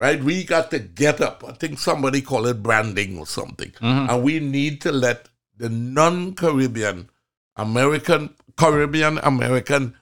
Right? 0.00 0.22
We 0.22 0.44
got 0.44 0.70
to 0.70 0.78
get 0.78 1.20
up. 1.20 1.42
I 1.46 1.52
think 1.52 1.78
somebody 1.78 2.20
call 2.20 2.46
it 2.46 2.62
branding 2.62 3.18
or 3.18 3.26
something. 3.26 3.70
Mhm. 3.80 4.08
And 4.10 4.22
we 4.22 4.38
need 4.40 4.80
to 4.82 4.92
let 4.92 5.28
the 5.56 5.68
non-Caribbean 5.70 7.08
American 7.56 8.34
Caribbean 8.56 9.18
American 9.18 9.96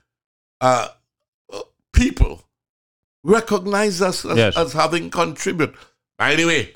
uh, 0.61 0.89
uh, 1.53 1.61
people 1.93 2.43
recognize 3.22 4.03
us 4.03 4.24
as, 4.24 4.37
Yes. 4.37 4.57
as 4.57 4.72
having 4.72 5.11
contributed. 5.11 5.76
By 6.18 6.35
the 6.35 6.45
way, 6.45 6.72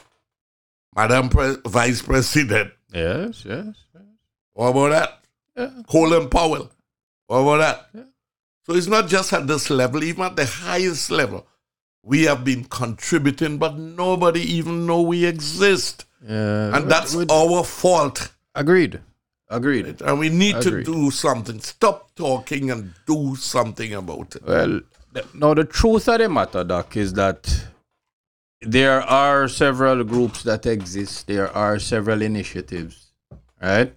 Madam 0.96 1.28
Pre- 1.28 1.56
Vice 1.66 2.02
President, 2.02 2.72
Yes, 2.92 3.44
yes. 3.44 3.74
what 4.52 4.68
about 4.68 4.90
that? 4.90 5.20
Yeah. 5.56 5.82
Colin 5.88 6.28
Powell, 6.28 6.70
what 7.26 7.36
about 7.38 7.90
that? 7.92 8.06
So 8.66 8.74
it's 8.74 8.86
not 8.86 9.08
just 9.08 9.32
at 9.32 9.46
this 9.46 9.70
level, 9.70 10.04
even 10.04 10.24
at 10.24 10.36
the 10.36 10.46
highest 10.46 11.10
level. 11.10 11.46
We 12.02 12.24
have 12.24 12.44
been 12.44 12.64
contributing, 12.64 13.58
but 13.58 13.76
nobody 13.78 14.40
even 14.40 14.86
know 14.86 15.02
we 15.02 15.24
exist. 15.24 16.06
Yeah. 16.26 16.76
and 16.76 16.90
that's 16.90 17.14
our 17.30 17.62
fault. 17.64 18.32
Agreed. 18.54 19.00
Agreed. 19.50 20.00
And 20.02 20.18
we 20.18 20.28
need 20.28 20.56
Agreed. 20.56 20.84
to 20.84 20.92
do 20.92 21.10
something. 21.10 21.60
Stop 21.60 22.14
talking 22.14 22.70
and 22.70 22.92
do 23.06 23.36
something 23.36 23.94
about 23.94 24.36
it. 24.36 24.44
Well, 24.46 24.80
th- 25.14 25.26
no, 25.34 25.54
the 25.54 25.64
truth 25.64 26.08
of 26.08 26.18
the 26.18 26.28
matter, 26.28 26.64
Doc, 26.64 26.96
is 26.96 27.12
that 27.14 27.66
there 28.62 29.02
are 29.02 29.48
several 29.48 30.04
groups 30.04 30.42
that 30.42 30.66
exist. 30.66 31.26
There 31.26 31.50
are 31.54 31.78
several 31.78 32.22
initiatives, 32.22 33.12
right? 33.62 33.94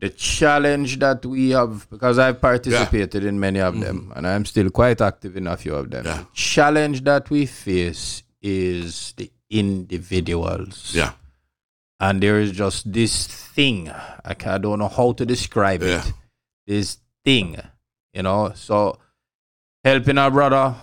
The 0.00 0.10
challenge 0.10 0.98
that 0.98 1.24
we 1.24 1.50
have, 1.50 1.88
because 1.88 2.18
I've 2.18 2.40
participated 2.40 3.24
in 3.24 3.38
many 3.38 3.60
of 3.60 3.78
them, 3.78 4.00
mm-hmm. 4.00 4.12
and 4.18 4.26
I'm 4.26 4.44
still 4.44 4.68
quite 4.70 5.00
active 5.00 5.36
in 5.36 5.46
a 5.46 5.56
few 5.56 5.76
of 5.76 5.90
them. 5.90 6.04
Yeah. 6.04 6.16
The 6.18 6.26
challenge 6.32 7.04
that 7.04 7.30
we 7.30 7.46
face 7.46 8.24
is 8.40 9.14
the 9.16 9.30
individuals. 9.48 10.92
Yeah. 10.92 11.12
And 12.00 12.20
there 12.20 12.40
is 12.40 12.50
just 12.50 12.92
this 12.92 13.28
thing. 13.28 13.92
I 14.24 14.34
don't 14.58 14.80
know 14.80 14.88
how 14.88 15.12
to 15.12 15.24
describe 15.24 15.82
Yeah. 15.82 16.04
it. 16.04 16.12
This 16.66 16.98
thing, 17.24 17.56
you 18.12 18.22
know. 18.22 18.52
So 18.56 18.98
helping 19.84 20.18
our 20.18 20.32
brother, 20.32 20.74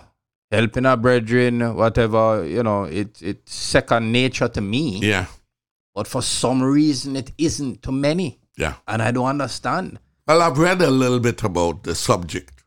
helping 0.50 0.86
our 0.86 0.96
brethren, 0.96 1.74
whatever, 1.76 2.44
you 2.46 2.62
know, 2.62 2.84
it 2.84 3.20
it's 3.22 3.54
second 3.54 4.10
nature 4.12 4.48
to 4.48 4.60
me. 4.60 4.98
Yeah. 4.98 5.26
But 5.94 6.06
for 6.06 6.22
some 6.22 6.62
reason 6.62 7.16
it 7.16 7.32
isn't 7.38 7.82
to 7.82 7.92
many. 7.92 8.38
Yeah. 8.56 8.74
And 8.86 9.02
I 9.02 9.10
don't 9.12 9.26
understand. 9.26 9.98
Well, 10.26 10.42
I've 10.42 10.58
read 10.58 10.80
a 10.82 10.90
little 10.90 11.20
bit 11.20 11.42
about 11.42 11.82
the 11.84 11.94
subject 11.94 12.62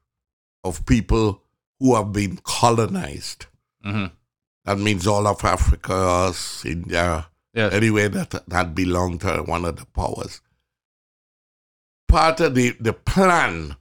of 0.63 0.85
people 0.85 1.43
who 1.79 1.95
have 1.95 2.11
been 2.11 2.37
colonized. 2.43 3.45
Mhm. 3.85 4.11
That 4.65 4.79
means 4.79 5.05
all 5.07 5.27
of 5.27 5.43
Africa, 5.43 5.93
us, 5.93 6.65
India, 6.65 7.27
Yes. 7.53 7.73
anyway 7.73 8.07
that 8.07 8.47
that 8.47 8.73
belonged 8.73 9.21
to 9.21 9.43
one 9.43 9.65
of 9.65 9.75
the 9.75 9.85
powers. 9.85 10.41
Part 12.07 12.39
of 12.39 12.55
the, 12.55 12.71
the 12.79 12.93
plan 12.93 13.75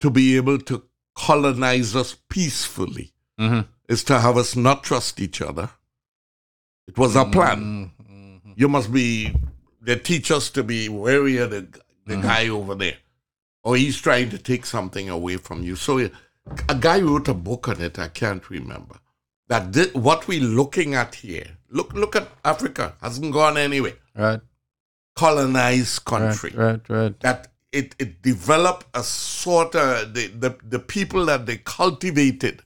to 0.00 0.10
be 0.10 0.36
able 0.36 0.58
to 0.60 0.84
colonize 1.14 1.94
us 1.96 2.16
peacefully 2.28 3.12
Mhm. 3.38 3.66
is 3.88 4.04
to 4.04 4.20
have 4.20 4.36
us 4.36 4.56
not 4.56 4.82
trust 4.84 5.20
each 5.20 5.40
other. 5.42 5.70
It 6.86 6.98
was 6.98 7.16
a 7.16 7.24
plan. 7.24 7.90
Mm-hmm. 8.02 8.52
You 8.56 8.68
must 8.68 8.92
be, 8.92 9.34
they 9.80 9.96
teach 9.96 10.30
us 10.30 10.50
to 10.50 10.62
be 10.62 10.88
wary 10.88 11.36
of 11.38 11.50
the, 11.50 11.60
the 12.06 12.14
Mm-hmm. 12.14 12.22
guy 12.22 12.48
over 12.48 12.74
there. 12.74 12.96
Or 13.62 13.76
he's 13.76 13.98
trying 14.00 14.28
to 14.30 14.38
take 14.38 14.66
something 14.66 15.08
away 15.08 15.36
from 15.38 15.62
you. 15.62 15.74
So 15.76 15.98
a 16.68 16.74
guy 16.74 17.00
wrote 17.00 17.28
a 17.28 17.34
book 17.34 17.68
on 17.68 17.80
it, 17.80 17.98
I 17.98 18.08
can't 18.08 18.48
remember. 18.50 18.96
That 19.48 19.72
thi- 19.72 19.98
what 19.98 20.28
we're 20.28 20.42
looking 20.42 20.94
at 20.94 21.14
here, 21.14 21.46
look 21.70 21.92
look 21.94 22.14
at 22.16 22.28
Africa, 22.44 22.94
hasn't 23.00 23.32
gone 23.32 23.56
anywhere. 23.56 23.96
Right. 24.14 24.40
Colonized 25.16 26.04
country 26.04 26.50
Right. 26.54 26.80
Right. 26.88 26.88
Right. 26.88 27.20
that 27.20 27.52
it, 27.74 27.94
it 27.98 28.22
developed 28.22 28.86
a 28.94 29.02
sort 29.02 29.74
of 29.74 30.14
the, 30.14 30.26
the 30.28 30.56
the 30.74 30.78
people 30.78 31.26
that 31.26 31.46
they 31.46 31.56
cultivated 31.58 32.62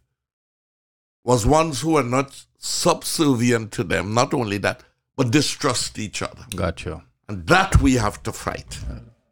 was 1.24 1.46
ones 1.46 1.80
who 1.82 1.92
were 1.92 2.02
not 2.02 2.44
subservient 2.58 3.72
to 3.72 3.84
them. 3.84 4.14
Not 4.14 4.32
only 4.34 4.58
that, 4.58 4.82
but 5.16 5.30
distrust 5.30 5.98
each 5.98 6.22
other, 6.22 6.44
Gotcha. 6.54 7.02
and 7.28 7.46
that 7.46 7.80
we 7.80 7.94
have 7.94 8.22
to 8.24 8.32
fight. 8.32 8.78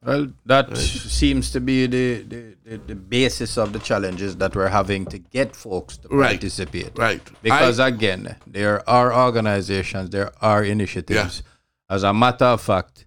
Well, 0.05 0.29
that 0.45 0.77
seems 0.77 1.51
to 1.51 1.61
be 1.61 1.87
the, 1.87 2.23
the, 2.23 2.55
the, 2.65 2.77
the 2.79 2.95
basis 2.95 3.59
of 3.59 3.73
the 3.73 3.81
challenges 3.81 4.37
that 4.37 4.55
we're 4.55 4.69
having 4.69 5.05
to 5.07 5.19
get 5.19 5.57
folks 5.57 5.97
to 5.99 6.09
Right. 6.09 6.31
participate. 6.39 6.97
Right. 6.97 7.21
Because 7.43 7.81
I- 7.81 7.89
again, 7.89 8.37
there 8.47 8.89
are 8.89 9.13
organizations, 9.13 10.11
there 10.11 10.31
are 10.41 10.63
initiatives. 10.63 11.43
As 11.89 12.03
a 12.05 12.13
matter 12.15 12.45
of 12.45 12.61
fact, 12.61 13.06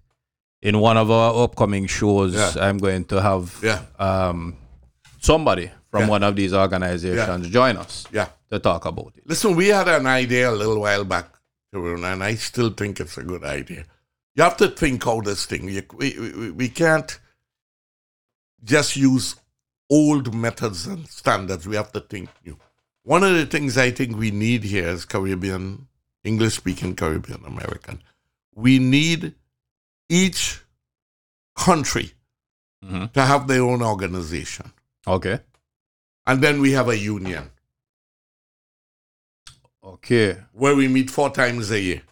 in 0.62 0.78
one 0.78 0.96
of 0.96 1.10
our 1.10 1.44
upcoming 1.44 1.86
shows, 1.86 2.34
Yeah. 2.34 2.52
I'm 2.60 2.78
going 2.78 3.04
to 3.06 3.20
have 3.22 3.58
Yeah. 3.62 3.82
um, 3.98 4.56
somebody 5.20 5.70
from 5.90 6.02
Yeah. 6.02 6.08
one 6.08 6.22
of 6.22 6.36
these 6.36 6.52
organizations 6.52 7.48
join 7.48 7.76
us 7.76 8.06
Yeah. 8.12 8.28
to 8.50 8.58
talk 8.58 8.84
about 8.84 9.12
it. 9.16 9.22
Listen, 9.26 9.56
we 9.56 9.68
had 9.68 9.88
an 9.88 10.06
idea 10.06 10.50
a 10.50 10.54
little 10.54 10.80
while 10.80 11.04
back, 11.04 11.26
and 11.72 12.22
I 12.24 12.34
still 12.36 12.70
think 12.70 13.00
it's 13.00 13.16
a 13.18 13.22
good 13.22 13.44
idea. 13.44 13.84
You 14.34 14.42
have 14.44 14.56
to 14.58 14.68
think 14.68 15.06
out 15.06 15.24
this 15.24 15.46
thing. 15.46 15.64
We, 15.66 15.82
we, 15.96 16.50
we 16.50 16.68
can't 16.68 17.18
just 18.62 18.96
use 18.96 19.36
old 19.88 20.34
methods 20.34 20.86
and 20.86 21.08
standards. 21.08 21.66
We 21.66 21.76
have 21.76 21.92
to 21.92 22.00
think 22.00 22.28
new. 22.44 22.56
One 23.02 23.24
of 23.24 23.34
the 23.34 23.46
things 23.46 23.76
I 23.78 23.90
think 23.90 24.16
we 24.16 24.30
need 24.30 24.62
here 24.64 24.88
is 24.88 25.04
Caribbean, 25.04 25.88
English 26.22 26.54
speaking 26.56 26.94
Caribbean 26.94 27.44
American. 27.46 28.02
We 28.54 28.78
need 28.78 29.34
each 30.10 30.60
country 31.56 32.12
Mhm. 32.84 33.12
to 33.12 33.22
have 33.24 33.46
their 33.46 33.62
own 33.62 33.82
organization. 33.82 34.72
Okay. 35.06 35.40
And 36.26 36.42
then 36.42 36.60
we 36.60 36.72
have 36.72 36.88
a 36.88 36.98
union 36.98 37.50
Okay. 39.82 40.36
where 40.52 40.74
we 40.76 40.88
meet 40.88 41.10
four 41.10 41.30
times 41.30 41.70
a 41.70 41.80
year. 41.80 42.02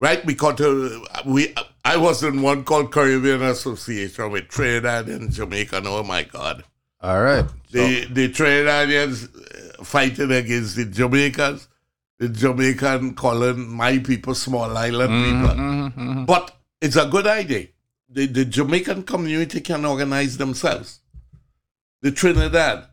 Right? 0.00 0.24
Because 0.24 0.60
uh, 0.60 1.22
we, 1.26 1.54
I 1.84 1.96
was 1.96 2.22
in 2.22 2.40
one 2.42 2.62
called 2.64 2.92
Caribbean 2.92 3.42
Association 3.42 4.30
with 4.30 4.48
Trinidad 4.48 5.08
and 5.08 5.32
Jamaica. 5.32 5.78
And 5.78 5.86
oh 5.88 6.02
my 6.04 6.22
God. 6.22 6.64
All 7.00 7.20
right. 7.22 7.44
The, 7.72 8.04
the 8.06 8.28
Trinidadians 8.28 9.28
uh, 9.80 9.84
fighting 9.84 10.30
against 10.32 10.76
the 10.76 10.84
Jamaicans, 10.84 11.68
Jamaican 12.26 13.14
calling 13.14 13.68
my 13.68 13.98
people 13.98 14.34
small 14.34 14.76
island 14.76 15.10
people. 15.24 15.56
Mm-hmm. 15.56 16.24
But 16.24 16.56
it's 16.80 16.96
a 16.96 17.06
good 17.06 17.26
idea. 17.26 17.68
The, 18.08 18.26
the 18.26 18.44
Jamaican 18.44 19.04
community 19.04 19.60
can 19.60 19.84
organize 19.84 20.36
themselves. 20.38 21.00
The 22.02 22.10
Trinidad, 22.10 22.86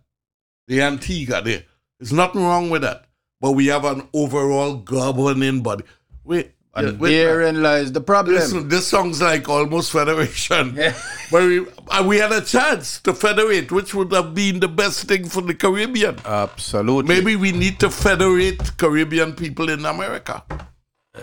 the 0.67 0.81
Antigua, 0.81 1.41
there. 1.41 1.63
There's 1.99 2.13
nothing 2.13 2.41
wrong 2.41 2.69
with 2.69 2.81
that. 2.81 3.05
But 3.39 3.51
we 3.51 3.67
have 3.67 3.85
an 3.85 4.07
overall 4.13 4.75
governing 4.75 5.61
body. 5.63 5.85
Wait, 6.23 6.54
And 6.75 6.87
yeah, 6.87 6.97
wait, 6.97 7.17
therein 7.23 7.61
lies 7.63 7.91
the 7.93 8.01
problem. 8.01 8.35
Listen, 8.35 8.67
this 8.67 8.87
song's 8.87 9.21
like 9.21 9.47
almost 9.47 9.91
federation. 9.91 10.75
Yeah. 10.75 10.93
But 11.31 11.43
we, 11.43 11.65
and 11.91 12.07
we 12.07 12.17
had 12.17 12.31
a 12.31 12.41
chance 12.41 12.99
to 13.01 13.13
federate, 13.13 13.71
which 13.71 13.95
would 13.95 14.11
have 14.11 14.35
been 14.35 14.59
the 14.59 14.67
best 14.67 15.07
thing 15.07 15.27
for 15.27 15.41
the 15.41 15.55
Caribbean. 15.55 16.17
Absolutely. 16.25 17.15
Maybe 17.15 17.35
we 17.35 17.51
need 17.51 17.79
to 17.79 17.89
federate 17.89 18.77
Caribbean 18.77 19.33
people 19.33 19.69
in 19.69 19.85
America. 19.85 20.43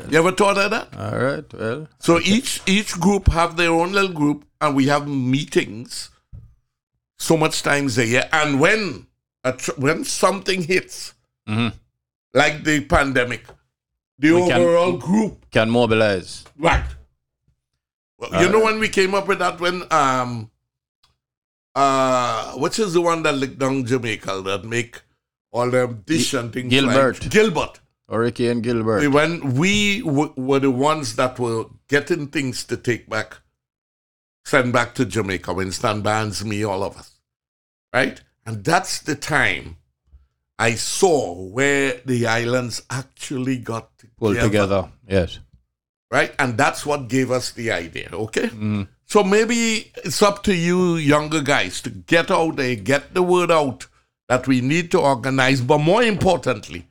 You 0.08 0.18
ever 0.18 0.32
thought 0.32 0.56
of 0.58 0.70
that? 0.70 0.88
All 0.98 1.18
right. 1.18 1.44
Well, 1.54 1.86
So 2.00 2.18
each 2.18 2.62
each 2.66 2.98
group 2.98 3.28
have 3.28 3.56
their 3.56 3.70
own 3.70 3.92
little 3.92 4.12
group, 4.12 4.44
and 4.60 4.74
we 4.74 4.86
have 4.86 5.06
meetings 5.06 6.08
so 7.18 7.36
much 7.36 7.62
times 7.62 7.98
a 7.98 8.06
year. 8.06 8.28
And 8.32 8.58
when 8.58 9.06
a 9.44 9.52
tr- 9.52 9.76
when 9.76 10.04
something 10.04 10.62
hits, 10.62 11.14
Mhm. 11.48 11.72
like 12.34 12.64
the 12.64 12.80
pandemic, 12.80 13.44
the 14.22 14.32
We 14.32 14.48
can- 14.48 14.60
overall 14.62 14.96
group 14.96 15.50
can 15.50 15.68
mobilize. 15.68 16.44
Right. 16.56 16.84
Well, 18.18 18.40
you 18.42 18.48
know 18.48 18.62
when 18.64 18.78
we 18.78 18.88
came 18.88 19.14
up 19.14 19.26
with 19.28 19.40
that 19.40 19.58
when 19.60 19.82
um 19.92 20.48
uh 21.74 22.52
which 22.52 22.78
is 22.78 22.92
the 22.92 23.00
one 23.00 23.22
that 23.24 23.34
licked 23.34 23.58
down 23.58 23.84
Jamaica 23.84 24.42
that 24.42 24.64
make 24.64 25.00
all 25.50 25.70
them 25.70 26.02
dish 26.06 26.32
and 26.34 26.52
things 26.52 26.70
Gilbert. 26.70 27.20
like 27.20 27.30
Gilbert. 27.30 27.80
and 28.08 28.62
Gilbert. 28.62 29.08
When 29.10 29.54
we 29.54 30.00
w- 30.02 30.32
were 30.36 30.60
the 30.60 30.70
ones 30.70 31.16
that 31.16 31.38
were 31.38 31.64
getting 31.88 32.28
things 32.28 32.64
to 32.64 32.76
take 32.76 33.08
back, 33.08 33.38
send 34.44 34.72
back 34.72 34.94
to 34.96 35.04
Jamaica, 35.04 35.52
when 35.52 35.72
Stan 35.72 36.00
bans 36.02 36.44
me, 36.44 36.62
all 36.64 36.82
of 36.82 36.96
us. 36.96 37.10
Right? 37.92 38.20
And 38.46 38.64
that's 38.64 39.00
the 39.00 39.14
time 39.14 39.76
I 40.58 40.74
saw 40.74 41.34
where 41.34 42.00
the 42.06 42.26
islands 42.26 42.82
actually 42.90 43.58
got 43.58 43.91
Pulled 44.22 44.38
together. 44.38 44.88
Yes. 45.08 45.38
right? 46.10 46.32
And 46.38 46.56
that's 46.56 46.86
what 46.86 47.08
gave 47.08 47.30
us 47.30 47.50
the 47.52 47.72
idea, 47.72 48.08
okay? 48.12 48.50
So 49.06 49.22
maybe 49.24 49.90
it's 50.04 50.22
up 50.22 50.42
to 50.44 50.54
you, 50.54 50.96
younger 50.96 51.42
guys, 51.42 51.80
to 51.82 51.90
get 51.90 52.30
out 52.30 52.56
there, 52.56 52.76
get 52.76 53.14
the 53.14 53.22
word 53.22 53.50
out 53.50 53.86
that 54.28 54.46
we 54.46 54.60
need 54.60 54.90
to 54.92 55.00
organize, 55.00 55.60
but 55.60 55.78
more 55.78 56.02
importantly, 56.02 56.86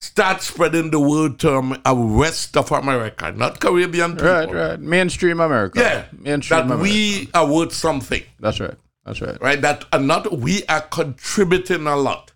start 0.00 0.42
spreading 0.42 0.90
the 0.90 1.00
word 1.00 1.38
to 1.40 1.50
uh, 1.84 1.94
rest 1.94 2.56
of 2.56 2.72
America, 2.72 3.30
not 3.32 3.60
Caribbean 3.60 4.12
people. 4.12 4.28
Right, 4.28 4.52
right. 4.52 4.80
Mainstream 4.80 5.38
America. 5.40 5.78
Yeah, 5.80 6.04
Mainstream 6.18 6.58
that 6.58 6.64
America. 6.64 6.82
we 6.82 7.28
are 7.34 7.46
worth 7.46 7.72
something, 7.72 8.22
That's 8.40 8.58
right. 8.60 8.74
That's 9.04 9.20
right. 9.20 9.40
right? 9.40 9.60
That 9.60 9.84
are 9.92 10.00
not 10.00 10.38
we 10.38 10.64
are 10.66 10.80
contributing 10.80 11.86
a 11.86 11.96
lot, 11.96 12.32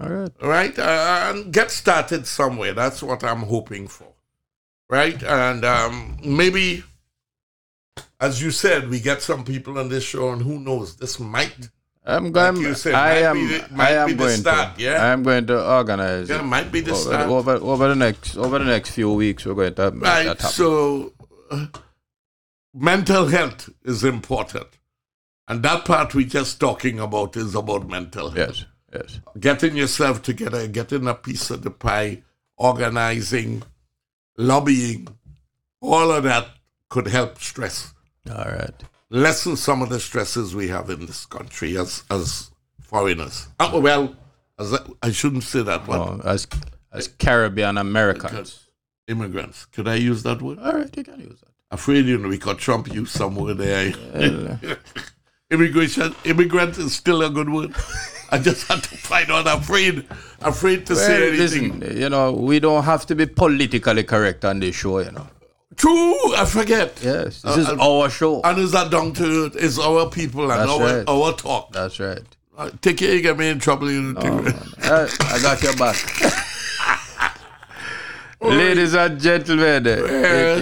All 0.00 0.08
right. 0.08 0.30
right? 0.42 0.78
Uh, 0.78 1.32
and 1.34 1.52
get 1.52 1.70
started 1.70 2.26
somewhere. 2.26 2.72
That's 2.72 3.02
what 3.02 3.24
I'm 3.24 3.42
hoping 3.42 3.88
for, 3.88 4.12
right? 4.88 5.20
And 5.22 5.64
um, 5.64 6.18
maybe, 6.24 6.84
as 8.20 8.40
you 8.42 8.50
said, 8.50 8.88
we 8.90 9.00
get 9.00 9.22
some 9.22 9.44
people 9.44 9.78
on 9.78 9.88
this 9.88 10.04
show, 10.04 10.30
and 10.30 10.42
who 10.42 10.60
knows, 10.60 10.96
this 10.96 11.18
might, 11.18 11.68
I'm 12.06 12.30
going. 12.32 12.56
you 12.58 12.74
said, 12.74 12.94
I 12.94 13.14
am. 13.18 13.48
the- 13.48 13.68
I 13.76 13.90
am 13.92 14.16
going 14.16 14.36
start, 14.38 14.76
to. 14.76 14.82
yeah? 14.82 15.02
I 15.02 15.08
am 15.08 15.22
going 15.24 15.46
to 15.48 15.68
organize. 15.76 16.28
yeah, 16.28 16.40
it. 16.40 16.44
might 16.44 16.70
be 16.72 16.80
the 16.80 16.92
over, 16.92 17.00
start. 17.00 17.28
over 17.28 17.52
over 17.56 17.88
the 17.88 17.96
next 17.96 18.36
over 18.36 18.58
the 18.58 18.64
next 18.64 18.90
few 18.90 19.12
weeks. 19.12 19.44
We're 19.44 19.54
going 19.54 19.74
to 19.74 19.90
that 19.90 19.94
Right. 20.26 20.40
So, 20.40 21.12
uh, 21.50 21.66
mental 22.72 23.26
health 23.26 23.68
is 23.84 24.04
important, 24.04 24.68
and 25.48 25.62
that 25.64 25.84
part 25.84 26.14
we're 26.14 26.26
just 26.28 26.58
talking 26.60 26.98
about 27.00 27.36
is 27.36 27.54
about 27.54 27.88
mental 27.88 28.30
health. 28.30 28.56
yes. 28.56 28.64
Yes. 28.92 29.20
Getting 29.38 29.76
yourself 29.76 30.22
together, 30.22 30.66
getting 30.66 31.06
a 31.06 31.14
piece 31.14 31.50
of 31.50 31.62
the 31.62 31.70
pie, 31.70 32.22
organizing, 32.56 33.62
lobbying, 34.36 35.08
all 35.80 36.10
of 36.10 36.24
that 36.24 36.48
could 36.88 37.06
help 37.08 37.38
stress, 37.38 37.92
All 38.30 38.44
right. 38.44 38.74
lessen 39.10 39.56
some 39.56 39.82
of 39.82 39.90
the 39.90 40.00
stresses 40.00 40.54
we 40.54 40.68
have 40.68 40.88
in 40.90 41.06
this 41.06 41.26
country 41.26 41.76
as 41.76 42.02
as 42.10 42.50
foreigners. 42.80 43.48
Uh, 43.60 43.78
well, 43.82 44.16
as 44.58 44.72
I, 44.72 44.78
I 45.02 45.10
shouldn't 45.12 45.44
say 45.44 45.62
that 45.62 45.86
one. 45.86 45.98
Well, 45.98 46.20
as 46.24 46.46
as 46.92 47.08
Caribbean 47.08 47.76
Americans. 47.78 48.64
Immigrants. 49.06 49.64
Could 49.66 49.88
I 49.88 49.94
use 49.96 50.22
that 50.24 50.40
word? 50.42 50.58
All 50.58 50.72
right. 50.72 50.94
You 50.96 51.04
can 51.04 51.20
use 51.20 51.40
that. 51.40 51.48
afraid 51.70 52.04
you 52.06 52.18
know 52.18 52.28
because 52.30 52.56
Trump 52.58 52.92
used 52.92 53.12
some 53.12 53.36
word 53.36 53.58
there. 53.58 53.92
Immigration, 55.50 56.14
immigrant 56.24 56.76
is 56.76 56.94
still 56.94 57.22
a 57.22 57.30
good 57.30 57.48
word. 57.48 57.74
I 58.30 58.38
just 58.38 58.66
had 58.68 58.82
to 58.82 58.96
find 58.96 59.30
out. 59.30 59.46
Afraid, 59.46 60.06
afraid 60.40 60.86
to 60.86 60.96
say 60.96 61.28
anything. 61.28 61.78
listen, 61.80 61.96
you 61.98 62.08
know, 62.10 62.32
we 62.32 62.60
don't 62.60 62.84
have 62.84 63.06
to 63.06 63.14
be 63.14 63.26
politically 63.26 64.02
correct 64.04 64.44
on 64.44 64.60
this 64.60 64.74
show, 64.76 64.98
you 65.00 65.10
know. 65.12 65.26
True, 65.76 66.34
I 66.34 66.44
forget. 66.44 66.98
Yes, 67.02 67.40
this 67.42 67.56
Uh, 67.56 67.60
is 67.60 67.68
uh, 67.68 67.76
our 67.80 68.10
show. 68.10 68.40
And 68.42 68.58
is 68.58 68.72
that 68.72 68.90
down 68.90 69.12
to 69.14 69.50
it's 69.54 69.78
our 69.78 70.10
people 70.10 70.50
and 70.50 70.60
That's 70.60 70.70
our 70.70 70.80
right. 70.80 71.04
our 71.08 71.32
talk. 71.34 71.72
That's 71.72 72.00
right. 72.00 72.20
Uh, 72.56 72.70
take 72.82 72.98
care, 72.98 73.14
you 73.14 73.22
get 73.22 73.38
me 73.38 73.48
in 73.48 73.60
trouble. 73.60 73.88
You 73.90 74.14
Oh, 74.18 74.42
man. 74.42 74.54
I, 74.82 75.08
I 75.20 75.38
got 75.40 75.62
your 75.62 75.76
back. 75.76 75.96
Ladies 78.40 78.94
and 78.94 79.20
gentlemen, 79.20 79.84
it 79.86 79.98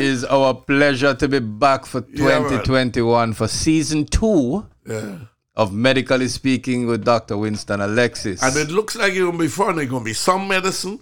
is 0.01 0.25
our 0.25 0.55
pleasure 0.55 1.15
to 1.15 1.29
be 1.29 1.41
back 1.41 1.85
for 1.85 2.03
Yeah, 2.11 2.39
2021 2.39 3.35
for 3.35 3.47
season 3.49 4.07
two 4.07 4.67
Yeah. 4.87 5.17
Of 5.57 5.73
Medically 5.73 6.29
Speaking 6.29 6.87
with 6.87 7.05
Dr. 7.05 7.37
Winston 7.37 7.81
Alexis. 7.81 8.43
And 8.43 8.57
it 8.57 8.71
looks 8.71 8.95
like 8.97 9.11
it's 9.13 9.21
going 9.21 9.33
to 9.33 9.39
be 9.39 9.49
fun. 9.49 9.77
There's 9.77 9.89
going 9.89 10.03
to 10.03 10.05
be 10.05 10.13
some 10.13 10.47
medicine. 10.49 11.01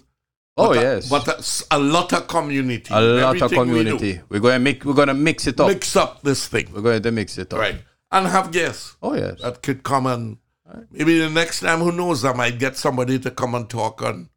oh 0.57 0.69
but 0.69 0.77
a- 0.77 0.81
yes, 0.81 1.09
but 1.09 1.65
a, 1.71 1.79
lot 1.79 2.13
of 2.13 2.27
community. 2.27 2.93
a 2.93 3.01
lot 3.01 3.35
of 3.35 3.43
Everything 3.51 3.71
we 3.71 3.83
do. 3.83 3.91
community. 3.97 4.21
We 4.29 4.37
are 4.37 4.41
going 4.41 4.53
to 4.53 4.59
mix. 4.59 4.85
We're 4.85 4.93
going 4.93 5.07
to 5.09 5.13
mix 5.13 5.47
it 5.47 5.59
up. 5.59 5.67
Mix 5.67 5.95
up 5.95 6.21
this 6.21 6.47
thing. 6.47 6.69
We're 6.73 6.81
going 6.81 7.01
to 7.03 7.11
mix 7.11 7.37
it 7.37 7.53
up. 7.53 7.59
Right. 7.59 7.75
And 8.11 8.27
have 8.27 8.51
guests 8.51 8.95
Oh 9.01 9.13
yes. 9.13 9.41
that 9.41 9.61
could 9.61 9.83
come 9.83 10.05
and 10.07 10.37
maybe 10.91 11.19
the 11.19 11.29
next 11.29 11.59
time, 11.59 11.79
who 11.79 11.91
knows, 11.91 12.23
I 12.23 12.31
might 12.33 12.57
get 12.57 12.77
somebody 12.77 13.19
to 13.19 13.31
come 13.31 13.55
and 13.55 13.69
talk 13.69 14.01
on, 14.01 14.29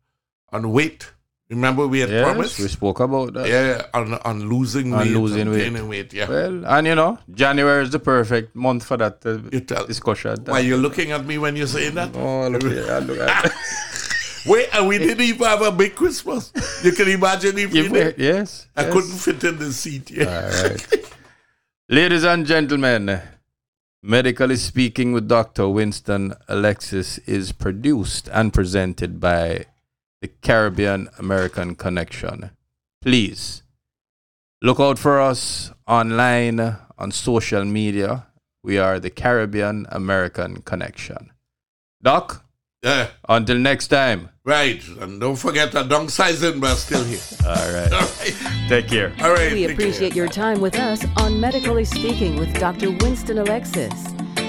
on 0.50 0.72
weight. 0.72 1.12
Remember 1.50 1.86
we 1.86 2.00
had 2.00 2.10
Yes, 2.10 2.24
promised? 2.24 2.58
we 2.60 2.68
spoke 2.68 3.00
about 3.00 3.32
that. 3.32 3.48
Yeah, 3.48 3.86
on, 3.94 4.14
on 4.14 4.48
losing 4.50 4.92
On 4.92 5.00
weight. 5.00 5.08
losing 5.16 5.40
and 5.42 5.50
weight. 5.50 5.58
gaining 5.64 5.88
weight. 5.88 6.12
Yeah. 6.12 6.28
Well, 6.28 6.66
and 6.66 6.86
you 6.86 6.94
know, 6.94 7.18
January 7.32 7.84
is 7.84 7.90
the 7.90 7.98
perfect 7.98 8.54
month 8.54 8.84
for 8.84 8.98
that 8.98 9.24
uh, 9.24 9.38
You 9.50 9.60
tell- 9.60 9.86
discussion. 9.86 10.36
Why 10.44 10.58
you 10.60 10.76
looking 10.76 11.10
at 11.12 11.24
me 11.24 11.38
when 11.38 11.56
you 11.56 11.66
say 11.66 11.88
that? 11.88 12.14
Oh, 12.14 12.48
look 12.48 12.62
here. 12.64 12.86
I 12.92 12.98
look 12.98 13.18
at 13.18 13.50
Wait, 14.46 14.68
and 14.74 14.88
we 14.88 14.98
didn't 14.98 15.20
even 15.24 15.46
have 15.46 15.62
a 15.62 15.72
big 15.72 15.94
Christmas. 15.94 16.52
You 16.84 16.92
can 16.92 17.08
imagine 17.08 17.58
if 17.58 17.72
we 17.72 17.88
did. 17.88 18.18
yes. 18.18 18.66
I 18.76 18.82
yes. 18.84 18.92
couldn't 18.92 19.10
fit 19.18 19.44
in 19.44 19.58
the 19.58 19.72
seat. 19.72 20.10
Yeah. 20.10 20.24
All 20.26 20.68
right. 20.70 21.12
Ladies 21.88 22.24
and 22.24 22.46
gentlemen, 22.46 23.20
Medically 24.02 24.56
Speaking 24.56 25.12
with 25.12 25.28
Dr. 25.28 25.68
Winston 25.68 26.34
Alexis 26.46 27.18
is 27.26 27.52
produced 27.52 28.28
and 28.32 28.52
presented 28.52 29.18
by 29.18 29.64
the 30.20 30.28
Caribbean 30.42 31.08
American 31.18 31.74
Connection. 31.74 32.50
Please 33.02 33.62
look 34.62 34.80
out 34.80 34.98
for 34.98 35.20
us 35.20 35.72
online 35.86 36.60
on 36.98 37.10
social 37.12 37.64
media. 37.64 38.26
We 38.64 38.78
are 38.78 38.98
the 38.98 39.10
Caribbean 39.10 39.86
American 39.90 40.62
Connection. 40.62 41.30
Doc, 42.02 42.44
Yeah. 42.82 43.08
until 43.28 43.58
next 43.58 43.88
time. 43.88 44.30
Right. 44.44 44.82
And 45.00 45.20
don't 45.20 45.36
forget 45.36 45.72
that 45.72 45.88
downsizing, 45.88 46.60
but 46.60 46.76
still 46.76 47.04
here. 47.04 47.20
All 47.46 47.72
right. 47.72 47.92
All 47.92 48.00
right. 48.00 48.36
Take 48.68 48.88
care. 48.88 49.12
All 49.20 49.32
right. 49.32 49.52
We 49.52 49.64
appreciate 49.70 50.12
care. 50.14 50.24
your 50.24 50.28
time 50.28 50.60
with 50.60 50.76
us 50.78 51.04
on 51.16 51.40
Medically 51.40 51.84
Speaking 51.84 52.36
with 52.36 52.52
Dr. 52.58 52.90
Winston 52.90 53.38
Alexis, 53.38 53.92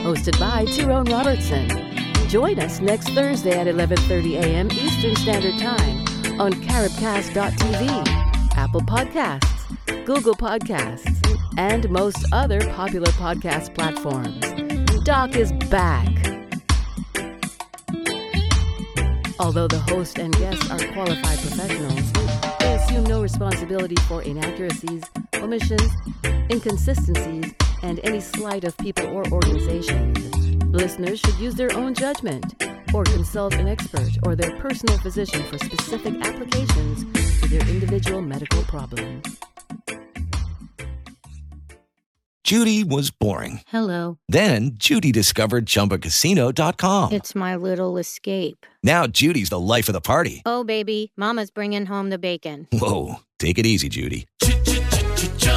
hosted 0.06 0.40
by 0.40 0.66
Tyrone 0.66 1.06
Robertson. 1.06 1.89
Join 2.30 2.60
us 2.60 2.80
next 2.80 3.10
Thursday 3.10 3.60
at 3.60 3.66
11:30 3.66 4.36
a.m. 4.36 4.70
Eastern 4.72 5.16
Standard 5.16 5.58
Time 5.58 5.98
on 6.40 6.54
caribcast.tv, 6.54 8.08
Apple 8.56 8.82
Podcasts, 8.82 10.06
Google 10.06 10.36
Podcasts, 10.36 11.18
and 11.58 11.90
most 11.90 12.24
other 12.32 12.60
popular 12.74 13.12
podcast 13.14 13.74
platforms. 13.74 14.40
Doc 15.06 15.36
is 15.36 15.52
back. 15.72 16.08
Although 19.40 19.68
the 19.68 19.84
host 19.90 20.20
and 20.20 20.32
guests 20.38 20.70
are 20.70 20.78
qualified 20.94 21.40
professionals, 21.40 22.14
they 22.60 22.76
assume 22.76 23.06
no 23.06 23.24
responsibility 23.24 23.96
for 24.08 24.22
inaccuracies, 24.22 25.04
omissions, 25.38 25.90
inconsistencies, 26.52 27.56
and 27.82 28.00
any 28.04 28.20
slight 28.20 28.66
of 28.66 28.78
people 28.78 29.08
or 29.08 29.26
organizations. 29.32 30.29
Listeners 30.72 31.20
should 31.20 31.36
use 31.40 31.56
their 31.56 31.76
own 31.76 31.96
judgment 31.96 32.64
or 32.94 33.04
consult 33.04 33.56
an 33.56 33.68
expert 33.68 34.12
or 34.24 34.36
their 34.36 34.56
personal 34.58 35.00
physician 35.00 35.44
for 35.46 35.58
specific 35.58 36.14
applications 36.24 37.06
to 37.42 37.48
their 37.50 37.68
individual 37.68 38.22
medical 38.22 38.62
problems. 38.66 39.40
Judy 42.44 42.84
was 42.84 43.10
boring. 43.10 43.62
Hello. 43.68 44.20
Then 44.28 44.72
Judy 44.76 45.12
discovered 45.12 45.66
ChumbaCasino.com. 45.66 47.14
It's 47.14 47.34
my 47.34 47.56
little 47.56 47.98
escape. 47.98 48.68
Now 48.84 49.08
Judy's 49.08 49.50
the 49.50 49.60
life 49.60 49.90
of 49.90 49.94
the 49.94 50.02
party. 50.02 50.44
Oh, 50.46 50.64
baby, 50.64 51.12
Mama's 51.18 51.50
bringing 51.50 51.88
home 51.88 52.12
the 52.12 52.20
bacon. 52.20 52.68
Whoa, 52.72 53.16
take 53.40 53.58
it 53.58 53.66
easy, 53.66 53.90
Judy. 53.90 54.28